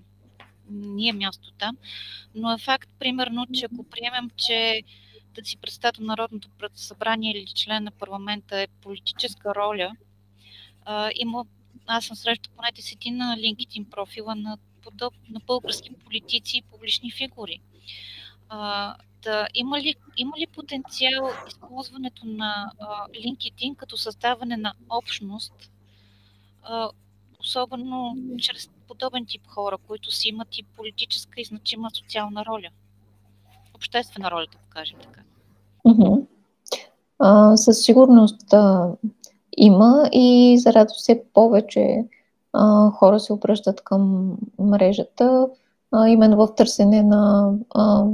не 0.69 1.07
е 1.07 1.13
място 1.13 1.51
там, 1.51 1.77
но 2.35 2.53
е 2.53 2.57
факт, 2.57 2.89
примерно, 2.99 3.47
че 3.53 3.65
ако 3.65 3.83
приемем, 3.83 4.29
че 4.37 4.83
да 5.35 5.45
си 5.45 5.57
председател 5.57 6.03
Народното 6.03 6.49
събрание 6.73 7.31
или 7.31 7.47
член 7.47 7.83
на 7.83 7.91
парламента 7.91 8.61
е 8.61 8.67
политическа 8.81 9.55
роля, 9.55 9.91
а, 10.85 11.11
има, 11.15 11.45
аз 11.85 12.05
съм 12.05 12.15
срещал 12.15 12.53
поне 12.55 12.71
десетина 12.75 13.25
на 13.25 13.37
LinkedIn 13.37 13.89
профила 13.89 14.35
на, 14.35 14.57
подоб, 14.83 15.13
на 15.29 15.39
български 15.47 15.93
политици 15.93 16.57
и 16.57 16.61
публични 16.61 17.11
фигури. 17.11 17.59
А, 18.49 18.95
да, 19.23 19.47
има, 19.53 19.79
ли, 19.79 19.95
има 20.17 20.37
ли 20.39 20.47
потенциал 20.47 21.29
използването 21.47 22.25
на 22.25 22.71
а, 22.79 23.07
LinkedIn 23.07 23.75
като 23.75 23.97
създаване 23.97 24.57
на 24.57 24.73
общност, 24.89 25.53
а, 26.63 26.89
особено 27.39 28.17
чрез 28.39 28.69
подобен 28.87 29.25
тип 29.25 29.47
хора, 29.47 29.77
които 29.87 30.11
си 30.11 30.29
имат 30.29 30.57
и 30.57 30.63
политическа 30.63 31.41
и 31.41 31.45
значима 31.45 31.89
социална 31.93 32.45
роля? 32.45 32.69
Обществена 33.73 34.31
роля, 34.31 34.45
да 34.51 34.57
кажем 34.69 34.99
така. 35.01 35.21
А, 37.19 37.57
със 37.57 37.83
сигурност 37.83 38.53
а, 38.53 38.91
има 39.57 40.09
и 40.11 40.57
за 40.59 40.73
радост 40.73 40.99
все 40.99 41.23
повече 41.33 42.05
хора 42.93 43.19
се 43.19 43.33
обръщат 43.33 43.83
към 43.83 44.33
мрежата, 44.59 45.47
а, 45.91 46.09
именно 46.09 46.37
в 46.37 46.55
търсене 46.55 47.03
на 47.03 47.53
а, 47.75 48.05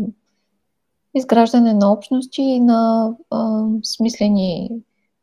изграждане 1.15 1.73
на 1.73 1.91
общности 1.91 2.41
и 2.41 2.59
на 2.59 3.11
а, 3.29 3.65
смислени 3.83 4.69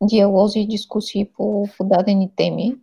диалози 0.03 0.59
и 0.59 0.67
дискусии 0.67 1.25
по, 1.37 1.67
по 1.77 1.83
дадени 1.83 2.31
теми. 2.35 2.75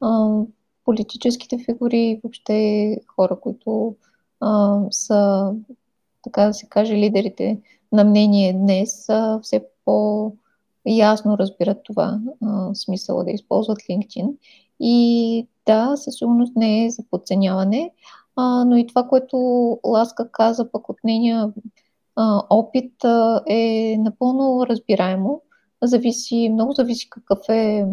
А, 0.00 0.40
политическите 0.84 1.58
фигури, 1.64 2.20
въобще 2.24 2.96
хора, 3.16 3.40
които 3.40 3.96
а, 4.40 4.80
са 4.90 5.52
така 6.22 6.46
да 6.46 6.54
се 6.54 6.66
каже, 6.66 6.94
лидерите 6.94 7.60
на 7.92 8.04
мнение 8.04 8.52
днес 8.52 9.08
а, 9.08 9.40
все 9.42 9.66
по-ясно 9.84 11.38
разбират 11.38 11.78
това 11.84 12.20
а, 12.42 12.74
смисъла 12.74 13.24
да 13.24 13.30
използват 13.30 13.78
LinkedIn. 13.78 14.36
И 14.80 15.46
да, 15.70 15.96
със 15.96 16.14
сигурност 16.14 16.56
не 16.56 16.84
е 16.84 16.90
за 16.90 17.02
подценяване, 17.10 17.90
а, 18.36 18.64
но 18.64 18.76
и 18.76 18.86
това, 18.86 19.08
което 19.08 19.36
Ласка 19.84 20.30
каза 20.32 20.70
пък 20.70 20.88
от 20.88 20.96
а, 22.16 22.42
опит 22.50 23.04
а, 23.04 23.42
е 23.48 23.96
напълно 23.98 24.66
разбираемо. 24.66 25.42
Зависи, 25.82 26.50
много 26.52 26.72
зависи 26.72 27.10
какъв 27.10 27.38
е 27.48 27.86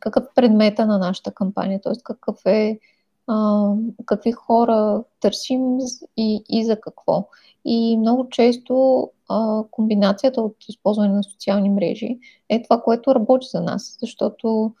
какъв 0.00 0.24
е 0.24 0.34
предмета 0.34 0.86
на 0.86 0.98
нашата 0.98 1.30
кампания, 1.30 1.80
т.е. 1.80 1.92
какъв 2.04 2.46
е 2.46 2.78
а, 3.26 3.68
какви 4.06 4.32
хора 4.32 5.02
търсим 5.20 5.78
и, 6.16 6.44
и 6.48 6.64
за 6.64 6.80
какво. 6.80 7.28
И 7.64 7.98
много 7.98 8.28
често 8.28 9.10
а, 9.28 9.62
комбинацията 9.70 10.40
от 10.40 10.56
използване 10.68 11.14
на 11.14 11.22
социални 11.22 11.70
мрежи 11.70 12.18
е 12.48 12.62
това, 12.62 12.80
което 12.80 13.14
работи 13.14 13.46
за 13.50 13.60
нас, 13.60 13.96
защото 14.00 14.72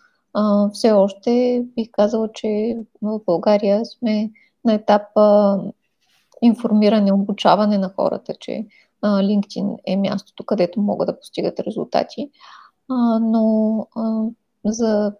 все 0.72 0.92
още 0.92 1.64
бих 1.76 1.88
казала, 1.92 2.28
че 2.34 2.78
в 3.02 3.20
България 3.26 3.86
сме 3.86 4.30
на 4.64 4.74
етап 4.74 5.02
информиране, 6.42 7.12
обучаване 7.12 7.78
на 7.78 7.92
хората, 7.96 8.34
че 8.40 8.66
LinkedIn 9.04 9.76
е 9.86 9.96
мястото, 9.96 10.44
където 10.44 10.80
могат 10.80 11.06
да 11.06 11.18
постигат 11.18 11.60
резултати. 11.60 12.30
Но 13.20 13.86
за 14.64 15.12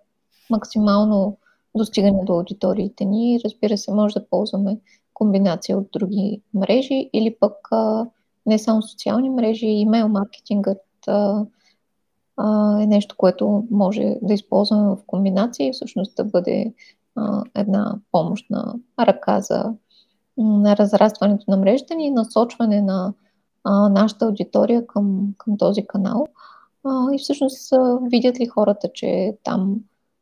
максимално 0.50 1.38
достигане 1.74 2.24
до 2.24 2.32
аудиториите 2.32 3.04
ни. 3.04 3.40
Разбира 3.44 3.78
се, 3.78 3.92
може 3.92 4.14
да 4.14 4.28
ползваме 4.28 4.78
комбинация 5.14 5.78
от 5.78 5.88
други 5.92 6.42
мрежи 6.54 7.10
или 7.12 7.36
пък 7.40 7.52
не 8.46 8.58
само 8.58 8.82
социални 8.82 9.30
мрежи, 9.30 9.66
имейл 9.66 10.08
маркетингът 10.08 10.82
а, 11.06 11.44
а, 12.36 12.80
е 12.82 12.86
нещо, 12.86 13.16
което 13.18 13.64
може 13.70 14.16
да 14.22 14.34
използваме 14.34 14.88
в 14.88 14.98
комбинация 15.06 15.68
и 15.68 15.72
всъщност 15.72 16.16
да 16.16 16.24
бъде 16.24 16.74
а, 17.16 17.42
една 17.54 17.98
помощна 18.12 18.74
ръка 19.00 19.40
за 19.40 19.74
на 20.36 20.76
разрастването 20.76 21.44
на 21.48 21.56
мрежата 21.56 21.94
ни 21.94 22.06
и 22.06 22.10
насочване 22.10 22.82
на 22.82 23.14
а, 23.64 23.88
нашата 23.88 24.24
аудитория 24.24 24.86
към, 24.86 25.34
към 25.38 25.58
този 25.58 25.86
канал. 25.86 26.26
А, 26.84 27.14
и 27.14 27.18
всъщност 27.18 27.72
а, 27.72 27.98
видят 28.02 28.40
ли 28.40 28.46
хората, 28.46 28.88
че 28.94 29.36
там 29.42 29.80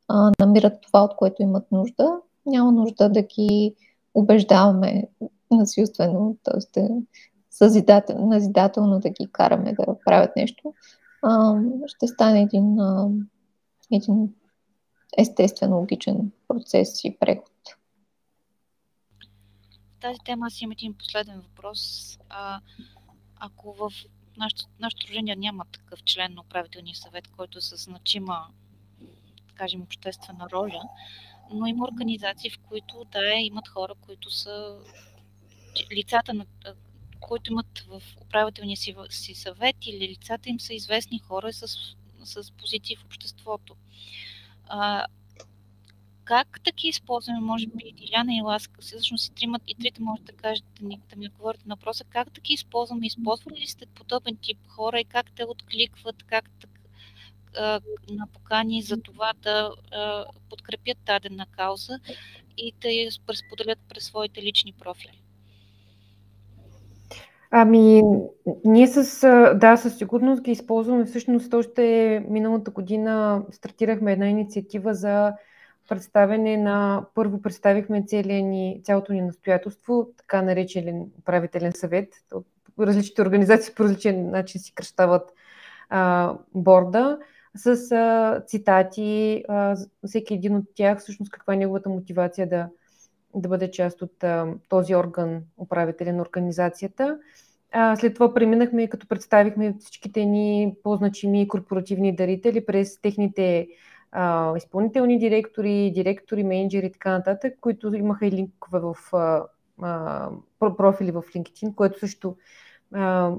а, 0.08 0.32
намират 0.40 0.80
това, 0.82 1.02
от 1.04 1.16
което 1.16 1.42
имат 1.42 1.72
нужда, 1.72 2.16
няма 2.46 2.72
нужда 2.72 3.08
да 3.08 3.22
ги 3.22 3.74
убеждаваме 4.14 5.08
насилствено, 5.50 6.36
т.е. 6.44 6.88
Назидателно 8.14 8.98
да 8.98 9.10
ги 9.10 9.28
караме 9.32 9.72
да 9.72 9.96
правят 10.04 10.36
нещо. 10.36 10.74
А, 11.22 11.60
ще 11.86 12.06
стане 12.06 12.42
един, 12.42 12.80
а, 12.80 13.08
един 13.92 14.34
естествен, 15.18 15.74
логичен 15.74 16.32
процес 16.48 17.04
и 17.04 17.16
преход. 17.20 17.52
В 19.92 20.00
тази 20.00 20.18
тема 20.24 20.46
аз 20.46 20.60
имам 20.60 20.72
един 20.72 20.94
последен 20.94 21.40
въпрос. 21.40 22.18
А, 22.28 22.60
ако 23.36 23.72
в 23.72 23.92
нашето, 24.36 24.64
нашето 24.80 25.06
дружение 25.06 25.36
няма 25.36 25.64
такъв 25.72 26.04
член 26.04 26.34
на 26.34 26.40
управителния 26.40 26.96
съвет, 26.96 27.28
който 27.28 27.58
е 27.58 27.60
с 27.60 27.76
значима, 27.76 28.46
кажем, 29.54 29.82
обществена 29.82 30.48
роля, 30.52 30.82
но 31.52 31.66
има 31.66 31.84
организации, 31.84 32.50
в 32.50 32.58
които 32.58 33.06
да, 33.12 33.34
имат 33.34 33.68
хора, 33.68 33.94
които 34.00 34.30
са 34.30 34.78
лицата, 35.92 36.34
на, 36.34 36.46
които 37.22 37.52
имат 37.52 37.78
в 37.88 38.02
управителния 38.20 38.76
си, 38.76 38.94
си 39.10 39.34
съвет 39.34 39.76
или 39.86 40.08
лицата 40.08 40.48
им 40.48 40.60
са 40.60 40.74
известни 40.74 41.18
хора 41.18 41.52
с, 41.52 41.66
с 42.24 42.52
позиции 42.52 42.96
в 42.96 43.04
обществото. 43.04 43.76
А, 44.66 45.06
как 46.24 46.60
таки 46.64 46.88
използваме, 46.88 47.40
може 47.40 47.66
би, 47.66 47.92
Диляна 47.92 48.36
и 48.36 48.42
Ласка, 48.42 48.80
всъщност 48.82 49.26
и, 49.26 49.34
тримат, 49.34 49.62
и 49.66 49.74
трите 49.74 50.02
може 50.02 50.22
да 50.22 50.32
кажете, 50.32 50.68
да 51.10 51.16
ми 51.16 51.26
отговорите 51.26 51.68
на 51.68 51.74
въпроса, 51.74 52.04
как 52.04 52.32
таки 52.32 52.52
използваме, 52.52 53.06
използвали 53.06 53.60
ли 53.60 53.66
сте 53.66 53.86
подобен 53.86 54.36
тип 54.36 54.58
хора 54.68 55.00
и 55.00 55.04
как 55.04 55.32
те 55.32 55.44
откликват, 55.44 56.22
как 56.22 56.50
а, 57.56 57.80
на 58.10 58.26
покани 58.26 58.82
за 58.82 59.02
това 59.02 59.32
да 59.42 59.72
а, 59.90 60.24
подкрепят 60.50 60.98
дадена 61.04 61.46
кауза 61.46 61.98
и 62.56 62.72
да 62.80 62.88
я 62.88 63.12
споделят 63.12 63.78
през 63.88 64.04
своите 64.04 64.42
лични 64.42 64.72
профили? 64.72 65.21
Ами, 67.54 68.02
ние 68.64 68.86
с, 68.86 69.20
да, 69.54 69.76
със 69.76 69.98
сигурност 69.98 70.42
ги 70.42 70.50
използваме. 70.50 71.04
Всъщност, 71.04 71.54
още 71.54 72.24
миналата 72.28 72.70
година 72.70 73.42
стартирахме 73.50 74.12
една 74.12 74.28
инициатива 74.28 74.94
за 74.94 75.32
представяне 75.88 76.56
на... 76.56 77.06
Първо 77.14 77.42
представихме 77.42 78.04
ни, 78.26 78.80
цялото 78.84 79.12
ни 79.12 79.20
настоятелство, 79.20 80.08
така 80.16 80.42
наречен 80.42 81.10
управителен 81.18 81.72
съвет. 81.72 82.08
Различните 82.80 83.22
организации 83.22 83.74
по 83.74 83.84
различен 83.84 84.30
начин 84.30 84.60
си 84.60 84.74
кръщават 84.74 85.32
а, 85.88 86.34
борда 86.54 87.18
с 87.54 87.92
а, 87.92 88.40
цитати. 88.46 89.44
А, 89.48 89.76
всеки 90.06 90.34
един 90.34 90.56
от 90.56 90.64
тях, 90.74 90.98
всъщност, 90.98 91.32
каква 91.32 91.54
е 91.54 91.56
неговата 91.56 91.88
мотивация 91.88 92.48
да, 92.48 92.68
да 93.34 93.48
бъде 93.48 93.70
част 93.70 94.02
от 94.02 94.24
а, 94.24 94.46
този 94.68 94.96
орган, 94.96 95.42
управителен 95.58 96.16
на 96.16 96.22
организацията. 96.22 97.18
А, 97.72 97.96
след 97.96 98.14
това 98.14 98.34
преминахме, 98.34 98.88
като 98.88 99.08
представихме 99.08 99.74
всичките 99.80 100.24
ни 100.24 100.74
по-значими 100.82 101.48
корпоративни 101.48 102.16
дарители 102.16 102.66
през 102.66 103.00
техните 103.00 103.68
а, 104.12 104.56
изпълнителни 104.56 105.18
директори, 105.18 105.92
директори, 105.94 106.44
менеджери 106.44 106.86
и 106.86 106.92
така 106.92 107.10
нататък, 107.10 107.54
които 107.60 107.94
имаха 107.94 108.26
и 108.26 108.30
линкове 108.30 108.80
в 108.80 108.96
а, 109.12 109.44
а, 109.82 110.28
профили 110.58 111.10
в 111.10 111.22
LinkedIn, 111.22 111.74
което 111.74 111.98
също 111.98 112.36
а, 112.94 113.32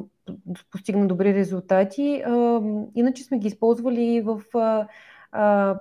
постигна 0.71 1.07
добри 1.07 1.33
резултати. 1.33 2.23
А, 2.25 2.61
иначе 2.95 3.23
сме 3.23 3.39
ги 3.39 3.47
използвали 3.47 4.21
в 4.21 4.41
а, 4.53 4.87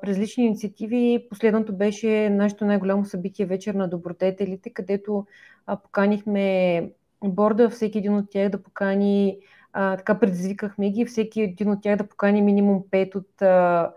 през 0.02 0.18
лични 0.18 0.44
инициативи. 0.44 1.26
Последното 1.30 1.76
беше 1.76 2.30
нашето 2.30 2.64
най-голямо 2.64 3.04
събитие 3.04 3.46
вечер 3.46 3.74
на 3.74 3.88
добродетелите, 3.88 4.70
където 4.70 5.26
а, 5.66 5.76
поканихме 5.76 6.90
борда, 7.24 7.70
всеки 7.70 7.98
един 7.98 8.14
от 8.14 8.30
тях 8.30 8.48
да 8.48 8.62
покани, 8.62 9.38
а, 9.72 9.96
така 9.96 10.18
предизвикахме 10.18 10.90
ги, 10.90 11.04
всеки 11.04 11.40
един 11.40 11.70
от 11.70 11.82
тях 11.82 11.96
да 11.96 12.08
покани 12.08 12.42
минимум 12.42 12.84
5 12.90 13.14
от 13.16 13.42
а, 13.42 13.92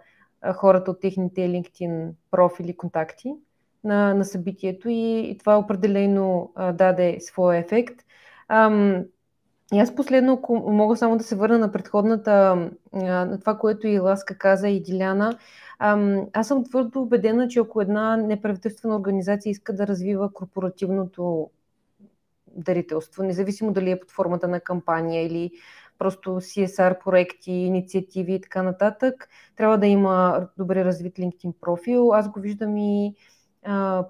хората 0.54 0.92
от 0.92 1.00
техните 1.00 1.42
LinkedIn 1.42 2.12
профили, 2.32 2.78
контакти 2.78 3.34
на, 3.84 4.14
на 4.14 4.26
събитието 4.26 4.90
и, 4.90 5.20
и 5.20 5.38
това 5.38 5.58
определено 5.58 6.52
а, 6.56 6.74
даде 6.74 7.18
своя 7.20 7.60
ефект. 7.60 7.96
Ам, 8.48 9.04
и 9.74 9.80
аз 9.80 9.96
последно, 9.96 10.34
ако 10.34 10.56
мога 10.56 10.98
само 10.98 11.18
да 11.18 11.24
се 11.24 11.36
върна 11.36 11.58
на 11.58 11.72
предходната, 11.72 12.70
на 12.94 13.40
това, 13.40 13.58
което 13.58 13.88
и 13.88 14.00
Ласка 14.00 14.38
каза 14.38 14.70
и 14.70 14.84
Диляна, 14.84 15.38
аз 16.34 16.48
съм 16.48 16.64
твърдо 16.64 17.02
убедена, 17.02 17.48
че 17.48 17.60
ако 17.60 17.82
една 17.82 18.18
неправителствена 18.18 18.96
организация 18.96 19.52
иска 19.52 19.74
да 19.74 19.88
развива 19.88 20.34
корпоративното 20.34 21.50
дарителство, 22.48 23.24
независимо 23.24 23.74
дали 23.74 23.92
е 23.92 24.00
под 24.00 24.12
формата 24.12 24.48
на 24.48 24.60
кампания 24.60 25.26
или 25.26 25.52
просто 26.00 26.30
CSR 26.30 27.04
проекти, 27.04 27.52
инициативи 27.52 28.34
и 28.34 28.42
така 28.42 28.64
нататък. 28.64 29.30
Трябва 29.56 29.78
да 29.78 29.88
има 29.88 30.48
добре 30.58 30.86
развит 30.86 31.16
LinkedIn 31.16 31.54
профил. 31.62 32.14
Аз 32.14 32.30
го 32.30 32.40
виждам 32.40 32.78
и 32.78 33.16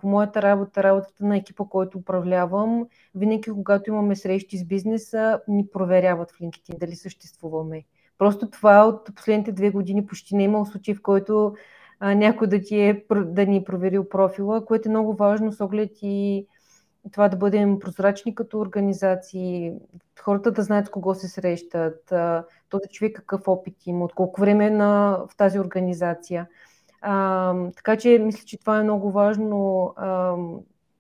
по 0.02 0.08
моята 0.08 0.42
работа, 0.42 0.84
работата 0.84 1.26
на 1.26 1.38
екипа, 1.38 1.64
който 1.70 1.98
управлявам, 1.98 2.88
винаги 3.16 3.52
когато 3.52 3.90
имаме 3.90 4.16
срещи 4.16 4.58
с 4.58 4.66
бизнеса, 4.66 5.40
ни 5.48 5.68
проверяват 5.68 6.32
в 6.32 6.40
LinkedIn 6.40 6.80
дали 6.80 6.96
съществуваме. 6.96 7.84
Просто 8.18 8.50
това 8.50 8.88
от 8.88 9.16
последните 9.16 9.52
две 9.52 9.70
години 9.70 10.06
почти 10.06 10.36
не 10.36 10.44
е 10.44 10.46
имал 10.46 10.66
случай, 10.66 10.96
в 10.96 11.02
който 11.02 11.56
а, 12.00 12.16
някой 12.16 12.48
да, 12.48 12.62
ти 12.62 12.80
е, 12.82 13.06
да 13.12 13.46
ни 13.46 13.58
е 13.58 13.64
проверил 13.64 14.10
профила, 14.10 14.66
което 14.66 14.90
е 14.90 14.92
много 14.92 15.14
важно 15.14 15.52
с 15.52 15.62
оглед 15.62 15.92
и 16.02 16.48
това 17.12 17.30
да 17.30 17.38
бъдем 17.38 17.80
прозрачни 17.80 18.36
като 18.36 18.60
организации, 18.60 19.74
хората 20.22 20.52
да 20.52 20.62
знаят 20.64 20.88
с 20.88 20.90
кого 20.90 21.16
се 21.16 21.28
срещат, 21.28 22.14
този 22.70 22.90
човек 22.92 23.16
какъв 23.16 23.48
опит 23.48 23.76
има, 23.86 24.06
от 24.06 24.14
колко 24.14 24.42
време 24.42 24.66
е 24.66 24.70
на, 24.70 25.20
в 25.30 25.38
тази 25.38 25.60
организация. 25.60 26.48
А, 27.08 27.54
така 27.76 27.98
че 27.98 28.20
мисля, 28.20 28.46
че 28.46 28.60
това 28.60 28.80
е 28.80 28.84
много 28.84 29.12
важно, 29.12 29.94
а, 29.96 30.36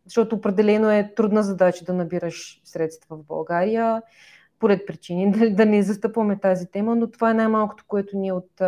защото 0.06 0.36
определено 0.36 0.92
е 0.92 1.14
трудна 1.16 1.44
задача 1.44 1.86
да 1.86 1.94
набираш 1.94 2.62
средства 2.64 3.18
в 3.18 3.24
България, 3.24 4.02
поред 4.60 4.88
причини, 4.88 5.32
да, 5.32 5.50
да 5.56 5.66
не 5.66 5.84
застъпваме 5.84 6.40
тази 6.40 6.68
тема, 6.68 6.96
но 6.96 7.12
това 7.12 7.32
е 7.32 7.34
най-малкото, 7.34 7.84
което 7.88 8.18
ние 8.18 8.34
от, 8.34 8.62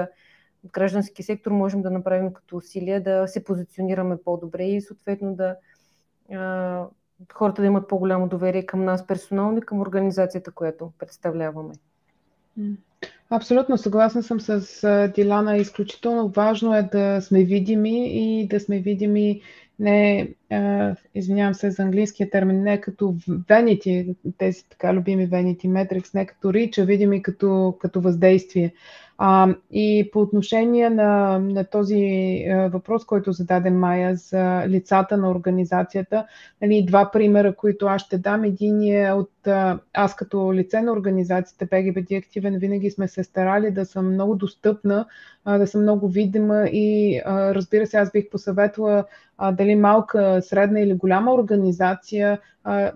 от 0.63 0.71
граждански 0.71 1.23
сектор 1.23 1.51
можем 1.51 1.81
да 1.81 1.91
направим 1.91 2.33
като 2.33 2.57
усилия 2.57 3.03
да 3.03 3.27
се 3.27 3.43
позиционираме 3.43 4.17
по-добре 4.25 4.63
и 4.63 4.81
съответно 4.81 5.35
да 5.35 5.55
хората 7.33 7.61
да 7.61 7.65
имат 7.67 7.87
по-голямо 7.87 8.27
доверие 8.27 8.65
към 8.65 8.83
нас 8.83 9.07
персонално 9.07 9.57
и 9.57 9.61
към 9.61 9.79
организацията, 9.79 10.51
която 10.51 10.91
представляваме. 10.99 11.73
Абсолютно 13.29 13.77
съгласна 13.77 14.23
съм 14.23 14.39
с 14.39 15.11
Дилана. 15.15 15.57
Изключително 15.57 16.27
важно 16.27 16.75
е 16.75 16.83
да 16.83 17.21
сме 17.21 17.43
видими 17.43 18.07
и 18.07 18.47
да 18.47 18.59
сме 18.59 18.79
видими 18.79 19.41
не, 19.79 20.29
извинявам 21.15 21.53
се 21.53 21.71
за 21.71 21.83
английския 21.83 22.29
термин, 22.29 22.63
не 22.63 22.81
като 22.81 23.15
венити, 23.49 24.15
тези 24.37 24.69
така 24.69 24.93
любими 24.93 25.25
венити 25.25 25.67
метрикс, 25.67 26.13
не 26.13 26.25
като 26.25 26.53
рич, 26.53 26.77
а 26.77 26.85
видими 26.85 27.21
като, 27.21 27.77
като 27.79 28.01
въздействие. 28.01 28.73
А, 29.17 29.55
и 29.71 30.09
по 30.13 30.21
отношение 30.21 30.89
на, 30.89 31.39
на 31.39 31.63
този 31.63 31.95
а, 32.49 32.67
въпрос, 32.67 33.05
който 33.05 33.31
зададе 33.31 33.69
Майя 33.69 34.15
за 34.15 34.63
лицата 34.67 35.17
на 35.17 35.31
организацията, 35.31 36.25
нали, 36.61 36.85
два 36.87 37.11
примера, 37.11 37.55
които 37.55 37.85
аз 37.85 38.01
ще 38.01 38.17
дам. 38.17 38.43
Един 38.43 39.03
е 39.03 39.11
от 39.11 39.47
а, 39.47 39.79
аз 39.93 40.15
като 40.15 40.53
лице 40.53 40.81
на 40.81 40.91
организацията 40.91 41.65
БГБД 41.65 42.11
Активен 42.11 42.57
винаги 42.57 42.91
сме 42.91 43.07
се 43.07 43.23
старали 43.23 43.71
да 43.71 43.85
съм 43.85 44.13
много 44.13 44.35
достъпна, 44.35 45.05
да 45.45 45.67
съм 45.67 45.81
много 45.81 46.07
видима 46.07 46.67
и 46.67 47.21
разбира 47.25 47.87
се, 47.87 47.97
аз 47.97 48.11
бих 48.11 48.29
посъветвала 48.29 49.05
дали 49.53 49.75
малка, 49.75 50.41
средна 50.41 50.79
или 50.79 50.93
голяма 50.93 51.33
организация, 51.33 52.39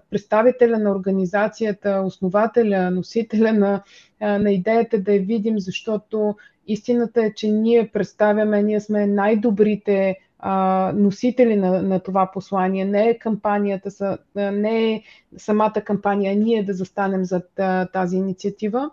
представителя 0.09 0.80
на 0.80 0.91
организацията, 0.91 2.03
основателя, 2.05 2.91
носителя 2.91 3.53
на 3.53 3.84
на 4.22 4.51
идеята 4.51 4.99
да 4.99 5.13
я 5.13 5.22
видим, 5.22 5.59
защото 5.59 6.36
истината 6.67 7.26
е, 7.26 7.34
че 7.34 7.47
ние 7.47 7.89
представяме, 7.93 8.63
ние 8.63 8.80
сме 8.80 9.07
най-добрите 9.07 10.15
носители 10.93 11.55
на, 11.55 11.82
на 11.82 11.99
това 11.99 12.32
послание. 12.34 12.86
Не 12.86 13.09
е 13.09 13.19
кампанията, 13.19 14.17
не 14.36 14.93
е 14.93 15.03
самата 15.38 15.82
кампания, 15.86 16.36
ние 16.36 16.63
да 16.63 16.74
застанем 16.74 17.26
зад 17.26 17.59
тази 17.93 18.17
инициатива. 18.17 18.89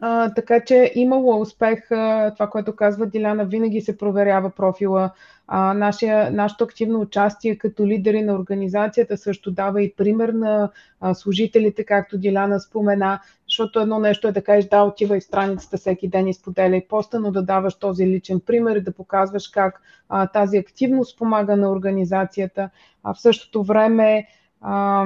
А, 0.00 0.34
така 0.34 0.60
че 0.64 0.92
имало 0.94 1.40
успех, 1.40 1.90
а, 1.90 2.34
това, 2.34 2.50
което 2.50 2.76
казва 2.76 3.06
Диляна, 3.06 3.44
винаги 3.44 3.80
се 3.80 3.98
проверява 3.98 4.50
профила. 4.50 5.10
А, 5.46 5.74
нашия, 5.74 6.30
нашето 6.30 6.64
активно 6.64 7.00
участие 7.00 7.56
като 7.56 7.86
лидери 7.86 8.22
на 8.22 8.34
организацията 8.34 9.16
също 9.16 9.50
дава 9.50 9.82
и 9.82 9.94
пример 9.96 10.28
на 10.28 10.70
а, 11.00 11.14
служителите, 11.14 11.84
както 11.84 12.18
Диляна 12.18 12.60
спомена, 12.60 13.20
защото 13.48 13.80
едно 13.80 13.98
нещо 13.98 14.28
е 14.28 14.32
да 14.32 14.42
кажеш 14.42 14.68
да, 14.68 14.82
отивай 14.82 15.20
в 15.20 15.24
страницата 15.24 15.76
всеки 15.76 16.08
ден 16.08 16.28
и 16.28 16.34
споделяй 16.34 16.88
поста, 16.88 17.20
но 17.20 17.30
да 17.30 17.42
даваш 17.42 17.74
този 17.74 18.06
личен 18.06 18.40
пример 18.40 18.76
и 18.76 18.80
да 18.80 18.92
показваш 18.92 19.48
как 19.48 19.82
а, 20.08 20.26
тази 20.26 20.58
активност 20.58 21.18
помага 21.18 21.56
на 21.56 21.70
организацията. 21.70 22.70
А 23.04 23.14
в 23.14 23.20
същото 23.20 23.62
време 23.62 24.26
а, 24.60 25.04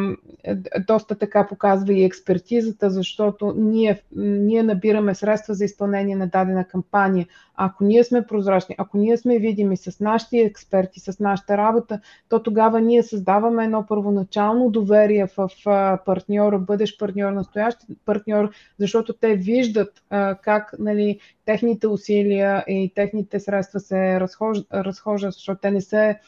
доста 0.86 1.14
така 1.14 1.46
показва 1.48 1.92
и 1.92 2.04
експертизата, 2.04 2.90
защото 2.90 3.54
ние, 3.56 4.02
ние 4.16 4.62
набираме 4.62 5.14
средства 5.14 5.54
за 5.54 5.64
изпълнение 5.64 6.16
на 6.16 6.26
дадена 6.26 6.64
кампания. 6.64 7.26
Ако 7.56 7.84
ние 7.84 8.04
сме 8.04 8.26
прозрачни, 8.26 8.74
ако 8.78 8.98
ние 8.98 9.16
сме 9.16 9.38
видими 9.38 9.76
с 9.76 10.00
нашите 10.00 10.38
експерти, 10.38 11.00
с 11.00 11.20
нашата 11.20 11.56
работа, 11.56 12.00
то 12.28 12.42
тогава 12.42 12.80
ние 12.80 13.02
създаваме 13.02 13.64
едно 13.64 13.86
първоначално 13.86 14.70
доверие 14.70 15.26
в 15.36 15.48
партньора, 16.04 16.58
бъдещ 16.58 16.98
партньор, 16.98 17.32
настоящ 17.32 17.78
партньор, 18.04 18.50
защото 18.78 19.12
те 19.12 19.36
виждат 19.36 20.02
как 20.42 20.74
нали, 20.78 21.20
техните 21.44 21.86
усилия 21.86 22.64
и 22.68 22.92
техните 22.94 23.40
средства 23.40 23.80
се 23.80 24.20
разхождат, 24.20 24.66
разхождат 24.72 25.32
защото 25.32 25.60
те 25.60 25.70
не 25.70 25.80
се 25.80 26.18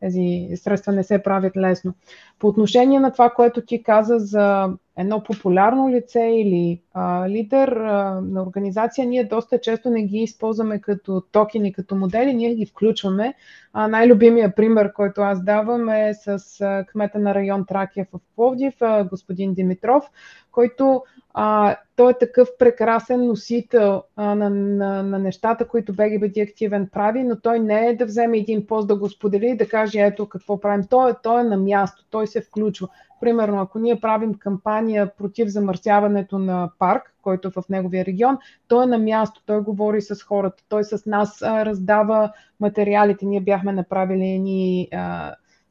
тези 0.00 0.48
средства 0.56 0.92
не 0.92 1.02
се 1.02 1.22
правят 1.22 1.56
лесно. 1.56 1.94
По 2.38 2.48
отношение 2.48 3.00
на 3.00 3.12
това, 3.12 3.30
което 3.30 3.60
ти 3.60 3.82
каза 3.82 4.18
за 4.18 4.68
едно 4.96 5.22
популярно 5.22 5.90
лице 5.90 6.20
или 6.20 6.80
а, 6.94 7.28
лидер 7.28 7.68
а, 7.68 8.20
на 8.20 8.42
организация, 8.42 9.06
ние 9.06 9.24
доста 9.24 9.60
често 9.60 9.90
не 9.90 10.02
ги 10.02 10.18
използваме 10.18 10.80
като 10.80 11.22
токени, 11.32 11.72
като 11.72 11.96
модели, 11.96 12.34
ние 12.34 12.54
ги 12.54 12.66
включваме. 12.66 13.34
А, 13.72 13.88
най-любимия 13.88 14.54
пример, 14.54 14.92
който 14.92 15.20
аз 15.20 15.44
давам 15.44 15.88
е 15.88 16.14
с 16.14 16.60
а, 16.60 16.84
кмета 16.84 17.18
на 17.18 17.34
район 17.34 17.64
Тракия 17.66 18.06
в 18.12 18.18
Пловдив, 18.36 18.74
а, 18.80 19.04
господин 19.04 19.54
Димитров, 19.54 20.04
който 20.52 21.02
а, 21.34 21.76
той 21.96 22.10
е 22.10 22.18
такъв 22.18 22.48
прекрасен 22.58 23.26
носител 23.26 24.02
а, 24.16 24.34
на, 24.34 24.50
на, 24.50 25.02
на 25.02 25.18
нещата, 25.18 25.68
които 25.68 25.92
БГБД 25.92 26.36
активен 26.36 26.88
прави, 26.92 27.24
но 27.24 27.40
той 27.40 27.60
не 27.60 27.86
е 27.86 27.96
да 27.96 28.04
вземе 28.04 28.38
един 28.38 28.66
пост 28.66 28.88
да 28.88 28.96
го 28.96 29.08
сподели 29.08 29.46
и 29.46 29.56
да 29.56 29.68
каже 29.68 30.00
ето 30.00 30.28
какво 30.28 30.60
правим. 30.60 30.86
Той, 30.90 31.14
той 31.22 31.40
е 31.40 31.44
на 31.44 31.56
място, 31.56 32.04
той 32.10 32.26
се 32.26 32.40
включва. 32.40 32.88
Примерно, 33.20 33.60
ако 33.60 33.78
ние 33.78 34.00
правим 34.00 34.34
кампания 34.34 35.16
против 35.16 35.48
замърсяването 35.48 36.38
на 36.38 36.70
парк, 36.78 37.14
който 37.22 37.48
е 37.48 37.50
в 37.50 37.68
неговия 37.68 38.04
регион, 38.04 38.38
той 38.68 38.84
е 38.84 38.86
на 38.86 38.98
място, 38.98 39.42
той 39.46 39.60
говори 39.60 40.02
с 40.02 40.22
хората, 40.22 40.62
той 40.68 40.84
с 40.84 41.06
нас 41.06 41.42
а, 41.42 41.64
раздава 41.64 42.32
материалите. 42.60 43.26
Ние 43.26 43.40
бяхме 43.40 43.72
направили 43.72 44.26
едни 44.26 44.88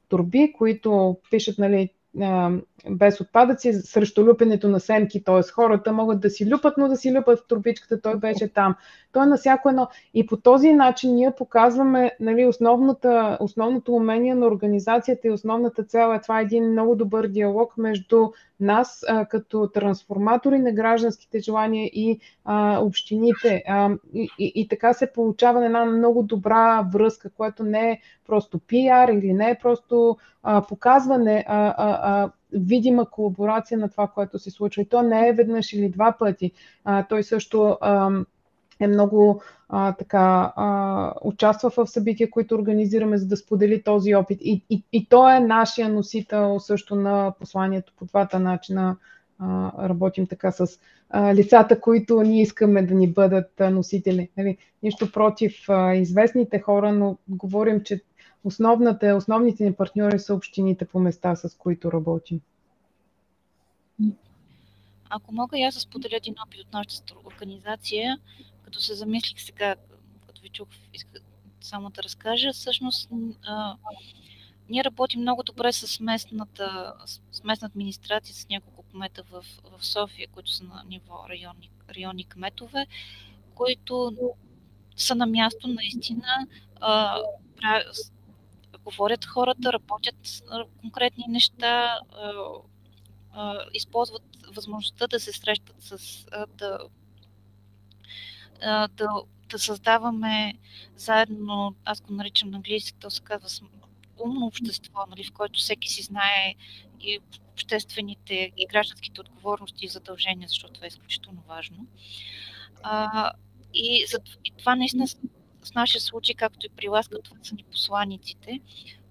турби, 0.10 0.54
които 0.58 1.18
пишат 1.32 1.58
нали, 1.58 1.90
без 2.90 3.22
отпадъци 3.22 3.74
срещу 3.74 4.26
люпенето 4.26 4.70
на 4.70 4.80
семки, 4.80 5.24
т.е. 5.24 5.52
хората 5.52 5.92
могат 5.92 6.20
да 6.20 6.30
си 6.30 6.52
люпат, 6.52 6.74
но 6.78 6.88
да 6.88 6.98
си 6.98 7.18
люпат 7.18 7.40
в 7.40 7.48
турбичката, 7.48 8.02
той 8.02 8.16
беше 8.16 8.48
там. 8.48 8.76
Той 9.12 9.24
е 9.24 9.26
на 9.26 9.38
всяко 9.38 9.70
едно. 9.70 9.88
И 10.14 10.26
по 10.26 10.38
този 10.38 10.74
начин 10.74 11.16
ние 11.16 11.32
показваме 11.38 12.12
нали, 12.20 12.46
основната, 12.46 13.38
основното 13.40 13.96
умение 13.96 14.36
на 14.36 14.48
организацията 14.48 15.28
и 15.28 15.32
основната 15.32 15.84
цел 15.84 16.14
е 16.16 16.22
това 16.22 16.40
е 16.40 16.44
един 16.44 16.72
много 16.72 16.96
добър 16.96 17.28
диалог 17.28 17.78
между 17.78 18.32
нас 18.60 19.06
а, 19.08 19.26
като 19.26 19.70
трансформатори 19.74 20.60
на 20.60 20.72
гражданските 20.72 21.40
желания 21.40 21.86
и 21.94 22.20
а, 22.46 22.80
общините. 22.80 23.64
А, 23.68 23.90
и, 24.14 24.30
и, 24.40 24.52
и 24.56 24.68
така 24.68 24.94
се 24.94 25.14
получава 25.14 25.66
една 25.66 25.86
много 25.86 26.24
добра 26.24 26.82
връзка, 26.94 27.30
което 27.30 27.64
не 27.64 27.92
е 27.92 28.00
просто 28.28 28.60
пиар 28.60 29.08
или 29.08 29.34
не 29.34 29.50
е 29.50 29.60
просто 29.62 30.18
а, 30.44 30.62
показване, 30.62 31.46
а, 31.48 31.68
а, 31.78 32.00
а 32.04 32.32
видима 32.52 33.10
колаборация 33.10 33.78
на 33.78 33.90
това, 33.90 34.08
което 34.08 34.40
се 34.40 34.52
случва. 34.52 34.82
И 34.82 34.90
то 34.90 35.02
не 35.02 35.28
е 35.28 35.34
веднъж 35.34 35.74
или 35.74 35.90
два 35.90 36.16
пъти. 36.20 36.52
А, 36.84 37.04
той 37.04 37.24
също 37.24 37.78
а, 37.82 38.12
е 38.80 38.88
много 38.88 39.42
а, 39.70 39.94
така, 39.94 40.54
а, 40.56 41.14
участва 41.22 41.70
в 41.70 41.88
събития, 41.88 42.30
които 42.30 42.56
организираме, 42.56 43.18
за 43.18 43.28
да 43.28 43.38
сподели 43.38 43.84
този 43.84 44.16
опит. 44.16 44.40
И, 44.42 44.64
и, 44.70 44.84
и 44.92 45.06
той 45.06 45.36
е 45.36 45.40
нашия 45.40 45.90
носител 45.90 46.60
също 46.60 46.96
на 46.96 47.34
посланието 47.40 47.94
по 47.98 48.06
двата 48.06 48.40
начина. 48.40 48.98
А, 49.40 49.72
работим 49.90 50.28
така 50.28 50.52
с 50.52 50.80
а, 51.10 51.36
лицата, 51.36 51.82
които 51.82 52.22
ние 52.22 52.42
искаме 52.42 52.82
да 52.82 52.96
ни 52.96 53.12
бъдат 53.12 53.52
носители. 53.60 54.30
Нали? 54.38 54.58
Нищо 54.84 55.12
против 55.12 55.70
а, 55.70 55.96
известните 55.96 56.60
хора, 56.60 56.92
но 56.92 57.18
говорим, 57.28 57.84
че 57.84 58.02
основната, 58.44 59.16
основните 59.16 59.64
ни 59.64 59.74
партньори 59.74 60.20
са 60.20 60.34
общините 60.34 60.86
по 60.86 61.00
места, 61.00 61.36
с 61.36 61.56
които 61.58 61.92
работим. 61.92 62.42
Ако 65.10 65.34
мога 65.34 65.60
и 65.60 65.64
аз 65.64 65.74
да 65.74 65.80
споделя 65.80 66.16
един 66.18 66.36
опит 66.46 66.60
от 66.60 66.74
нашата 66.74 67.14
организация, 67.26 68.18
като 68.70 68.82
се 68.82 68.96
замислих 68.96 69.42
сега, 69.42 69.76
като 70.28 70.42
ви 70.42 70.50
чух, 70.50 70.68
исках 70.94 71.22
само 71.62 71.90
да 71.90 72.04
разкажа, 72.04 72.54
всъщност 72.54 73.10
а, 73.44 73.76
ние 74.70 74.84
работим 74.84 75.22
много 75.22 75.44
добре 75.44 75.74
с 75.74 76.00
местната, 76.00 76.94
с 77.32 77.44
местна 77.44 77.66
администрация, 77.66 78.36
с 78.36 78.50
няколко 78.50 78.84
кмета 78.84 79.24
в, 79.24 79.46
в 79.64 79.86
София, 79.86 80.28
които 80.32 80.52
са 80.52 80.64
на 80.64 80.84
ниво 80.88 81.30
районни, 81.30 81.70
районни 81.96 82.24
кметове, 82.24 82.88
които 83.56 84.14
са 84.96 85.16
на 85.16 85.26
място 85.26 85.68
наистина, 85.68 86.48
а, 86.82 87.20
говорят 88.84 89.26
хората, 89.26 89.74
работят 89.74 90.44
конкретни 90.82 91.26
неща, 91.28 92.00
използват 93.74 94.24
възможността 94.56 95.08
да 95.08 95.20
се 95.20 95.32
срещат 95.34 95.76
с. 95.80 96.26
да, 96.58 96.80
да, 98.62 99.10
да 99.50 99.60
създаваме 99.60 100.54
заедно, 100.96 101.76
аз 101.86 102.02
го 102.02 102.14
наричам 102.14 102.50
на 102.50 102.58
английски, 102.58 102.94
то 103.00 103.10
се 103.10 103.22
казва 103.22 103.68
умно 104.20 104.46
общество, 104.46 105.06
нали, 105.10 105.24
в 105.24 105.34
което 105.34 105.60
всеки 105.60 105.90
си 105.90 106.04
знае 106.04 106.56
и 107.02 107.20
обществените 107.52 108.52
и 108.58 108.68
гражданските 108.68 109.22
отговорности 109.22 109.86
и 109.86 109.90
задължения, 109.90 110.48
защото 110.48 110.74
това 110.74 110.86
е 110.86 110.88
изключително 110.88 111.44
важно. 111.48 111.88
А, 112.84 113.32
и, 113.74 114.06
за, 114.08 114.18
и 114.46 114.52
това 114.58 114.76
наистина 114.76 115.08
в 115.66 115.74
нашия 115.76 116.02
случай, 116.02 116.36
както 116.36 116.66
и 116.66 116.70
при 116.70 116.88
Ласка, 116.88 117.22
това 117.24 117.38
са 117.44 117.56
ни 117.56 117.64
посланиците, 117.64 118.60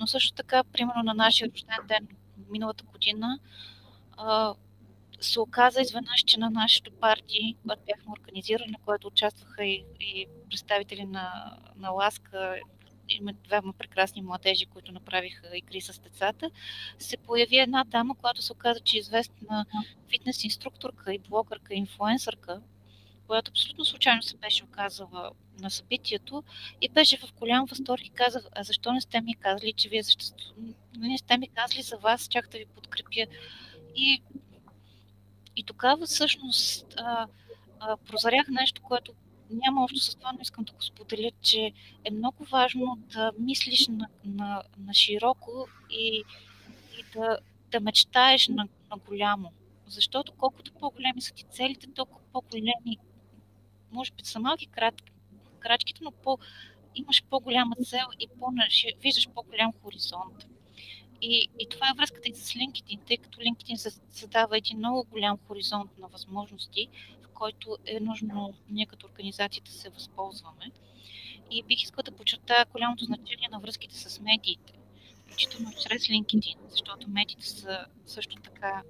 но 0.00 0.06
също 0.06 0.32
така, 0.32 0.64
примерно 0.64 1.02
на 1.02 1.14
нашия 1.14 1.50
рожден 1.52 1.86
ден 1.88 2.08
миналата 2.50 2.84
година, 2.84 3.38
а, 4.16 4.54
се 5.20 5.40
оказа 5.40 5.80
изведнъж, 5.80 6.20
че 6.26 6.40
на 6.40 6.50
нашите 6.50 6.90
партии, 6.90 7.56
когато 7.62 7.82
бяхме 7.86 8.12
организирани, 8.12 8.70
на 8.70 8.78
което 8.84 9.06
участваха 9.06 9.64
и, 9.64 9.84
и 10.00 10.26
представители 10.50 11.04
на, 11.04 11.56
на 11.76 11.90
Ласка, 11.90 12.60
има 13.08 13.32
двама 13.32 13.72
прекрасни 13.72 14.22
младежи, 14.22 14.66
които 14.66 14.92
направиха 14.92 15.56
игри 15.56 15.80
с 15.80 16.00
децата, 16.00 16.50
се 16.98 17.16
появи 17.16 17.58
една 17.58 17.84
дама, 17.84 18.14
която 18.14 18.42
се 18.42 18.52
оказа, 18.52 18.80
че 18.80 18.96
е 18.96 19.00
известна 19.00 19.66
фитнес 20.10 20.44
инструкторка 20.44 21.14
и 21.14 21.18
блогърка, 21.18 21.74
инфлуенсърка, 21.74 22.60
която 23.26 23.50
абсолютно 23.50 23.84
случайно 23.84 24.22
се 24.22 24.36
беше 24.36 24.64
оказала 24.64 25.30
на 25.60 25.70
събитието 25.70 26.42
и 26.80 26.88
беше 26.88 27.16
в 27.16 27.34
голям 27.34 27.66
възторг 27.66 28.06
и 28.06 28.10
каза, 28.10 28.42
а 28.56 28.62
защо 28.62 28.92
не 28.92 29.00
сте 29.00 29.20
ми 29.20 29.34
казали, 29.34 29.72
че 29.72 29.88
вие 29.88 30.02
съществувате? 30.02 30.74
Не 30.98 31.18
сте 31.18 31.38
ми 31.38 31.48
казали 31.48 31.82
за 31.82 31.96
вас, 31.96 32.28
чак 32.28 32.48
да 32.48 32.58
ви 32.58 32.66
подкрепя. 32.66 33.32
И, 33.96 34.22
и 35.58 35.62
тогава 35.62 36.06
всъщност 36.06 36.94
а, 36.96 37.26
а, 37.80 37.96
прозрях 37.96 38.48
нещо, 38.48 38.82
което 38.82 39.12
няма 39.50 39.84
общо 39.84 39.98
с 39.98 40.14
това, 40.14 40.32
но 40.32 40.38
искам 40.40 40.64
да 40.64 40.72
го 40.72 40.82
споделя, 40.82 41.30
че 41.42 41.72
е 42.04 42.10
много 42.10 42.44
важно 42.44 42.98
да 43.12 43.32
мислиш 43.38 43.88
на, 43.88 44.08
на, 44.24 44.62
на 44.78 44.94
широко 44.94 45.68
и, 45.90 46.22
и 46.98 47.04
да, 47.14 47.38
да 47.70 47.80
мечтаеш 47.80 48.48
на, 48.48 48.68
на 48.90 48.96
голямо. 49.08 49.52
Защото 49.86 50.32
колкото 50.38 50.72
по-големи 50.72 51.20
са 51.20 51.34
ти 51.34 51.44
целите, 51.50 51.86
толкова 51.94 52.20
по-големи, 52.32 52.98
може 53.92 54.12
би 54.12 54.24
са 54.24 54.40
малки 54.40 54.66
кратки, 54.66 55.12
крачките, 55.58 56.00
но 56.04 56.10
по, 56.10 56.38
имаш 56.94 57.22
по-голяма 57.30 57.76
цел 57.84 58.06
и 58.20 58.28
по, 58.40 58.52
виждаш 59.00 59.28
по-голям 59.34 59.72
хоризонт. 59.82 60.46
И, 61.22 61.48
и 61.58 61.68
това 61.68 61.88
е 61.88 61.96
връзката 61.96 62.28
и 62.28 62.34
с 62.34 62.52
LinkedIn, 62.52 62.98
тъй 63.06 63.16
като 63.16 63.40
LinkedIn 63.40 63.92
задава 64.10 64.58
един 64.58 64.78
много 64.78 65.06
голям 65.10 65.38
хоризонт 65.48 65.98
на 65.98 66.08
възможности, 66.08 66.88
в 67.22 67.28
който 67.28 67.76
е 67.86 68.00
нужно 68.00 68.54
ние 68.70 68.86
като 68.86 69.06
организация 69.06 69.62
да 69.62 69.70
се 69.70 69.88
възползваме. 69.88 70.70
И 71.50 71.62
бих 71.62 71.82
искала 71.82 72.02
да 72.02 72.12
подчертая 72.12 72.66
голямото 72.72 73.04
значение 73.04 73.48
на 73.52 73.60
връзките 73.60 73.98
с 73.98 74.20
медиите, 74.20 74.72
включително 75.22 75.72
чрез 75.72 76.02
LinkedIn, 76.02 76.56
защото 76.70 77.10
медиите 77.10 77.48
са 77.48 77.86
също 78.06 78.36
така, 78.36 78.82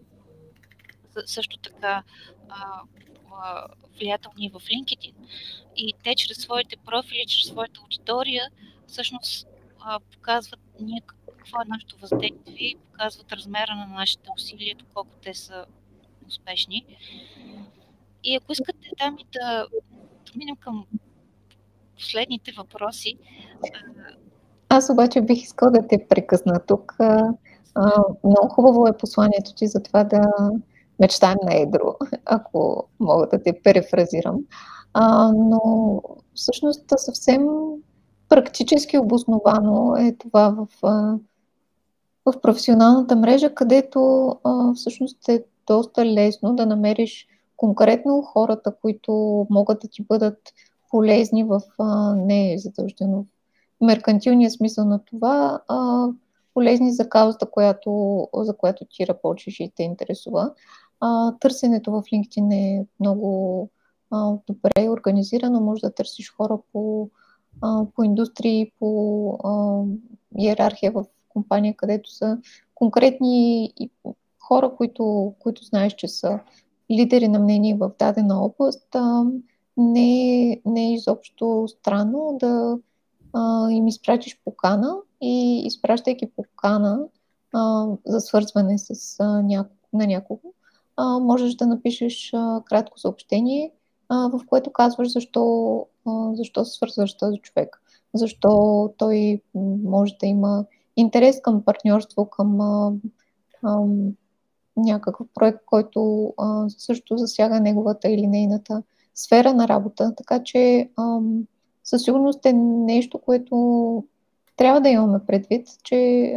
също 1.26 1.58
така 1.58 2.02
а, 2.48 2.82
а, 3.32 3.66
влиятелни 3.98 4.50
в 4.50 4.60
LinkedIn. 4.60 5.14
И 5.76 5.94
те 6.04 6.14
чрез 6.14 6.38
своите 6.38 6.76
профили, 6.76 7.24
чрез 7.28 7.48
своята 7.48 7.80
аудитория, 7.80 8.50
всъщност 8.86 9.46
а, 9.80 10.00
показват 10.00 10.60
ние 10.80 11.00
какво 11.48 11.62
е 11.62 11.68
нашето 11.68 11.96
въздействие 11.96 12.66
и 12.66 12.76
показват 12.92 13.32
размера 13.32 13.74
на 13.74 13.86
нашите 13.86 14.30
усилия, 14.36 14.76
доколко 14.78 15.10
те 15.22 15.34
са 15.34 15.64
успешни. 16.28 16.86
И 18.24 18.36
ако 18.36 18.52
искате, 18.52 18.90
дами, 18.98 19.24
да, 19.32 19.66
да 20.26 20.38
минем 20.38 20.56
към 20.56 20.86
последните 21.96 22.52
въпроси. 22.58 23.18
Аз 24.68 24.90
обаче 24.90 25.20
бих 25.20 25.42
искал 25.42 25.70
да 25.70 25.86
те 25.86 26.06
прекъсна 26.08 26.60
тук. 26.66 26.96
Много 28.24 28.48
хубаво 28.48 28.86
е 28.86 28.98
посланието 28.98 29.54
ти 29.54 29.66
за 29.66 29.82
това 29.82 30.04
да 30.04 30.22
мечтаем 31.00 31.38
на 31.42 31.54
едро, 31.54 31.96
ако 32.24 32.88
мога 33.00 33.28
да 33.28 33.42
те 33.42 33.62
перефразирам. 33.62 34.36
но 35.34 36.02
всъщност 36.34 36.84
съвсем 36.96 37.46
практически 38.28 38.98
обосновано 38.98 39.96
е 39.96 40.16
това 40.18 40.50
в 40.50 40.68
в 42.26 42.40
професионалната 42.40 43.16
мрежа, 43.16 43.54
където 43.54 44.28
а, 44.44 44.74
всъщност 44.74 45.28
е 45.28 45.44
доста 45.66 46.06
лесно 46.06 46.56
да 46.56 46.66
намериш 46.66 47.26
конкретно 47.56 48.22
хората, 48.22 48.74
които 48.82 49.12
могат 49.50 49.80
да 49.80 49.88
ти 49.88 50.02
бъдат 50.02 50.38
полезни 50.90 51.44
в 51.44 51.60
а, 51.78 52.14
не 52.14 52.58
задължено 52.58 53.24
в 53.80 53.84
меркантилния 53.84 54.50
смисъл 54.50 54.84
на 54.84 55.04
това, 55.04 55.60
а 55.68 56.08
полезни 56.54 56.92
за 56.92 57.08
каузата, 57.08 57.50
която, 57.50 58.28
за 58.34 58.56
която 58.56 58.84
ти 58.84 59.06
работиш 59.06 59.60
и 59.60 59.72
те 59.76 59.82
интересува. 59.82 60.52
А, 61.00 61.32
търсенето 61.40 61.92
в 61.92 62.02
LinkedIn 62.02 62.54
е 62.54 62.86
много 63.00 63.70
а, 64.10 64.32
добре 64.46 64.88
организирано. 64.88 65.60
Може 65.60 65.80
да 65.80 65.94
търсиш 65.94 66.32
хора 66.32 66.58
по, 66.72 67.08
а, 67.60 67.84
по 67.94 68.02
индустрии, 68.02 68.72
по 68.78 69.30
а, 69.44 69.82
иерархия 70.38 70.92
в 70.92 71.04
компания, 71.38 71.74
където 71.76 72.10
са 72.10 72.38
конкретни 72.74 73.72
хора, 74.48 74.74
които, 74.76 75.34
които 75.38 75.64
знаеш, 75.64 75.94
че 75.94 76.08
са 76.08 76.40
лидери 76.90 77.28
на 77.28 77.38
мнение 77.38 77.74
в 77.74 77.90
дадена 77.98 78.44
област, 78.44 78.94
а, 78.94 79.24
не, 79.76 80.60
не 80.66 80.88
е 80.88 80.92
изобщо 80.92 81.68
странно 81.68 82.36
да 82.40 82.78
а, 83.32 83.70
им 83.70 83.86
изпратиш 83.86 84.40
покана 84.44 84.96
и 85.20 85.62
изпращайки 85.66 86.26
покана 86.36 87.00
а, 87.54 87.86
за 88.06 88.20
свързване 88.20 88.78
с, 88.78 89.16
а, 89.20 89.42
няко, 89.42 89.70
на 89.92 90.06
някого, 90.06 90.52
а, 90.96 91.18
можеш 91.18 91.54
да 91.54 91.66
напишеш 91.66 92.30
а, 92.34 92.62
кратко 92.64 92.98
съобщение, 92.98 93.72
а, 94.08 94.28
в 94.28 94.40
което 94.46 94.72
казваш 94.72 95.12
защо, 95.12 95.86
а, 96.06 96.34
защо 96.34 96.64
се 96.64 96.72
свързваш 96.72 97.12
с 97.12 97.16
този 97.16 97.38
човек, 97.38 97.82
защо 98.14 98.94
той 98.98 99.42
може 99.84 100.16
да 100.20 100.26
има 100.26 100.64
интерес 100.98 101.40
към 101.42 101.62
партньорство, 101.64 102.30
към 102.30 102.60
а, 102.60 102.92
а, 103.62 103.84
някакъв 104.76 105.26
проект, 105.34 105.58
който 105.66 106.32
а, 106.38 106.68
също 106.68 107.16
засяга 107.16 107.60
неговата 107.60 108.08
или 108.08 108.26
нейната 108.26 108.82
сфера 109.14 109.54
на 109.54 109.68
работа. 109.68 110.14
Така 110.16 110.42
че 110.42 110.90
а, 110.96 111.18
със 111.84 112.02
сигурност 112.02 112.46
е 112.46 112.52
нещо, 112.52 113.18
което 113.18 114.04
трябва 114.56 114.80
да 114.80 114.88
имаме 114.88 115.18
предвид, 115.26 115.68
че 115.82 116.32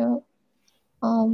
а, 1.02 1.26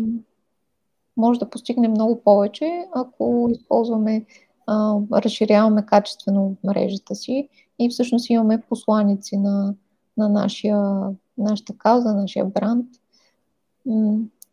може 1.17 1.39
да 1.39 1.49
постигнем 1.49 1.91
много 1.91 2.21
повече, 2.23 2.85
ако 2.95 3.49
използваме, 3.51 4.25
а, 4.67 4.95
разширяваме 5.13 5.85
качествено 5.85 6.55
мрежата 6.63 7.15
си 7.15 7.49
и 7.79 7.89
всъщност 7.89 8.29
имаме 8.29 8.61
посланици 8.61 9.37
на, 9.37 9.75
на 10.17 10.29
нашия, 10.29 11.01
нашата 11.37 11.73
кауза, 11.77 12.13
нашия 12.13 12.45
бранд 12.45 12.87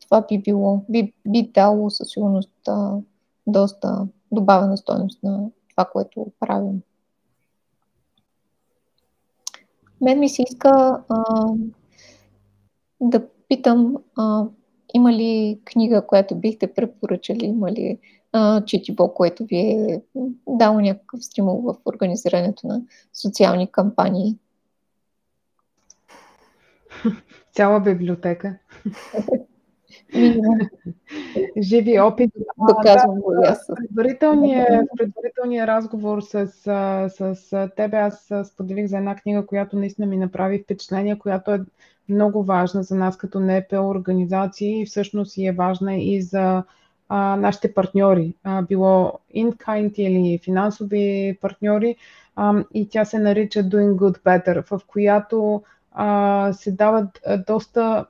това 0.00 0.26
би 0.28 0.38
било, 0.38 0.84
би, 0.88 1.12
би 1.28 1.50
дало 1.54 1.90
със 1.90 2.08
сигурност 2.08 2.50
а, 2.68 2.96
доста 3.46 4.06
добавена 4.32 4.76
стоеност 4.76 5.22
на 5.22 5.50
това, 5.70 5.84
което 5.84 6.26
правим. 6.40 6.82
Мен 10.00 10.18
ми 10.18 10.28
се 10.28 10.42
иска 10.42 11.02
а, 11.08 11.24
да 13.00 13.28
питам, 13.48 13.96
а, 14.16 14.44
има 14.94 15.12
ли 15.12 15.60
книга, 15.64 16.06
която 16.06 16.34
бихте 16.34 16.74
препоръчали, 16.74 17.44
има 17.44 17.72
ли 17.72 17.98
а, 18.32 18.64
четиво, 18.64 19.14
което 19.14 19.44
ви 19.44 19.56
е 19.56 20.02
дало 20.48 20.80
някакъв 20.80 21.24
стимул 21.24 21.62
в 21.62 21.76
организирането 21.86 22.66
на 22.66 22.82
социални 23.12 23.72
кампании? 23.72 24.36
Цяла 27.54 27.80
библиотека. 27.80 28.58
Живи 31.62 32.00
опит. 32.00 32.30
Доказвам 32.68 33.20
го 33.20 33.32
да, 33.32 33.58
предварителния, 33.76 34.82
предварителния 34.98 35.66
разговор 35.66 36.20
с, 36.20 36.46
с, 36.46 37.34
с 37.34 37.70
тебе 37.76 37.96
аз 37.96 38.32
споделих 38.44 38.86
за 38.86 38.98
една 38.98 39.16
книга, 39.16 39.46
която 39.46 39.76
наистина 39.76 40.06
ми 40.06 40.16
направи 40.16 40.62
впечатление, 40.64 41.18
която 41.18 41.52
е 41.52 41.60
много 42.08 42.44
важна 42.44 42.82
за 42.82 42.94
нас 42.94 43.16
като 43.16 43.40
НПО 43.40 43.88
организации 43.88 44.80
и 44.80 44.86
всъщност 44.86 45.36
и 45.36 45.46
е 45.46 45.52
важна 45.52 45.96
и 45.96 46.22
за 46.22 46.62
а, 47.08 47.36
нашите 47.36 47.74
партньори, 47.74 48.34
а, 48.44 48.62
било 48.62 49.12
in-kind 49.36 49.94
или 49.94 50.38
финансови 50.44 51.38
партньори, 51.40 51.96
а, 52.36 52.64
и 52.74 52.88
тя 52.88 53.04
се 53.04 53.18
нарича 53.18 53.60
Doing 53.60 53.94
Good 53.94 54.18
Better, 54.22 54.64
в 54.70 54.86
която 54.86 55.62
а, 55.94 56.52
се 56.52 56.72
дават 56.72 57.20
а, 57.26 57.36
доста 57.36 58.06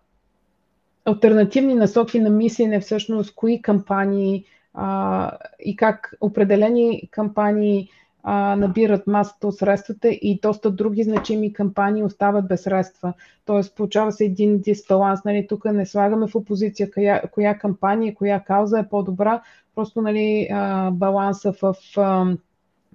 альтернативни 1.05 1.75
насоки 1.75 2.21
на 2.21 2.31
мислене, 2.31 2.81
всъщност, 2.81 3.35
кои 3.35 3.63
кампании 3.63 4.45
а, 4.75 5.31
и 5.61 5.77
как 5.77 6.15
определени 6.21 7.09
кампании 7.11 7.89
а, 8.23 8.57
набират 8.57 9.07
масата 9.07 9.47
от 9.47 9.57
средствата 9.57 10.09
и 10.09 10.39
доста 10.43 10.71
други 10.71 11.03
значими 11.03 11.53
кампании 11.53 12.03
остават 12.03 12.49
без 12.49 12.63
средства. 12.63 13.13
Тоест, 13.45 13.77
получава 13.77 14.13
се 14.13 14.25
един 14.25 14.59
дисбаланс. 14.59 15.25
Нали, 15.25 15.47
тук 15.49 15.65
не 15.65 15.87
слагаме 15.87 16.27
в 16.27 16.35
опозиция 16.35 16.91
коя, 16.91 17.23
коя 17.33 17.59
кампания, 17.59 18.15
коя 18.15 18.41
кауза 18.41 18.79
е 18.79 18.89
по-добра, 18.89 19.43
просто 19.75 20.03
нали, 20.03 20.49
а, 20.53 20.91
баланса 20.91 21.53
в. 21.53 21.75
А, 21.97 22.27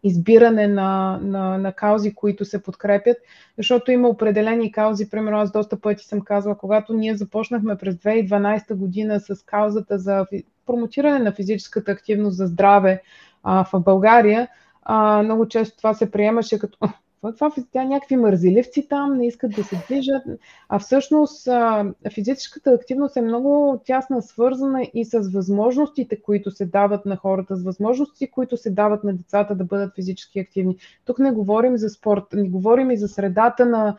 избиране 0.03 0.67
на, 0.67 1.19
на, 1.21 1.57
на 1.57 1.73
каузи, 1.73 2.13
които 2.15 2.45
се 2.45 2.63
подкрепят, 2.63 3.17
защото 3.57 3.91
има 3.91 4.07
определени 4.07 4.71
каузи, 4.71 5.09
примерно 5.09 5.37
аз 5.37 5.51
доста 5.51 5.81
пъти 5.81 6.05
съм 6.05 6.21
казвала, 6.21 6.57
когато 6.57 6.93
ние 6.93 7.15
започнахме 7.15 7.77
през 7.77 7.95
2012 7.95 8.75
година 8.75 9.19
с 9.19 9.45
каузата 9.45 9.99
за 9.99 10.25
промотиране 10.65 11.19
на 11.19 11.31
физическата 11.31 11.91
активност 11.91 12.37
за 12.37 12.47
здраве 12.47 13.01
а, 13.43 13.63
в 13.63 13.79
България, 13.79 14.47
а, 14.83 15.23
много 15.23 15.47
често 15.47 15.77
това 15.77 15.93
се 15.93 16.11
приемаше 16.11 16.59
като 16.59 16.77
това 17.21 17.51
тя 17.71 17.83
някакви 17.83 18.15
мързеливци 18.15 18.87
там, 18.89 19.17
не 19.17 19.27
искат 19.27 19.51
да 19.51 19.63
се 19.63 19.75
движат. 19.87 20.23
А 20.69 20.79
всъщност 20.79 21.47
физическата 22.13 22.69
активност 22.69 23.17
е 23.17 23.21
много 23.21 23.81
тясна 23.85 24.21
свързана 24.21 24.87
и 24.93 25.05
с 25.05 25.31
възможностите, 25.33 26.21
които 26.21 26.51
се 26.51 26.65
дават 26.65 27.05
на 27.05 27.15
хората, 27.15 27.55
с 27.55 27.63
възможности, 27.63 28.31
които 28.31 28.57
се 28.57 28.69
дават 28.69 29.03
на 29.03 29.13
децата 29.13 29.55
да 29.55 29.63
бъдат 29.63 29.95
физически 29.95 30.39
активни. 30.39 30.77
Тук 31.05 31.19
не 31.19 31.31
говорим 31.31 31.77
за 31.77 31.89
спорт, 31.89 32.23
не 32.33 32.49
говорим 32.49 32.91
и 32.91 32.97
за 32.97 33.07
средата 33.07 33.65
на 33.65 33.97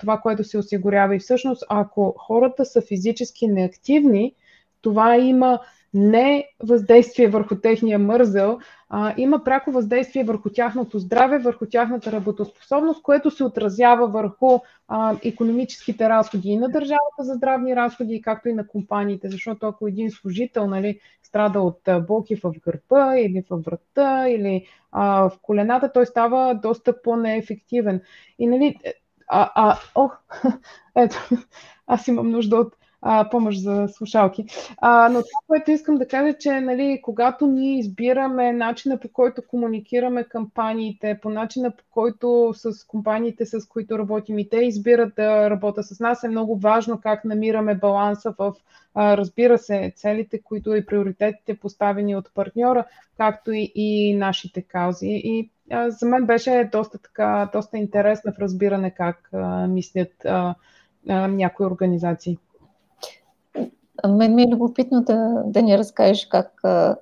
това, 0.00 0.18
което 0.18 0.44
се 0.44 0.58
осигурява. 0.58 1.16
И 1.16 1.18
всъщност, 1.18 1.64
ако 1.68 2.14
хората 2.18 2.64
са 2.64 2.80
физически 2.80 3.48
неактивни, 3.48 4.34
това 4.80 5.16
има 5.16 5.58
не 5.94 6.48
въздействие 6.62 7.28
върху 7.28 7.56
техния 7.56 7.98
мързел, 7.98 8.58
а, 8.88 9.14
има 9.16 9.44
пряко 9.44 9.72
въздействие 9.72 10.24
върху 10.24 10.50
тяхното 10.50 10.98
здраве, 10.98 11.38
върху 11.38 11.66
тяхната 11.66 12.12
работоспособност, 12.12 13.02
което 13.02 13.30
се 13.30 13.44
отразява 13.44 14.06
върху 14.06 14.58
а, 14.88 15.16
економическите 15.24 16.08
разходи 16.08 16.48
и 16.48 16.56
на 16.56 16.68
държавата 16.68 17.22
за 17.22 17.34
здравни 17.34 17.76
разходи, 17.76 18.22
както 18.22 18.48
и 18.48 18.52
на 18.52 18.66
компаниите. 18.66 19.28
Защото 19.28 19.66
ако 19.66 19.88
един 19.88 20.10
служител 20.10 20.66
нали, 20.66 21.00
страда 21.22 21.60
от 21.60 21.80
болки 22.06 22.36
в 22.36 22.52
гърба 22.64 23.16
или 23.18 23.44
в 23.50 23.56
врата 23.56 24.28
или 24.28 24.66
а, 24.92 25.28
в 25.28 25.38
колената, 25.42 25.92
той 25.92 26.06
става 26.06 26.54
доста 26.54 27.02
по-неефективен. 27.02 28.00
И 28.38 28.46
нали, 28.46 28.76
а, 29.28 29.50
а, 29.54 29.78
ох, 29.94 30.18
ето, 30.96 31.16
аз 31.86 32.08
имам 32.08 32.30
нужда 32.30 32.56
от 32.56 32.76
а, 33.02 33.30
помощ 33.30 33.62
за 33.62 33.88
слушалки. 33.88 34.44
А, 34.78 35.08
но 35.08 35.14
това, 35.14 35.40
което 35.46 35.70
искам 35.70 35.94
да 35.94 36.08
кажа, 36.08 36.38
че 36.38 36.60
нали, 36.60 37.00
когато 37.02 37.46
ние 37.46 37.78
избираме 37.78 38.52
начина 38.52 39.00
по 39.00 39.08
който 39.08 39.42
комуникираме 39.48 40.24
кампаниите, 40.24 41.18
по 41.22 41.30
начина 41.30 41.70
по 41.70 41.84
който 41.90 42.52
с 42.54 42.86
компаниите, 42.86 43.46
с 43.46 43.68
които 43.68 43.98
работим 43.98 44.38
и 44.38 44.48
те 44.48 44.56
избират 44.56 45.14
да 45.16 45.50
работят 45.50 45.86
с 45.86 46.00
нас, 46.00 46.24
е 46.24 46.28
много 46.28 46.56
важно 46.56 47.00
как 47.00 47.24
намираме 47.24 47.74
баланса 47.74 48.34
в, 48.38 48.54
а, 48.94 49.16
разбира 49.16 49.58
се, 49.58 49.92
целите, 49.96 50.42
които 50.42 50.74
и 50.74 50.86
приоритетите 50.86 51.58
поставени 51.58 52.16
от 52.16 52.34
партньора, 52.34 52.84
както 53.16 53.52
и, 53.52 53.72
и 53.74 54.16
нашите 54.16 54.62
каузи. 54.62 55.20
И 55.24 55.50
а, 55.70 55.90
за 55.90 56.06
мен 56.06 56.26
беше 56.26 56.68
доста, 56.72 56.98
така, 56.98 57.50
доста 57.52 57.78
интересно 57.78 58.32
в 58.32 58.38
разбиране 58.38 58.90
как 58.90 59.28
а, 59.32 59.66
мислят 59.66 60.24
а, 60.24 60.54
а, 61.08 61.28
някои 61.28 61.66
организации. 61.66 62.38
Мен 64.08 64.34
ми 64.34 64.42
е 64.42 64.48
любопитно 64.48 65.02
да, 65.02 65.42
да 65.46 65.62
ни 65.62 65.78
разкажеш 65.78 66.26
как 66.26 66.64
а, 66.64 66.96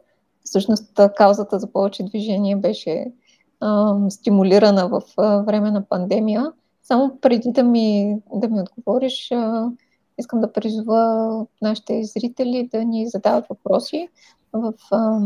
всъщност 0.44 1.00
каузата 1.16 1.58
за 1.58 1.72
повече 1.72 2.02
движение 2.02 2.56
беше 2.56 3.12
а, 3.60 3.96
стимулирана 4.10 4.88
в 4.88 5.02
а, 5.16 5.42
време 5.42 5.70
на 5.70 5.84
пандемия. 5.84 6.52
Само 6.82 7.18
преди 7.20 7.52
да 7.52 7.62
ми, 7.62 8.18
да 8.34 8.48
ми 8.48 8.60
отговориш, 8.60 9.32
а, 9.32 9.70
искам 10.18 10.40
да 10.40 10.52
призова 10.52 11.46
нашите 11.62 12.04
зрители 12.04 12.68
да 12.72 12.84
ни 12.84 13.08
задават 13.08 13.46
въпроси 13.50 14.08
в 14.52 14.72
а, 14.90 15.20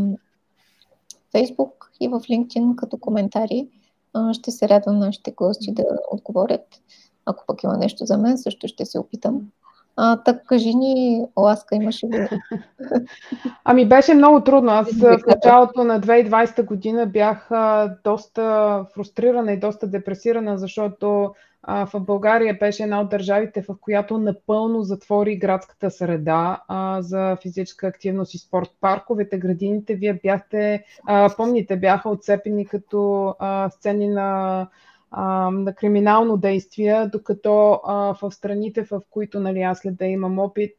Facebook 1.35 1.71
и 1.99 2.07
в 2.07 2.19
LinkedIn 2.19 2.75
като 2.75 2.97
коментари. 2.97 3.67
А, 4.13 4.33
ще 4.33 4.51
се 4.51 4.69
радвам 4.69 4.99
нашите 4.99 5.31
гости 5.31 5.73
да 5.73 5.83
отговорят. 6.11 6.81
Ако 7.25 7.43
пък 7.47 7.63
има 7.63 7.77
нещо 7.77 8.05
за 8.05 8.17
мен, 8.17 8.37
също 8.37 8.67
ще 8.67 8.85
се 8.85 8.99
опитам. 8.99 9.41
А, 9.97 10.23
так 10.23 10.45
кажи 10.45 10.73
ни, 10.73 11.25
Ласка, 11.37 11.75
имаше 11.75 12.07
ли? 12.07 12.27
Ами 13.63 13.87
беше 13.87 14.13
много 14.13 14.43
трудно. 14.43 14.71
Аз 14.71 14.91
в 14.91 15.19
началото 15.27 15.83
на 15.83 16.01
2020 16.01 16.65
година 16.65 17.05
бях 17.05 17.49
доста 18.03 18.85
фрустрирана 18.93 19.51
и 19.53 19.59
доста 19.59 19.87
депресирана, 19.87 20.57
защото 20.57 21.33
в 21.67 21.99
България 21.99 22.57
беше 22.59 22.83
една 22.83 23.01
от 23.01 23.09
държавите, 23.09 23.61
в 23.61 23.75
която 23.81 24.17
напълно 24.17 24.81
затвори 24.81 25.37
градската 25.37 25.91
среда 25.91 26.61
а, 26.67 27.01
за 27.01 27.37
физическа 27.41 27.87
активност 27.87 28.33
и 28.33 28.37
спорт. 28.37 28.69
Парковете, 28.81 29.37
градините, 29.37 29.95
вие 29.95 30.13
бяхте, 30.13 30.83
а, 31.07 31.29
помните, 31.37 31.77
бяха 31.77 32.09
отцепени 32.09 32.65
като 32.65 33.35
а, 33.39 33.69
сцени 33.69 34.07
на 34.07 34.67
на 35.51 35.73
криминално 35.75 36.37
действие, 36.37 37.09
докато 37.11 37.81
в 38.21 38.31
страните, 38.31 38.83
в 38.83 39.01
които 39.09 39.39
нали, 39.39 39.61
аз 39.61 39.79
след 39.79 39.95
да 39.95 40.05
имам 40.05 40.39
опит, 40.39 40.71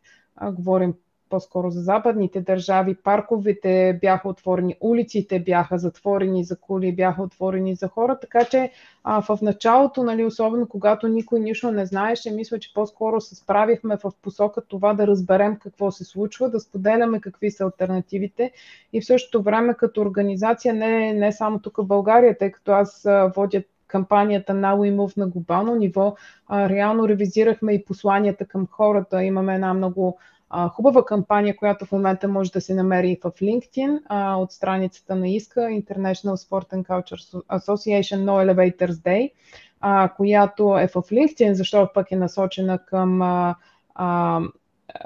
говорим 0.52 0.94
по-скоро 1.28 1.70
за 1.70 1.80
западните 1.80 2.40
държави, 2.40 2.94
парковете 2.94 3.98
бяха 4.00 4.28
отворени, 4.28 4.76
улиците 4.80 5.40
бяха 5.40 5.78
затворени 5.78 6.44
за 6.44 6.60
коли, 6.60 6.94
бяха 6.94 7.22
отворени 7.22 7.74
за 7.74 7.88
хора, 7.88 8.18
така 8.20 8.44
че 8.44 8.70
а, 9.04 9.22
в 9.22 9.42
началото, 9.42 10.02
нали, 10.02 10.24
особено 10.24 10.68
когато 10.68 11.08
никой 11.08 11.40
нищо 11.40 11.70
не 11.70 11.86
знаеше, 11.86 12.30
мисля, 12.30 12.58
че 12.58 12.74
по-скоро 12.74 13.20
се 13.20 13.34
справихме 13.34 13.96
в 13.96 14.12
посока 14.22 14.66
това 14.66 14.94
да 14.94 15.06
разберем 15.06 15.56
какво 15.56 15.90
се 15.90 16.04
случва, 16.04 16.50
да 16.50 16.60
споделяме 16.60 17.20
какви 17.20 17.50
са 17.50 17.64
альтернативите 17.64 18.52
и 18.92 19.00
в 19.00 19.06
същото 19.06 19.42
време 19.42 19.74
като 19.74 20.00
организация, 20.00 20.74
не, 20.74 21.12
не 21.12 21.32
само 21.32 21.58
тук 21.58 21.76
в 21.76 21.86
България, 21.86 22.38
тъй 22.38 22.50
като 22.50 22.72
аз 22.72 23.06
водя 23.36 23.62
кампанията 23.88 24.52
Now 24.52 24.76
We 24.76 24.96
Move 24.96 25.16
на 25.16 25.26
глобално 25.26 25.74
ниво, 25.74 26.14
а, 26.46 26.68
реално 26.68 27.08
ревизирахме 27.08 27.72
и 27.72 27.84
посланията 27.84 28.46
към 28.46 28.66
хората. 28.66 29.24
Имаме 29.24 29.54
една 29.54 29.74
много 29.74 30.18
а, 30.50 30.68
хубава 30.68 31.04
кампания, 31.04 31.56
която 31.56 31.86
в 31.86 31.92
момента 31.92 32.28
може 32.28 32.52
да 32.52 32.60
се 32.60 32.74
намери 32.74 33.18
в 33.24 33.30
LinkedIn 33.30 34.00
а, 34.08 34.36
от 34.36 34.52
страницата 34.52 35.16
на 35.16 35.28
ИСКА, 35.28 35.60
International 35.60 36.36
Sport 36.36 36.72
and 36.72 36.86
Culture 36.86 37.42
Association 37.50 38.24
No 38.24 38.52
Elevators 38.52 38.92
Day, 38.92 39.32
а, 39.80 40.08
която 40.08 40.78
е 40.78 40.86
в 40.88 40.92
LinkedIn, 40.92 41.52
защото 41.52 41.92
пък 41.94 42.12
е 42.12 42.16
насочена 42.16 42.78
към 42.78 43.22
а, 43.22 43.54
а, 43.94 44.40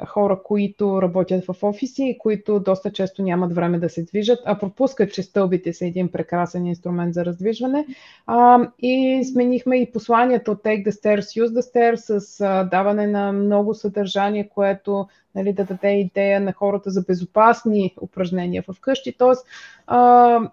хора, 0.07 0.43
които 0.45 1.03
работят 1.03 1.45
в 1.45 1.63
офиси 1.63 2.05
и 2.05 2.19
които 2.19 2.61
доста 2.61 2.93
често 2.93 3.23
нямат 3.23 3.55
време 3.55 3.79
да 3.79 3.89
се 3.89 4.03
движат, 4.03 4.39
а 4.45 4.59
пропускат, 4.59 5.13
че 5.13 5.23
стълбите 5.23 5.73
са 5.73 5.87
един 5.87 6.09
прекрасен 6.09 6.67
инструмент 6.67 7.15
за 7.15 7.25
раздвижване. 7.25 7.87
А, 8.27 8.69
и 8.79 9.25
сменихме 9.25 9.77
и 9.77 9.93
посланията 9.93 10.51
от 10.51 10.63
Take 10.63 10.87
the 10.87 10.91
Stairs, 10.91 11.45
Use 11.45 11.61
the 11.61 11.75
Stairs 11.75 12.19
с 12.19 12.39
даване 12.71 13.07
на 13.07 13.33
много 13.33 13.75
съдържание, 13.75 14.49
което 14.49 15.09
нали, 15.35 15.53
да 15.53 15.65
даде 15.65 15.91
идея 15.91 16.41
на 16.41 16.53
хората 16.53 16.91
за 16.91 17.03
безопасни 17.03 17.95
упражнения 18.01 18.65
в 18.69 18.81
къщи. 18.81 19.15
Тоест, 19.19 19.47
а, 19.87 20.51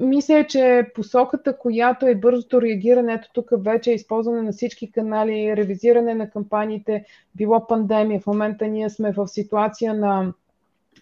мисля, 0.00 0.46
че 0.48 0.90
посоката, 0.94 1.58
която 1.58 2.06
е 2.06 2.14
бързото 2.14 2.62
реагиране, 2.62 3.12
ето 3.12 3.28
тук 3.32 3.50
вече 3.52 3.90
е 3.90 3.94
използване 3.94 4.42
на 4.42 4.52
всички 4.52 4.92
канали, 4.92 5.56
ревизиране 5.56 6.14
на 6.14 6.30
кампаниите, 6.30 7.04
било 7.34 7.66
пандемия. 7.66 8.20
В 8.20 8.26
момента 8.26 8.66
ние 8.66 8.90
сме 8.90 9.12
в 9.12 9.28
ситуация 9.28 9.94
на, 9.94 10.32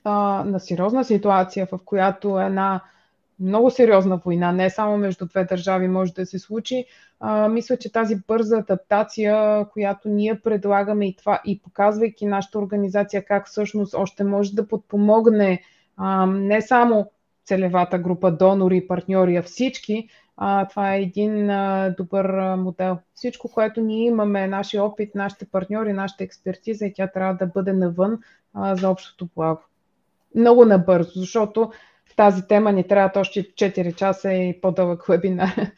а, 0.04 0.44
на 0.46 0.60
сериозна 0.60 1.04
ситуация, 1.04 1.66
в 1.72 1.78
която 1.84 2.40
една 2.40 2.80
много 3.40 3.70
сериозна 3.70 4.16
война, 4.24 4.52
не 4.52 4.70
само 4.70 4.96
между 4.96 5.26
две 5.26 5.44
държави 5.44 5.88
може 5.88 6.12
да 6.12 6.26
се 6.26 6.38
случи. 6.38 6.84
А, 7.20 7.48
мисля, 7.48 7.76
че 7.76 7.92
тази 7.92 8.16
бърза 8.28 8.58
адаптация, 8.58 9.64
която 9.72 10.08
ние 10.08 10.40
предлагаме 10.40 11.06
и 11.06 11.16
това, 11.16 11.40
и 11.44 11.62
показвайки 11.62 12.26
нашата 12.26 12.58
организация 12.58 13.24
как 13.24 13.46
всъщност 13.46 13.94
още 13.94 14.24
може 14.24 14.54
да 14.54 14.68
подпомогне 14.68 15.62
а, 15.96 16.26
не 16.26 16.62
само 16.62 17.10
целевата 17.48 17.98
група 17.98 18.30
донори, 18.30 18.86
партньори, 18.86 19.36
а 19.36 19.42
всички, 19.42 20.08
а, 20.36 20.68
това 20.68 20.94
е 20.94 21.02
един 21.02 21.50
а, 21.50 21.94
добър 21.98 22.24
а, 22.24 22.56
модел. 22.56 22.98
Всичко, 23.14 23.48
което 23.48 23.80
ние 23.80 24.06
имаме, 24.06 24.46
нашия 24.46 24.84
опит, 24.84 25.14
нашите 25.14 25.46
партньори, 25.46 25.92
нашата 25.92 26.24
експертиза 26.24 26.86
и 26.86 26.92
тя 26.94 27.06
трябва 27.06 27.34
да 27.34 27.46
бъде 27.46 27.72
навън 27.72 28.18
а, 28.54 28.76
за 28.76 28.90
общото 28.90 29.28
благо. 29.36 29.60
Много 30.34 30.64
набързо, 30.64 31.20
защото 31.20 31.70
в 32.12 32.16
тази 32.16 32.42
тема 32.46 32.72
ни 32.72 32.88
трябват 32.88 33.16
още 33.16 33.42
4 33.42 33.94
часа 33.94 34.32
и 34.32 34.60
по-дълъг 34.60 35.06
вебинар. 35.08 35.70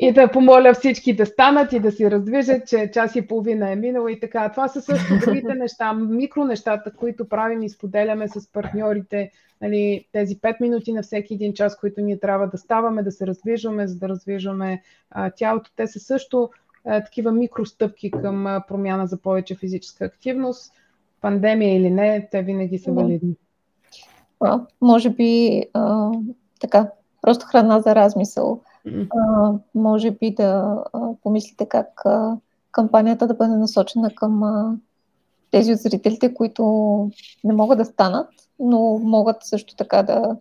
И 0.00 0.12
да 0.12 0.30
помоля 0.30 0.74
всички 0.74 1.16
да 1.16 1.26
станат 1.26 1.72
и 1.72 1.80
да 1.80 1.92
си 1.92 2.10
раздвижат, 2.10 2.68
че 2.68 2.90
час 2.92 3.16
и 3.16 3.26
половина 3.26 3.70
е 3.70 3.76
минало 3.76 4.08
и 4.08 4.20
така. 4.20 4.48
Това 4.48 4.68
са 4.68 4.80
също 4.80 5.18
другите 5.20 5.54
неща, 5.58 5.92
микро 5.92 6.44
нещата, 6.44 6.92
които 6.92 7.28
правим 7.28 7.62
и 7.62 7.68
споделяме 7.68 8.28
с 8.28 8.52
партньорите. 8.52 9.30
Нали, 9.62 10.04
тези 10.12 10.36
5 10.36 10.60
минути 10.60 10.92
на 10.92 11.02
всеки 11.02 11.34
един 11.34 11.54
час, 11.54 11.76
които 11.76 12.00
ние 12.00 12.20
трябва 12.20 12.46
да 12.46 12.58
ставаме, 12.58 13.02
да 13.02 13.12
се 13.12 13.26
раздвижваме, 13.26 13.86
за 13.86 13.98
да 13.98 14.08
раздвижваме 14.08 14.82
а, 15.10 15.30
тялото. 15.30 15.70
Те 15.76 15.86
са 15.86 16.00
също 16.00 16.50
а, 16.84 17.04
такива 17.04 17.32
микростъпки 17.32 18.10
към 18.10 18.46
а, 18.46 18.64
промяна 18.68 19.06
за 19.06 19.16
повече 19.16 19.54
физическа 19.54 20.04
активност. 20.04 20.72
Пандемия 21.20 21.76
или 21.76 21.90
не, 21.90 22.28
те 22.30 22.42
винаги 22.42 22.78
са 22.78 22.92
валидни. 22.92 23.34
А, 24.40 24.60
може 24.80 25.10
би 25.10 25.62
а, 25.74 26.10
така, 26.60 26.90
просто 27.22 27.46
храна 27.46 27.80
за 27.80 27.94
размисъл 27.94 28.60
а, 29.10 29.52
може 29.74 30.10
би 30.10 30.34
да 30.34 30.82
а, 30.92 31.00
помислите 31.22 31.66
как 31.68 32.02
а, 32.04 32.36
кампанията 32.72 33.26
да 33.26 33.34
бъде 33.34 33.56
насочена 33.56 34.14
към 34.14 34.42
а, 34.42 34.76
тези 35.50 35.72
от 35.72 35.78
зрителите, 35.78 36.34
които 36.34 36.62
не 37.44 37.54
могат 37.54 37.78
да 37.78 37.84
станат, 37.84 38.28
но 38.58 38.98
могат 39.02 39.36
също 39.40 39.76
така 39.76 40.02
да 40.02 40.36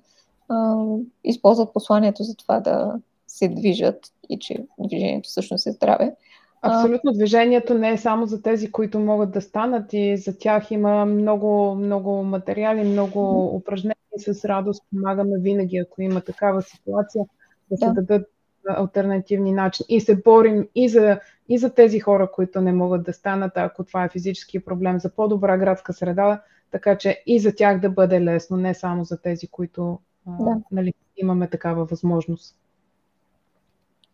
а, 0.50 0.86
използват 1.24 1.74
посланието 1.74 2.24
за 2.24 2.36
това 2.36 2.60
да 2.60 2.94
се 3.28 3.48
движат 3.48 4.00
и 4.30 4.40
че 4.40 4.66
движението 4.80 5.30
всъщност 5.30 5.68
е 5.68 5.72
здраве. 5.72 6.16
Абсолютно. 6.62 7.12
Движението 7.12 7.74
не 7.74 7.92
е 7.92 7.98
само 7.98 8.26
за 8.26 8.42
тези, 8.42 8.72
които 8.72 9.00
могат 9.00 9.32
да 9.32 9.42
станат 9.42 9.94
и 9.94 10.18
за 10.18 10.38
тях 10.38 10.72
има 10.72 11.06
много, 11.06 11.76
много 11.76 12.24
материали, 12.24 12.84
много 12.84 13.46
упражнения. 13.46 13.96
С 14.18 14.46
радост 14.46 14.84
помагаме 14.92 15.40
винаги, 15.40 15.78
ако 15.78 16.02
има 16.02 16.22
такава 16.22 16.62
ситуация, 16.62 17.26
да, 17.72 17.78
да. 17.78 17.86
се 17.86 17.92
дадат 17.94 18.28
альтернативни 18.70 19.52
начини. 19.52 19.86
И 19.90 20.02
се 20.02 20.16
борим 20.16 20.68
и 20.76 20.90
за, 20.90 21.20
и 21.50 21.58
за 21.58 21.74
тези 21.74 22.00
хора, 22.00 22.32
които 22.32 22.62
не 22.62 22.74
могат 22.74 23.04
да 23.04 23.14
станат, 23.14 23.52
ако 23.56 23.84
това 23.84 24.04
е 24.04 24.10
физически 24.10 24.66
проблем, 24.66 25.00
за 25.00 25.10
по-добра 25.10 25.58
градска 25.58 25.94
среда, 25.94 26.42
така 26.72 26.98
че 26.98 27.24
и 27.26 27.40
за 27.40 27.56
тях 27.56 27.80
да 27.80 27.90
бъде 27.90 28.22
лесно, 28.22 28.58
не 28.58 28.74
само 28.74 29.04
за 29.04 29.22
тези, 29.22 29.48
които 29.48 30.00
да. 30.28 30.52
а, 30.52 30.58
нали, 30.72 30.94
имаме 31.18 31.50
такава 31.50 31.86
възможност. 31.86 32.56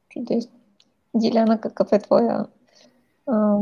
Чудесно. 0.10 0.52
Диляна, 1.16 1.62
какъв 1.62 1.92
е 1.92 2.00
твоя 2.00 2.46
а, 3.28 3.58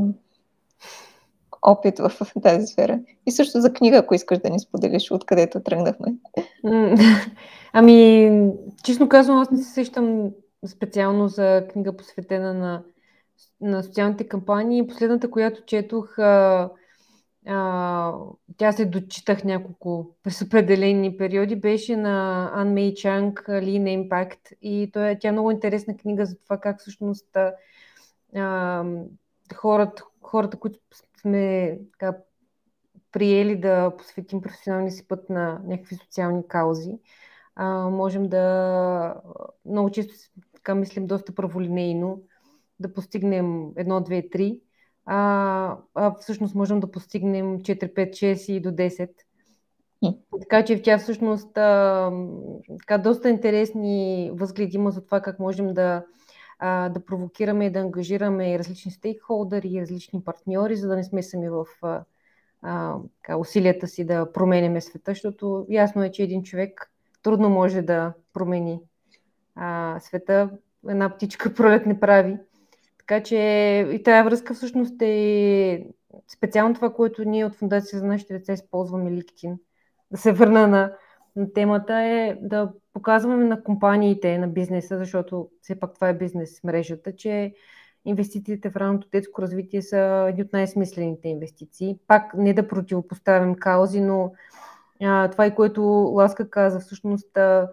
опит 1.61 1.99
в 1.99 2.11
тази 2.43 2.67
сфера? 2.67 2.99
И 3.25 3.31
също 3.31 3.61
за 3.61 3.73
книга, 3.73 3.97
ако 3.97 4.15
искаш 4.15 4.39
да 4.39 4.49
ни 4.49 4.59
споделиш, 4.59 5.11
откъдето 5.11 5.59
тръгнахме. 5.59 6.15
Ами, 7.73 8.31
честно 8.83 9.09
казвам, 9.09 9.37
аз 9.37 9.51
не 9.51 9.57
се 9.57 9.73
сещам 9.73 10.29
специално 10.67 11.27
за 11.27 11.67
книга 11.71 11.97
посветена 11.97 12.53
на, 12.53 12.83
на 13.61 13.83
социалните 13.83 14.27
кампании. 14.27 14.87
Последната, 14.87 15.31
която 15.31 15.65
четох, 15.65 16.19
а, 16.19 16.69
а, 17.47 18.13
тя 18.57 18.71
се 18.71 18.85
дочитах 18.85 19.43
няколко 19.43 20.15
през 20.23 20.41
определени 20.41 21.17
периоди, 21.17 21.55
беше 21.55 21.95
на 21.95 22.49
Ан 22.53 22.73
Мей 22.73 22.93
Чанг 22.93 23.39
Lean 23.39 24.09
Impact 24.09 24.53
и 24.61 24.89
той, 24.93 25.09
е, 25.09 25.19
тя 25.19 25.27
е 25.27 25.31
много 25.31 25.51
интересна 25.51 25.97
книга 25.97 26.25
за 26.25 26.39
това 26.39 26.57
как 26.57 26.79
всъщност 26.79 27.37
а, 28.35 28.85
хората, 29.55 30.03
хората, 30.21 30.57
които 30.57 30.79
сме 31.21 31.77
така, 31.91 32.17
приели 33.11 33.55
да 33.55 33.93
посветим 33.97 34.41
професионалния 34.41 34.91
си 34.91 35.07
път 35.07 35.29
на 35.29 35.61
някакви 35.65 35.95
социални 35.95 36.47
каузи, 36.47 36.91
а, 37.55 37.89
можем 37.89 38.29
да 38.29 39.15
много 39.65 39.91
често 39.91 40.13
така 40.63 40.75
мислим 40.75 41.07
доста 41.07 41.35
праволинейно 41.35 42.21
да 42.79 42.93
постигнем 42.93 43.71
едно, 43.75 44.01
две, 44.01 44.29
три, 44.29 44.59
а, 45.05 45.77
а 45.95 46.15
всъщност 46.19 46.55
можем 46.55 46.79
да 46.79 46.91
постигнем 46.91 47.59
4, 47.59 47.93
5, 47.93 48.11
6 48.11 48.51
и 48.51 48.59
до 48.59 48.69
10. 48.69 49.09
Така 50.41 50.65
че 50.65 50.81
тя 50.81 50.97
всъщност 50.97 51.57
а, 51.57 52.11
така, 52.79 52.97
доста 52.97 53.29
интересни 53.29 54.31
възгледи 54.33 54.75
има 54.75 54.91
за 54.91 55.05
това 55.05 55.21
как 55.21 55.39
можем 55.39 55.73
да, 55.73 56.05
а, 56.59 56.89
да 56.89 57.05
провокираме 57.05 57.65
и 57.65 57.69
да 57.69 57.79
ангажираме 57.79 58.59
различни 58.59 58.91
стейкхолдери 58.91 59.67
и 59.67 59.81
различни 59.81 60.23
партньори, 60.23 60.75
за 60.75 60.87
да 60.87 60.95
не 60.95 61.03
сме 61.03 61.23
сами 61.23 61.49
в 61.49 61.65
а, 61.81 62.03
а, 62.61 62.97
усилията 63.37 63.87
си 63.87 64.05
да 64.05 64.31
променяме 64.31 64.81
света, 64.81 65.11
защото 65.11 65.65
ясно 65.69 66.03
е, 66.03 66.11
че 66.11 66.23
един 66.23 66.43
човек 66.43 66.91
трудно 67.23 67.49
може 67.49 67.81
да 67.81 68.13
промени 68.33 68.79
а, 69.55 69.99
света. 69.99 70.49
Една 70.89 71.09
птичка 71.09 71.53
пролет 71.55 71.85
не 71.85 71.99
прави. 71.99 72.37
Така 72.97 73.23
че 73.23 73.37
и 73.91 74.03
тази 74.03 74.25
връзка 74.25 74.53
всъщност 74.53 75.01
е 75.01 75.85
специално 76.27 76.75
това, 76.75 76.93
което 76.93 77.23
ние 77.23 77.45
от 77.45 77.55
Фундация 77.55 77.99
за 77.99 78.05
нашите 78.05 78.33
деца 78.33 78.53
използваме 78.53 79.11
LinkedIn. 79.11 79.57
Да 80.11 80.17
се 80.17 80.31
върна 80.31 80.67
на, 80.67 80.93
на 81.35 81.53
темата 81.53 81.93
е 81.93 82.37
да 82.41 82.71
показваме 82.93 83.45
на 83.45 83.63
компаниите, 83.63 84.37
на 84.37 84.47
бизнеса, 84.47 84.97
защото 84.97 85.49
все 85.61 85.79
пак 85.79 85.93
това 85.93 86.09
е 86.09 86.17
бизнес 86.17 86.63
мрежата, 86.63 87.15
че 87.15 87.53
инвестициите 88.05 88.69
в 88.69 88.75
ранното 88.75 89.07
детско 89.11 89.41
развитие 89.41 89.81
са 89.81 90.25
едни 90.29 90.41
от 90.41 90.53
най-смислените 90.53 91.27
инвестиции. 91.27 91.97
Пак 92.07 92.33
не 92.33 92.53
да 92.53 92.67
противопоставям 92.67 93.55
каузи, 93.55 94.01
но 94.01 94.31
а, 95.01 95.27
това 95.27 95.45
и 95.45 95.55
което 95.55 95.81
Ласка 96.13 96.49
каза, 96.49 96.79
всъщност, 96.79 97.37
а, 97.37 97.69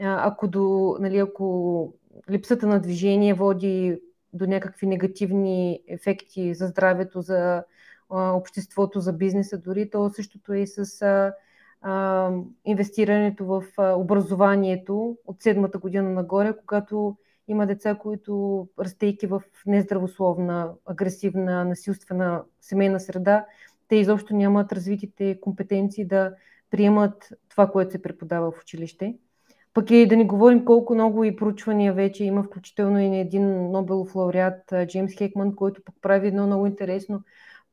ако, 0.00 0.48
до, 0.48 0.96
нали, 1.00 1.18
ако 1.18 1.92
липсата 2.30 2.66
на 2.66 2.80
движение 2.80 3.34
води 3.34 4.00
до 4.32 4.46
някакви 4.46 4.86
негативни 4.86 5.80
ефекти 5.88 6.54
за 6.54 6.66
здравето, 6.66 7.20
за 7.20 7.64
обществото, 8.10 9.00
за 9.00 9.12
бизнеса, 9.12 9.58
дори 9.58 9.90
то 9.90 10.10
същото 10.10 10.52
е 10.52 10.58
и 10.58 10.66
с 10.66 11.02
а, 11.02 11.34
а, 11.82 12.30
инвестирането 12.64 13.46
в 13.46 13.64
а, 13.76 13.92
образованието 13.92 15.16
от 15.26 15.42
седмата 15.42 15.78
година 15.78 16.10
нагоре, 16.10 16.56
когато 16.56 17.16
има 17.48 17.66
деца, 17.66 17.94
които 17.94 18.68
растейки 18.78 19.26
в 19.26 19.42
нездравословна, 19.66 20.72
агресивна, 20.86 21.64
насилствена 21.64 22.42
семейна 22.60 23.00
среда, 23.00 23.46
те 23.88 23.96
изобщо 23.96 24.36
нямат 24.36 24.72
развитите 24.72 25.40
компетенции 25.40 26.04
да 26.04 26.34
приемат 26.70 27.28
това, 27.48 27.66
което 27.70 27.92
се 27.92 28.02
преподава 28.02 28.50
в 28.50 28.60
училище. 28.60 29.14
Пък 29.76 29.90
и 29.90 30.06
да 30.06 30.16
не 30.16 30.24
говорим 30.24 30.64
колко 30.64 30.94
много 30.94 31.24
и 31.24 31.36
проучвания 31.36 31.92
вече 31.92 32.24
има, 32.24 32.42
включително 32.42 32.98
и 32.98 33.08
на 33.08 33.16
един 33.16 33.70
Нобелов 33.70 34.14
лауреат 34.14 34.74
Джеймс 34.86 35.12
Хекман, 35.12 35.54
който 35.56 35.82
пък 35.84 35.94
прави 36.02 36.28
едно 36.28 36.46
много 36.46 36.66
интересно 36.66 37.22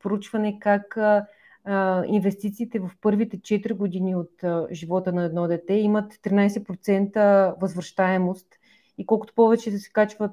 проучване 0.02 0.58
как 0.60 0.98
инвестициите 2.06 2.78
в 2.78 2.90
първите 3.00 3.38
4 3.38 3.74
години 3.74 4.16
от 4.16 4.44
живота 4.72 5.12
на 5.12 5.24
едно 5.24 5.48
дете 5.48 5.74
имат 5.74 6.12
13% 6.14 7.60
възвръщаемост 7.60 8.46
и 8.98 9.06
колкото 9.06 9.34
повече 9.34 9.70
се 9.70 9.92
качват 9.92 10.30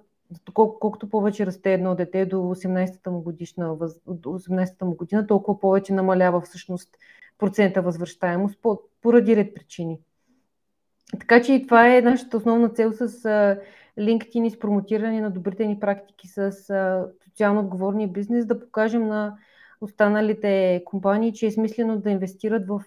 колко, 0.53 0.79
колкото 0.79 1.09
повече 1.09 1.45
расте 1.45 1.73
едно 1.73 1.95
дете 1.95 2.25
до 2.25 2.35
18-та 2.35 3.11
му, 3.11 3.21
годишна, 3.21 3.77
до 4.07 4.29
18-та 4.29 4.85
му 4.85 4.95
година, 4.95 5.27
толкова 5.27 5.59
повече 5.59 5.93
намалява 5.93 6.41
всъщност 6.41 6.97
процента 7.37 7.81
възвръщаемост 7.81 8.59
поради 9.01 9.35
ред 9.35 9.55
причини. 9.55 9.99
Така 11.19 11.41
че 11.41 11.53
и 11.53 11.63
това 11.67 11.95
е 11.95 12.01
нашата 12.01 12.37
основна 12.37 12.69
цел 12.69 12.93
с 12.93 13.07
LinkedIn 13.99 14.47
и 14.47 14.49
с 14.51 14.59
промотиране 14.59 15.21
на 15.21 15.31
добрите 15.31 15.65
ни 15.65 15.79
практики 15.79 16.27
с 16.27 16.51
социално 17.23 17.59
отговорния 17.59 18.07
бизнес, 18.07 18.45
да 18.45 18.59
покажем 18.59 19.07
на 19.07 19.37
останалите 19.81 20.81
компании, 20.85 21.33
че 21.33 21.45
е 21.45 21.51
смислено 21.51 21.97
да 21.97 22.09
инвестират 22.09 22.67
в 22.67 22.81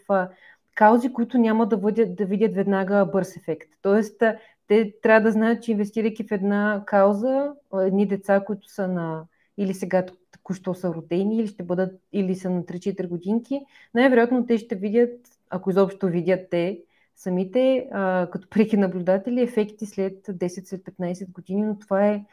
каузи, 0.74 1.12
които 1.12 1.39
няма 1.39 1.69
да, 1.69 1.77
бъдят, 1.77 2.15
да 2.15 2.24
видят 2.24 2.55
веднага 2.55 3.09
бърз 3.12 3.36
ефект. 3.36 3.69
Тоест, 3.82 4.23
те 4.69 4.95
трябва 5.03 5.20
да 5.20 5.32
знаят, 5.32 5.62
че 5.62 5.73
инвестирайки 5.73 6.24
в 6.24 6.32
една 6.32 6.82
кауза, 6.86 7.53
едни 7.81 8.07
деца, 8.07 8.41
които 8.47 8.69
са 8.69 8.89
на 8.89 9.24
или 9.59 9.74
сега 9.74 10.07
току-що 10.32 10.74
са 10.74 10.95
родени, 10.95 11.39
или 11.39 11.47
ще 11.47 11.62
бъдат, 11.62 12.01
или 12.12 12.35
са 12.35 12.51
на 12.51 12.62
3-4 12.62 13.09
годинки, 13.09 13.61
най-вероятно 13.95 14.47
те 14.47 14.59
ще 14.59 14.74
видят, 14.74 15.20
ако 15.51 15.70
изобщо 15.70 16.09
видят 16.09 16.41
те, 16.51 16.81
самите 17.16 17.89
а, 17.93 18.28
като 18.32 18.49
преки 18.49 18.77
наблюдатели 18.77 19.43
ефекти 19.43 19.86
след 19.86 20.27
10, 20.27 20.65
след 20.65 20.82
15 20.82 21.32
години, 21.32 21.62
но 21.62 21.78
това 21.78 22.07
е 22.07 22.24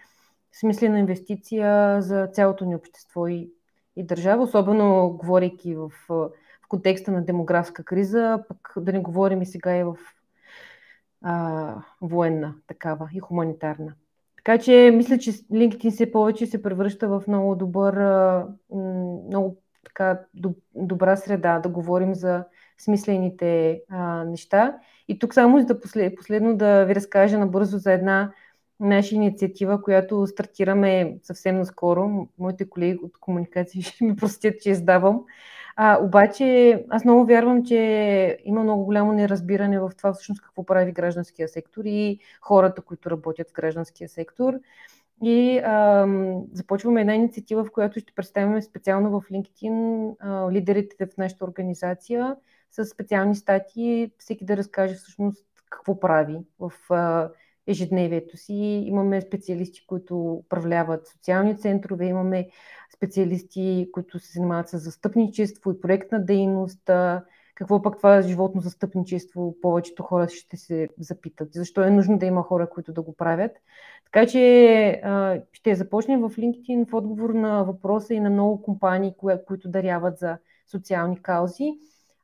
смислена 0.51 0.99
инвестиция 0.99 2.01
за 2.01 2.27
цялото 2.27 2.65
ни 2.65 2.75
общество 2.75 3.27
и, 3.27 3.51
и 3.95 4.03
държава, 4.03 4.43
особено 4.43 5.09
говорейки 5.09 5.75
в, 5.75 5.91
в 6.09 6.67
контекста 6.69 7.11
на 7.11 7.25
демографска 7.25 7.83
криза, 7.83 8.43
пък 8.47 8.73
да 8.77 8.93
не 8.93 8.99
говорим 8.99 9.41
и 9.41 9.45
сега 9.45 9.77
и 9.77 9.83
в 9.83 9.97
а, 11.21 11.75
военна 12.01 12.55
такава 12.67 13.09
и 13.13 13.19
хуманитарна. 13.19 13.93
Така 14.35 14.57
че 14.57 14.91
мисля, 14.93 15.17
че 15.17 15.31
LinkedIn 15.31 15.91
все 15.91 16.11
повече 16.11 16.45
се 16.45 16.61
превръща 16.61 17.07
в 17.07 17.23
много 17.27 17.55
добър, 17.55 17.93
много 19.27 19.57
така 19.83 20.21
добра 20.75 21.15
среда 21.15 21.59
да 21.59 21.69
говорим 21.69 22.15
за 22.15 22.45
смислените 22.83 23.81
а, 23.89 24.23
неща. 24.23 24.77
И 25.07 25.19
тук 25.19 25.33
само 25.33 25.65
послед, 25.81 26.15
последно 26.15 26.57
да 26.57 26.85
ви 26.85 26.95
разкажа 26.95 27.39
набързо 27.39 27.77
за 27.77 27.91
една 27.93 28.31
наша 28.79 29.15
инициатива, 29.15 29.81
която 29.81 30.27
стартираме 30.27 31.17
съвсем 31.23 31.57
наскоро. 31.57 32.27
Моите 32.39 32.69
колеги 32.69 32.99
от 33.03 33.17
комуникации 33.17 33.81
ще 33.81 34.03
ми 34.03 34.15
простят, 34.15 34.61
че 34.61 34.69
издавам. 34.69 35.23
А, 35.75 35.99
обаче 36.03 36.85
аз 36.89 37.05
много 37.05 37.25
вярвам, 37.25 37.65
че 37.65 38.37
има 38.45 38.63
много 38.63 38.85
голямо 38.85 39.13
неразбиране 39.13 39.79
в 39.79 39.91
това 39.97 40.13
всъщност 40.13 40.41
какво 40.41 40.65
прави 40.65 40.91
гражданския 40.91 41.47
сектор 41.47 41.83
и 41.85 42.19
хората, 42.41 42.81
които 42.81 43.11
работят 43.11 43.49
в 43.49 43.53
гражданския 43.53 44.09
сектор. 44.09 44.53
И 45.23 45.57
а, 45.59 46.07
започваме 46.53 47.01
една 47.01 47.15
инициатива, 47.15 47.65
в 47.65 47.71
която 47.71 47.99
ще 47.99 48.13
представим 48.13 48.61
специално 48.61 49.09
в 49.09 49.29
LinkedIn 49.29 50.15
а, 50.19 50.51
лидерите 50.51 51.05
в 51.05 51.17
нашата 51.17 51.45
организация 51.45 52.35
с 52.71 52.85
специални 52.85 53.35
статии, 53.35 54.11
всеки 54.17 54.45
да 54.45 54.57
разкаже 54.57 54.93
всъщност 54.93 55.45
какво 55.69 55.99
прави 55.99 56.37
в 56.59 56.71
ежедневието 57.67 58.37
си. 58.37 58.53
Имаме 58.87 59.21
специалисти, 59.21 59.87
които 59.87 60.33
управляват 60.33 61.07
социални 61.07 61.57
центрове, 61.57 62.05
имаме 62.05 62.49
специалисти, 62.95 63.89
които 63.91 64.19
се 64.19 64.31
занимават 64.33 64.69
с 64.69 64.77
застъпничество 64.77 65.71
и 65.71 65.81
проектна 65.81 66.25
дейност, 66.25 66.89
какво 67.55 67.81
пък 67.81 67.97
това 67.97 68.21
животно 68.21 68.61
застъпничество 68.61 69.55
повечето 69.61 70.03
хора 70.03 70.27
ще 70.29 70.57
се 70.57 70.89
запитат. 70.99 71.53
Защо 71.53 71.83
е 71.83 71.89
нужно 71.89 72.17
да 72.17 72.25
има 72.25 72.43
хора, 72.43 72.69
които 72.69 72.93
да 72.93 73.01
го 73.01 73.15
правят. 73.15 73.51
Така 74.05 74.27
че 74.27 75.01
ще 75.51 75.75
започнем 75.75 76.21
в 76.21 76.29
LinkedIn 76.29 76.89
в 76.89 76.93
отговор 76.93 77.29
на 77.29 77.63
въпроса 77.63 78.13
и 78.13 78.19
на 78.19 78.29
много 78.29 78.61
компании, 78.61 79.13
които 79.47 79.69
даряват 79.69 80.17
за 80.17 80.37
социални 80.67 81.21
каузи. 81.21 81.71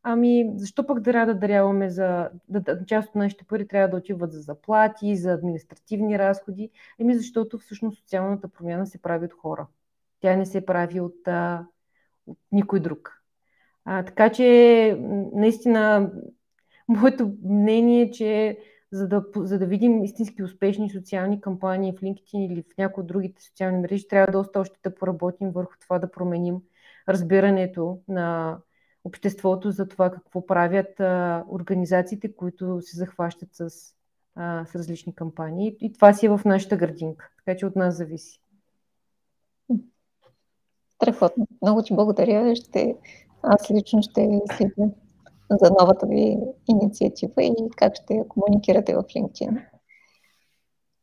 Ами, 0.09 0.51
защо 0.55 0.87
пък 0.87 0.99
да 0.99 1.25
да 1.25 1.35
даряваме 1.35 1.89
за... 1.89 2.29
Да, 2.49 2.85
част 2.85 3.09
от 3.09 3.15
нашите 3.15 3.45
пари 3.45 3.67
трябва 3.67 3.87
да 3.89 3.97
отиват 3.97 4.31
за 4.31 4.39
заплати, 4.41 5.15
за 5.15 5.33
административни 5.33 6.19
разходи? 6.19 6.69
Еми, 6.99 7.15
защото 7.15 7.59
всъщност 7.59 7.97
социалната 7.99 8.47
промяна 8.47 8.85
се 8.85 9.01
прави 9.01 9.25
от 9.25 9.33
хора. 9.33 9.67
Тя 10.19 10.35
не 10.35 10.45
се 10.45 10.65
прави 10.65 10.99
от, 10.99 11.27
а, 11.27 11.65
от 12.27 12.37
никой 12.51 12.79
друг. 12.79 13.23
А, 13.85 14.03
така 14.03 14.31
че, 14.31 14.97
наистина, 15.33 16.11
моето 16.87 17.33
мнение 17.43 18.01
е, 18.01 18.11
че 18.11 18.57
за 18.91 19.07
да, 19.07 19.25
за 19.35 19.59
да 19.59 19.65
видим 19.65 20.03
истински 20.03 20.43
успешни 20.43 20.89
социални 20.89 21.41
кампании 21.41 21.93
в 21.97 22.01
LinkedIn 22.01 22.51
или 22.51 22.61
в 22.61 22.77
някои 22.77 23.01
от 23.01 23.07
другите 23.07 23.43
социални 23.43 23.79
мрежи, 23.79 24.07
трябва 24.07 24.31
доста 24.31 24.59
още 24.59 24.79
да 24.83 24.95
поработим 24.95 25.51
върху 25.51 25.73
това 25.79 25.99
да 25.99 26.11
променим 26.11 26.61
разбирането 27.09 27.99
на 28.07 28.57
обществото 29.07 29.71
за 29.71 29.87
това 29.87 30.11
какво 30.11 30.45
правят 30.45 30.99
а, 30.99 31.43
организациите, 31.49 32.35
които 32.35 32.81
се 32.81 32.97
захващат 32.97 33.49
с, 33.51 33.69
а, 34.35 34.65
с 34.65 34.75
различни 34.75 35.15
кампании. 35.15 35.75
И 35.81 35.93
това 35.93 36.13
си 36.13 36.25
е 36.25 36.29
в 36.29 36.41
нашата 36.45 36.77
градинка, 36.77 37.29
така 37.37 37.57
че 37.57 37.65
от 37.65 37.75
нас 37.75 37.97
зависи. 37.97 38.41
Страхотно. 40.95 41.47
Много 41.61 41.81
ти 41.81 41.95
благодаря. 41.95 42.55
Ще, 42.55 42.95
аз 43.43 43.71
лично 43.71 44.01
ще 44.01 44.41
следя 44.57 44.91
за 45.49 45.71
новата 45.79 46.07
ви 46.07 46.37
инициатива 46.67 47.43
и 47.43 47.53
как 47.75 47.95
ще 47.95 48.13
я 48.13 48.27
комуникирате 48.27 48.95
в 48.95 49.03
LinkedIn. 49.03 49.65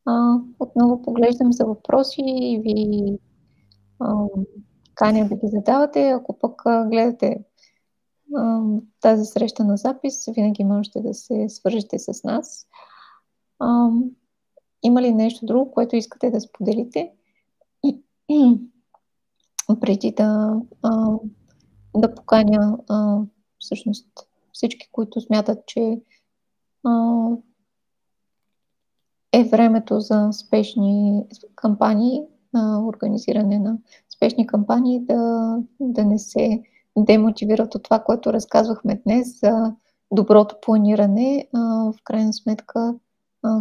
А, 0.06 0.36
отново 0.58 1.02
поглеждам 1.02 1.52
за 1.52 1.64
въпроси 1.64 2.22
и 2.26 2.60
ви 2.62 3.18
а, 4.00 4.14
каня 4.94 5.28
да 5.28 5.34
ги 5.34 5.46
задавате. 5.46 6.08
Ако 6.08 6.38
пък 6.38 6.62
гледате 6.90 7.44
тази 9.00 9.24
среща 9.24 9.64
на 9.64 9.76
запис, 9.76 10.24
винаги 10.34 10.64
можете 10.64 11.00
да 11.00 11.14
се 11.14 11.48
свържете 11.48 11.98
с 11.98 12.24
нас. 12.24 12.66
Има 14.82 15.02
ли 15.02 15.14
нещо 15.14 15.46
друго, 15.46 15.70
което 15.70 15.96
искате 15.96 16.30
да 16.30 16.40
споделите? 16.40 17.12
преди 19.80 20.12
да, 20.12 20.60
да 21.96 22.14
поканя 22.14 22.78
всъщност 23.58 24.08
всички, 24.52 24.88
които 24.92 25.20
смятат, 25.20 25.66
че 25.66 26.00
е 29.32 29.44
времето 29.44 30.00
за 30.00 30.32
спешни 30.32 31.22
кампании, 31.54 32.22
на 32.54 32.86
организиране 32.86 33.58
на 33.58 33.78
спешни 34.16 34.46
кампании, 34.46 35.00
да, 35.00 35.56
да 35.80 36.04
не 36.04 36.18
се 36.18 36.62
демотивират 36.96 37.74
от 37.74 37.82
това, 37.82 37.98
което 37.98 38.32
разказвахме 38.32 39.02
днес 39.06 39.40
за 39.40 39.72
доброто 40.12 40.56
планиране. 40.62 41.48
В 41.52 41.94
крайна 42.04 42.32
сметка, 42.32 42.94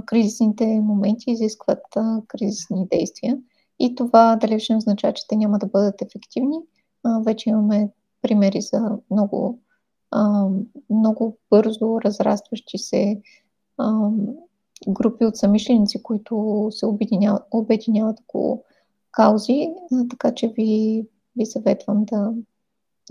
кризисните 0.05 0.65
моменти 0.65 1.31
изискват 1.31 1.83
кризисни 2.27 2.87
действия. 2.91 3.37
И 3.79 3.95
това 3.95 4.35
далеч 4.35 4.69
не 4.69 4.77
означава, 4.77 5.13
че 5.13 5.27
те 5.27 5.35
няма 5.35 5.59
да 5.59 5.67
бъдат 5.67 6.01
ефективни. 6.01 6.57
Вече 7.25 7.49
имаме 7.49 7.89
примери 8.21 8.61
за 8.61 8.97
много, 9.11 9.59
много 10.89 11.37
бързо 11.49 12.01
разрастващи 12.01 12.77
се 12.77 13.21
групи 14.87 15.25
от 15.25 15.37
самишленици, 15.37 16.03
които 16.03 16.67
се 16.71 16.85
обединяват, 16.85 17.43
обединяват 17.51 18.19
около 18.19 18.63
каузи, 19.11 19.69
така 20.09 20.33
че 20.33 20.47
ви, 20.47 21.05
ви 21.37 21.45
съветвам 21.45 22.05
да, 22.05 22.33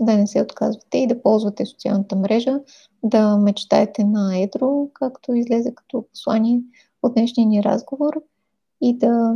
да 0.01 0.17
не 0.17 0.27
се 0.27 0.41
отказвате 0.41 0.97
и 0.97 1.07
да 1.07 1.21
ползвате 1.21 1.65
социалната 1.65 2.15
мрежа, 2.15 2.59
да 3.03 3.37
мечтаете 3.37 4.03
на 4.03 4.37
едро, 4.39 4.87
както 4.93 5.33
излезе 5.33 5.75
като 5.75 6.05
послание 6.11 6.61
от 7.03 7.13
днешния 7.13 7.47
ни 7.47 7.63
разговор 7.63 8.21
и 8.81 8.97
да 8.97 9.35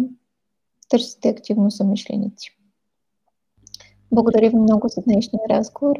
търсите 0.89 1.29
активно 1.29 1.71
самишленици. 1.71 2.57
Благодаря 4.11 4.49
ви 4.49 4.55
много 4.55 4.87
за 4.87 5.01
днешния 5.01 5.41
разговор 5.49 5.95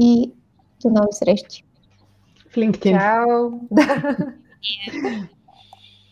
и 0.00 0.32
до 0.82 0.90
нови 0.90 1.12
срещи. 1.12 1.64
В 2.50 2.56
LinkedIn. 2.56 2.98
Чао! 2.98 3.50